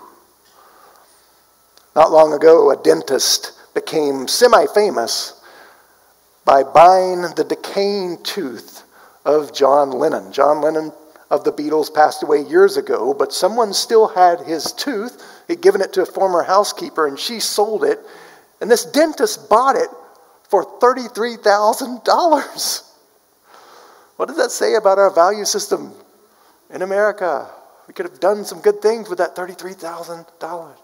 Not 1.94 2.10
long 2.10 2.32
ago, 2.32 2.70
a 2.70 2.76
dentist 2.76 3.52
became 3.74 4.26
semi 4.28 4.66
famous 4.74 5.37
by 6.48 6.62
buying 6.62 7.20
the 7.36 7.44
decaying 7.46 8.16
tooth 8.22 8.84
of 9.26 9.52
John 9.52 9.90
Lennon. 9.90 10.32
John 10.32 10.62
Lennon 10.62 10.92
of 11.28 11.44
the 11.44 11.52
Beatles 11.52 11.92
passed 11.92 12.22
away 12.22 12.40
years 12.40 12.78
ago, 12.78 13.12
but 13.12 13.34
someone 13.34 13.74
still 13.74 14.08
had 14.08 14.40
his 14.40 14.72
tooth. 14.72 15.22
He'd 15.46 15.60
given 15.60 15.82
it 15.82 15.92
to 15.92 16.00
a 16.00 16.06
former 16.06 16.42
housekeeper, 16.42 17.06
and 17.06 17.18
she 17.18 17.38
sold 17.38 17.84
it. 17.84 18.00
And 18.62 18.70
this 18.70 18.86
dentist 18.86 19.50
bought 19.50 19.76
it 19.76 19.90
for 20.48 20.64
$33,000. 20.64 22.92
What 24.16 24.28
does 24.28 24.38
that 24.38 24.50
say 24.50 24.76
about 24.76 24.98
our 24.98 25.10
value 25.10 25.44
system 25.44 25.92
in 26.70 26.80
America? 26.80 27.46
We 27.86 27.92
could 27.92 28.06
have 28.06 28.20
done 28.20 28.46
some 28.46 28.62
good 28.62 28.80
things 28.80 29.10
with 29.10 29.18
that 29.18 29.36
$33,000. 29.36 30.76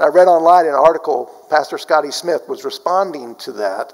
I 0.00 0.06
read 0.06 0.26
online 0.26 0.64
an 0.64 0.72
article, 0.72 1.30
Pastor 1.50 1.76
Scotty 1.76 2.12
Smith 2.12 2.48
was 2.48 2.64
responding 2.64 3.34
to 3.36 3.52
that. 3.52 3.92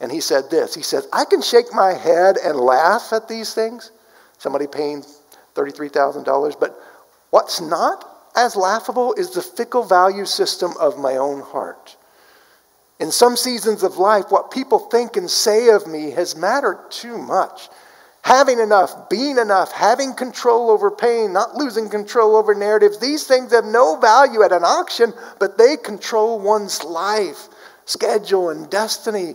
And 0.00 0.12
he 0.12 0.20
said 0.20 0.50
this 0.50 0.74
He 0.74 0.82
said, 0.82 1.04
I 1.12 1.24
can 1.24 1.42
shake 1.42 1.72
my 1.72 1.92
head 1.92 2.36
and 2.42 2.58
laugh 2.58 3.12
at 3.12 3.28
these 3.28 3.54
things. 3.54 3.90
Somebody 4.38 4.66
paying 4.66 5.04
$33,000. 5.54 6.58
But 6.60 6.78
what's 7.30 7.60
not 7.60 8.08
as 8.36 8.54
laughable 8.54 9.14
is 9.14 9.30
the 9.30 9.42
fickle 9.42 9.82
value 9.82 10.24
system 10.24 10.72
of 10.78 10.98
my 10.98 11.16
own 11.16 11.40
heart. 11.40 11.96
In 13.00 13.10
some 13.10 13.36
seasons 13.36 13.82
of 13.82 13.98
life, 13.98 14.26
what 14.28 14.50
people 14.50 14.78
think 14.78 15.16
and 15.16 15.30
say 15.30 15.68
of 15.68 15.86
me 15.86 16.10
has 16.10 16.36
mattered 16.36 16.90
too 16.90 17.16
much. 17.16 17.68
Having 18.22 18.58
enough, 18.58 19.08
being 19.08 19.38
enough, 19.38 19.72
having 19.72 20.14
control 20.14 20.70
over 20.70 20.90
pain, 20.90 21.32
not 21.32 21.54
losing 21.54 21.88
control 21.88 22.36
over 22.36 22.54
narratives, 22.54 22.98
these 22.98 23.26
things 23.26 23.52
have 23.52 23.64
no 23.64 23.96
value 23.96 24.42
at 24.42 24.52
an 24.52 24.64
auction, 24.64 25.14
but 25.38 25.56
they 25.56 25.76
control 25.76 26.40
one's 26.40 26.82
life, 26.82 27.48
schedule, 27.84 28.50
and 28.50 28.68
destiny. 28.68 29.34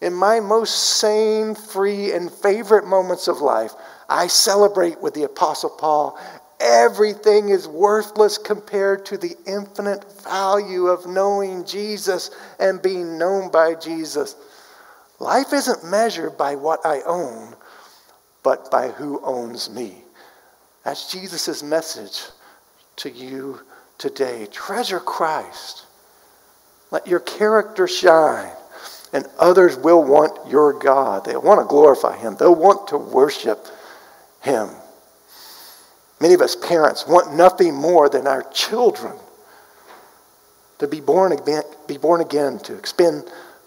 In 0.00 0.12
my 0.12 0.40
most 0.40 0.98
sane, 0.98 1.54
free, 1.54 2.12
and 2.12 2.30
favorite 2.30 2.86
moments 2.86 3.28
of 3.28 3.40
life, 3.40 3.72
I 4.08 4.26
celebrate 4.26 5.00
with 5.00 5.14
the 5.14 5.24
Apostle 5.24 5.70
Paul. 5.70 6.18
Everything 6.60 7.48
is 7.48 7.66
worthless 7.66 8.38
compared 8.38 9.06
to 9.06 9.18
the 9.18 9.36
infinite 9.46 10.04
value 10.22 10.86
of 10.86 11.06
knowing 11.06 11.64
Jesus 11.64 12.30
and 12.58 12.82
being 12.82 13.18
known 13.18 13.50
by 13.50 13.74
Jesus. 13.74 14.36
Life 15.20 15.52
isn't 15.52 15.84
measured 15.84 16.36
by 16.36 16.54
what 16.54 16.84
I 16.84 17.00
own, 17.02 17.54
but 18.42 18.70
by 18.70 18.88
who 18.88 19.20
owns 19.24 19.70
me. 19.70 20.02
That's 20.84 21.10
Jesus' 21.10 21.62
message 21.62 22.22
to 22.96 23.10
you 23.10 23.60
today. 23.98 24.46
Treasure 24.50 25.00
Christ. 25.00 25.86
Let 26.90 27.06
your 27.06 27.20
character 27.20 27.88
shine 27.88 28.52
and 29.14 29.24
others 29.38 29.76
will 29.76 30.02
want 30.02 30.50
your 30.50 30.72
God. 30.72 31.24
They 31.24 31.36
want 31.36 31.60
to 31.60 31.66
glorify 31.66 32.18
Him, 32.18 32.36
they'll 32.36 32.54
want 32.54 32.88
to 32.88 32.98
worship 32.98 33.66
Him. 34.42 34.68
Many 36.20 36.34
of 36.34 36.42
us 36.42 36.56
parents 36.56 37.06
want 37.06 37.34
nothing 37.34 37.74
more 37.74 38.08
than 38.08 38.26
our 38.26 38.42
children 38.50 39.14
to 40.78 40.88
be 40.88 41.00
born 41.00 41.32
again, 41.32 41.62
be 41.86 41.96
born 41.96 42.20
again 42.20 42.58
to 42.60 42.84
spend 42.86 43.24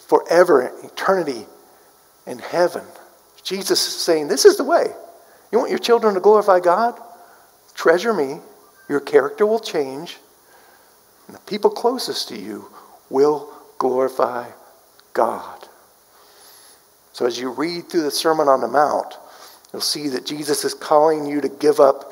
forever 0.08 0.72
eternity 0.84 1.46
in 2.26 2.40
heaven. 2.40 2.84
Jesus 3.44 3.88
is 3.88 3.96
saying, 3.96 4.28
This 4.28 4.46
is 4.46 4.58
the 4.58 4.64
way. 4.64 4.88
You 5.52 5.60
want 5.60 5.72
your 5.72 5.80
children 5.80 6.14
to 6.16 6.20
glorify 6.20 6.60
God? 6.60 7.00
Treasure 7.74 8.14
me. 8.14 8.40
Your 8.90 9.00
character 9.00 9.46
will 9.46 9.60
change. 9.60 10.18
And 11.28 11.36
the 11.36 11.42
people 11.42 11.70
closest 11.70 12.30
to 12.30 12.38
you 12.38 12.70
will 13.10 13.50
glorify 13.78 14.50
God. 15.18 15.68
So 17.12 17.26
as 17.26 17.40
you 17.40 17.50
read 17.50 17.90
through 17.90 18.04
the 18.04 18.12
Sermon 18.12 18.48
on 18.48 18.62
the 18.62 18.68
Mount, 18.68 19.16
you'll 19.74 19.82
see 19.82 20.08
that 20.10 20.28
Jesus 20.28 20.64
is 20.64 20.76
calling 20.76 21.26
you 21.26 21.42
to 21.42 21.50
give 21.50 21.80
up 21.80 22.12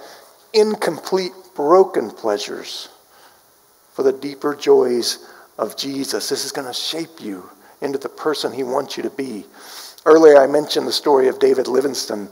incomplete, 0.54 1.32
broken 1.56 2.10
pleasures 2.10 2.90
for 3.94 4.02
the 4.02 4.12
deeper 4.12 4.56
joys 4.56 5.30
of 5.60 5.78
Jesus. 5.78 6.30
This 6.30 6.44
is 6.44 6.52
going 6.52 6.68
to 6.68 6.74
shape 6.74 7.22
you 7.22 7.48
into 7.82 8.00
the 8.00 8.10
person 8.10 8.52
he 8.52 8.64
wants 8.64 8.98
you 8.98 9.04
to 9.04 9.12
be. 9.12 9.46
Earlier, 10.08 10.38
I 10.38 10.48
mentioned 10.48 10.88
the 10.88 10.92
story 10.92 11.28
of 11.28 11.38
David 11.38 11.68
Livingstone. 11.68 12.28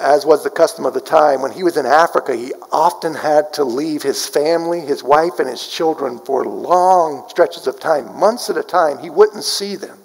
As 0.00 0.24
was 0.24 0.42
the 0.42 0.50
custom 0.50 0.86
of 0.86 0.94
the 0.94 1.00
time, 1.00 1.42
when 1.42 1.52
he 1.52 1.62
was 1.62 1.76
in 1.76 1.84
Africa, 1.84 2.34
he 2.34 2.54
often 2.72 3.12
had 3.12 3.52
to 3.52 3.64
leave 3.64 4.02
his 4.02 4.26
family, 4.26 4.80
his 4.80 5.02
wife, 5.02 5.38
and 5.38 5.48
his 5.48 5.68
children 5.68 6.18
for 6.20 6.44
long 6.44 7.28
stretches 7.28 7.66
of 7.66 7.78
time, 7.78 8.18
months 8.18 8.48
at 8.48 8.56
a 8.56 8.62
time. 8.62 8.98
He 8.98 9.10
wouldn't 9.10 9.44
see 9.44 9.76
them. 9.76 9.98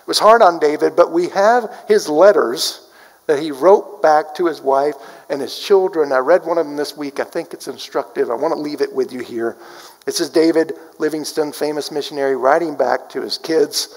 It 0.00 0.08
was 0.08 0.18
hard 0.18 0.42
on 0.42 0.58
David, 0.58 0.96
but 0.96 1.12
we 1.12 1.28
have 1.28 1.72
his 1.86 2.08
letters 2.08 2.88
that 3.28 3.40
he 3.40 3.52
wrote 3.52 4.02
back 4.02 4.34
to 4.34 4.46
his 4.46 4.60
wife 4.60 4.94
and 5.28 5.40
his 5.40 5.56
children. 5.56 6.10
I 6.10 6.18
read 6.18 6.44
one 6.44 6.58
of 6.58 6.66
them 6.66 6.76
this 6.76 6.96
week. 6.96 7.20
I 7.20 7.24
think 7.24 7.52
it's 7.52 7.68
instructive. 7.68 8.30
I 8.30 8.34
want 8.34 8.54
to 8.54 8.60
leave 8.60 8.80
it 8.80 8.92
with 8.92 9.12
you 9.12 9.20
here. 9.20 9.56
This 10.04 10.18
is 10.18 10.30
David 10.30 10.72
Livingstone, 10.98 11.52
famous 11.52 11.92
missionary, 11.92 12.34
writing 12.34 12.74
back 12.74 13.08
to 13.10 13.20
his 13.20 13.38
kids. 13.38 13.94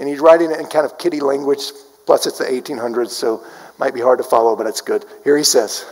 And 0.00 0.08
he's 0.08 0.20
writing 0.20 0.50
it 0.50 0.58
in 0.58 0.66
kind 0.66 0.86
of 0.86 0.98
kiddie 0.98 1.20
language, 1.20 1.60
plus 2.06 2.26
it's 2.26 2.38
the 2.38 2.44
1800s, 2.44 3.10
so 3.10 3.44
might 3.78 3.94
be 3.94 4.00
hard 4.00 4.18
to 4.18 4.24
follow, 4.24 4.56
but 4.56 4.66
it's 4.66 4.80
good. 4.80 5.04
Here 5.24 5.36
he 5.36 5.44
says 5.44 5.86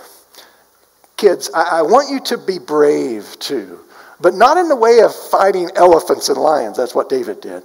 Kids, 1.17 1.51
I, 1.55 1.81
I 1.81 1.83
want 1.83 2.11
you 2.11 2.21
to 2.21 2.39
be 2.39 2.59
brave 2.59 3.37
too, 3.39 3.81
but 4.21 4.35
not 4.35 4.57
in 4.57 4.69
the 4.69 4.77
way 4.77 5.01
of 5.01 5.15
fighting 5.15 5.71
elephants 5.77 6.29
and 6.29 6.39
lions. 6.39 6.77
That's 6.77 6.95
what 6.95 7.09
David 7.09 7.41
did. 7.41 7.63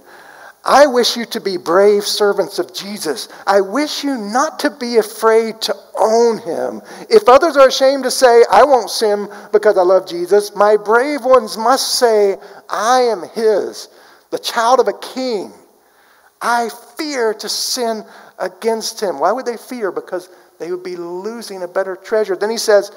I 0.66 0.86
wish 0.86 1.16
you 1.16 1.24
to 1.26 1.40
be 1.40 1.56
brave 1.56 2.02
servants 2.02 2.58
of 2.58 2.74
Jesus. 2.74 3.28
I 3.46 3.60
wish 3.60 4.02
you 4.02 4.18
not 4.18 4.58
to 4.58 4.70
be 4.70 4.96
afraid 4.96 5.60
to 5.62 5.76
own 5.96 6.38
him. 6.38 6.82
If 7.08 7.28
others 7.28 7.56
are 7.56 7.68
ashamed 7.68 8.02
to 8.02 8.10
say, 8.10 8.42
I 8.50 8.64
won't 8.64 8.90
sin 8.90 9.28
because 9.52 9.78
I 9.78 9.82
love 9.82 10.08
Jesus, 10.08 10.56
my 10.56 10.76
brave 10.76 11.24
ones 11.24 11.56
must 11.56 12.00
say, 12.00 12.36
I 12.68 13.02
am 13.02 13.22
his, 13.32 13.88
the 14.30 14.40
child 14.40 14.80
of 14.80 14.88
a 14.88 14.98
king. 14.98 15.52
I 16.42 16.68
fear 16.98 17.32
to 17.32 17.48
sin 17.48 18.04
against 18.38 19.00
him. 19.00 19.18
Why 19.18 19.32
would 19.32 19.46
they 19.46 19.56
fear? 19.56 19.90
Because 19.90 20.28
they 20.58 20.70
would 20.70 20.82
be 20.82 20.96
losing 20.96 21.62
a 21.62 21.68
better 21.68 21.96
treasure. 21.96 22.36
Then 22.36 22.50
he 22.50 22.58
says, 22.58 22.90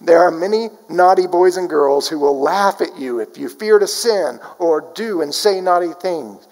There 0.00 0.20
are 0.20 0.30
many 0.30 0.68
naughty 0.88 1.26
boys 1.26 1.56
and 1.56 1.68
girls 1.68 2.08
who 2.08 2.18
will 2.18 2.40
laugh 2.40 2.80
at 2.80 2.98
you 2.98 3.20
if 3.20 3.38
you 3.38 3.48
fear 3.48 3.78
to 3.78 3.86
sin 3.86 4.40
or 4.58 4.92
do 4.94 5.22
and 5.22 5.34
say 5.34 5.60
naughty 5.60 5.92
things. 6.00 6.46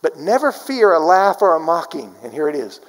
But 0.00 0.18
never 0.18 0.50
fear 0.50 0.92
a 0.92 1.00
laugh 1.00 1.38
or 1.40 1.56
a 1.56 1.60
mocking. 1.60 2.14
And 2.22 2.32
here 2.32 2.48
it 2.48 2.56
is 2.56 2.80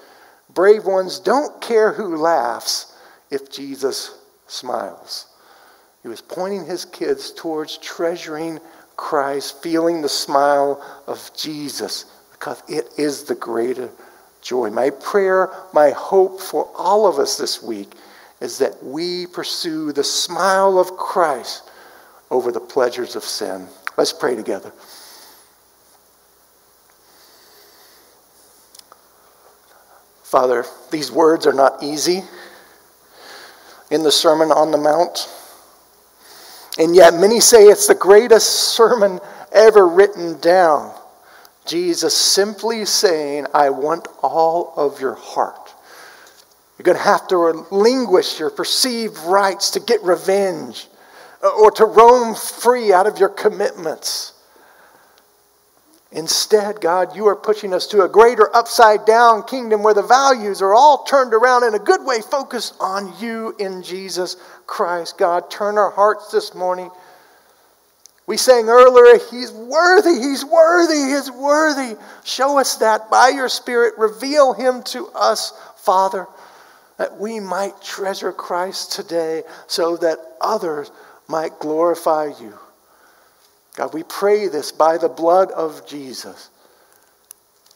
brave 0.53 0.85
ones 0.85 1.19
don't 1.19 1.61
care 1.61 1.91
who 1.91 2.15
laughs 2.15 2.95
if 3.31 3.51
Jesus 3.51 4.19
smiles. 4.47 5.27
He 6.03 6.09
was 6.09 6.21
pointing 6.21 6.65
his 6.65 6.85
kids 6.85 7.31
towards 7.31 7.77
treasuring 7.77 8.59
Christ, 8.95 9.63
feeling 9.63 10.01
the 10.01 10.09
smile 10.09 10.83
of 11.07 11.31
Jesus, 11.35 12.05
because 12.33 12.61
it 12.67 12.89
is 12.97 13.23
the 13.23 13.35
greater 13.35 13.89
joy. 14.43 14.69
My 14.69 14.91
prayer, 14.91 15.49
my 15.73 15.91
hope 15.91 16.39
for 16.39 16.69
all 16.77 17.07
of 17.07 17.17
us 17.17 17.37
this 17.37 17.63
week 17.63 17.93
is 18.41 18.59
that 18.59 18.83
we 18.83 19.25
pursue 19.25 19.91
the 19.91 20.03
smile 20.03 20.77
of 20.77 20.97
Christ 20.97 21.71
over 22.29 22.51
the 22.51 22.59
pleasures 22.59 23.15
of 23.15 23.23
sin. 23.23 23.67
Let's 23.97 24.13
pray 24.13 24.35
together. 24.35 24.71
Father, 30.23 30.65
these 30.91 31.11
words 31.11 31.45
are 31.45 31.53
not 31.53 31.83
easy 31.83 32.21
in 33.91 34.01
the 34.01 34.11
Sermon 34.11 34.51
on 34.51 34.71
the 34.71 34.77
Mount. 34.77 35.29
And 36.79 36.95
yet, 36.95 37.13
many 37.13 37.39
say 37.39 37.65
it's 37.65 37.87
the 37.87 37.93
greatest 37.93 38.75
sermon 38.75 39.19
ever 39.51 39.87
written 39.87 40.39
down. 40.39 40.91
Jesus 41.65 42.15
simply 42.15 42.85
saying, 42.85 43.47
I 43.53 43.69
want 43.69 44.07
all 44.21 44.73
of 44.75 44.99
your 44.99 45.15
heart. 45.15 45.73
You're 46.77 46.83
going 46.83 46.97
to 46.97 47.03
have 47.03 47.27
to 47.29 47.37
relinquish 47.37 48.39
your 48.39 48.49
perceived 48.49 49.17
rights 49.19 49.71
to 49.71 49.79
get 49.79 50.01
revenge 50.03 50.87
uh, 51.43 51.49
or 51.49 51.71
to 51.71 51.85
roam 51.85 52.35
free 52.35 52.91
out 52.91 53.07
of 53.07 53.19
your 53.19 53.29
commitments. 53.29 54.33
Instead, 56.11 56.79
God, 56.79 57.15
you 57.15 57.25
are 57.27 57.35
pushing 57.35 57.73
us 57.73 57.87
to 57.87 58.03
a 58.03 58.09
greater 58.09 58.55
upside 58.55 59.05
down 59.05 59.43
kingdom 59.43 59.81
where 59.81 59.95
the 59.95 60.03
values 60.03 60.61
are 60.61 60.73
all 60.73 61.03
turned 61.05 61.33
around 61.33 61.63
in 61.63 61.73
a 61.73 61.79
good 61.79 62.05
way, 62.05 62.21
focused 62.21 62.75
on 62.79 63.13
you 63.19 63.55
in 63.57 63.81
Jesus 63.81 64.37
Christ. 64.67 65.17
God, 65.17 65.49
turn 65.49 65.77
our 65.77 65.89
hearts 65.89 66.31
this 66.31 66.53
morning. 66.53 66.91
We 68.25 68.37
sang 68.37 68.69
earlier, 68.69 69.19
He's 69.29 69.51
worthy, 69.51 70.19
He's 70.19 70.45
worthy, 70.45 71.13
He's 71.13 71.29
worthy. 71.29 71.99
Show 72.23 72.57
us 72.57 72.77
that 72.77 73.09
by 73.09 73.29
your 73.29 73.49
Spirit. 73.49 73.95
Reveal 73.97 74.53
Him 74.53 74.81
to 74.83 75.07
us, 75.09 75.51
Father, 75.77 76.27
that 76.97 77.19
we 77.19 77.39
might 77.39 77.81
treasure 77.81 78.31
Christ 78.31 78.93
today 78.93 79.43
so 79.67 79.97
that 79.97 80.19
others 80.39 80.91
might 81.27 81.59
glorify 81.59 82.31
you. 82.39 82.57
God, 83.75 83.93
we 83.93 84.03
pray 84.03 84.47
this 84.47 84.71
by 84.71 84.97
the 84.97 85.09
blood 85.09 85.51
of 85.51 85.85
Jesus. 85.87 86.49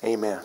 Amen. 0.03 0.39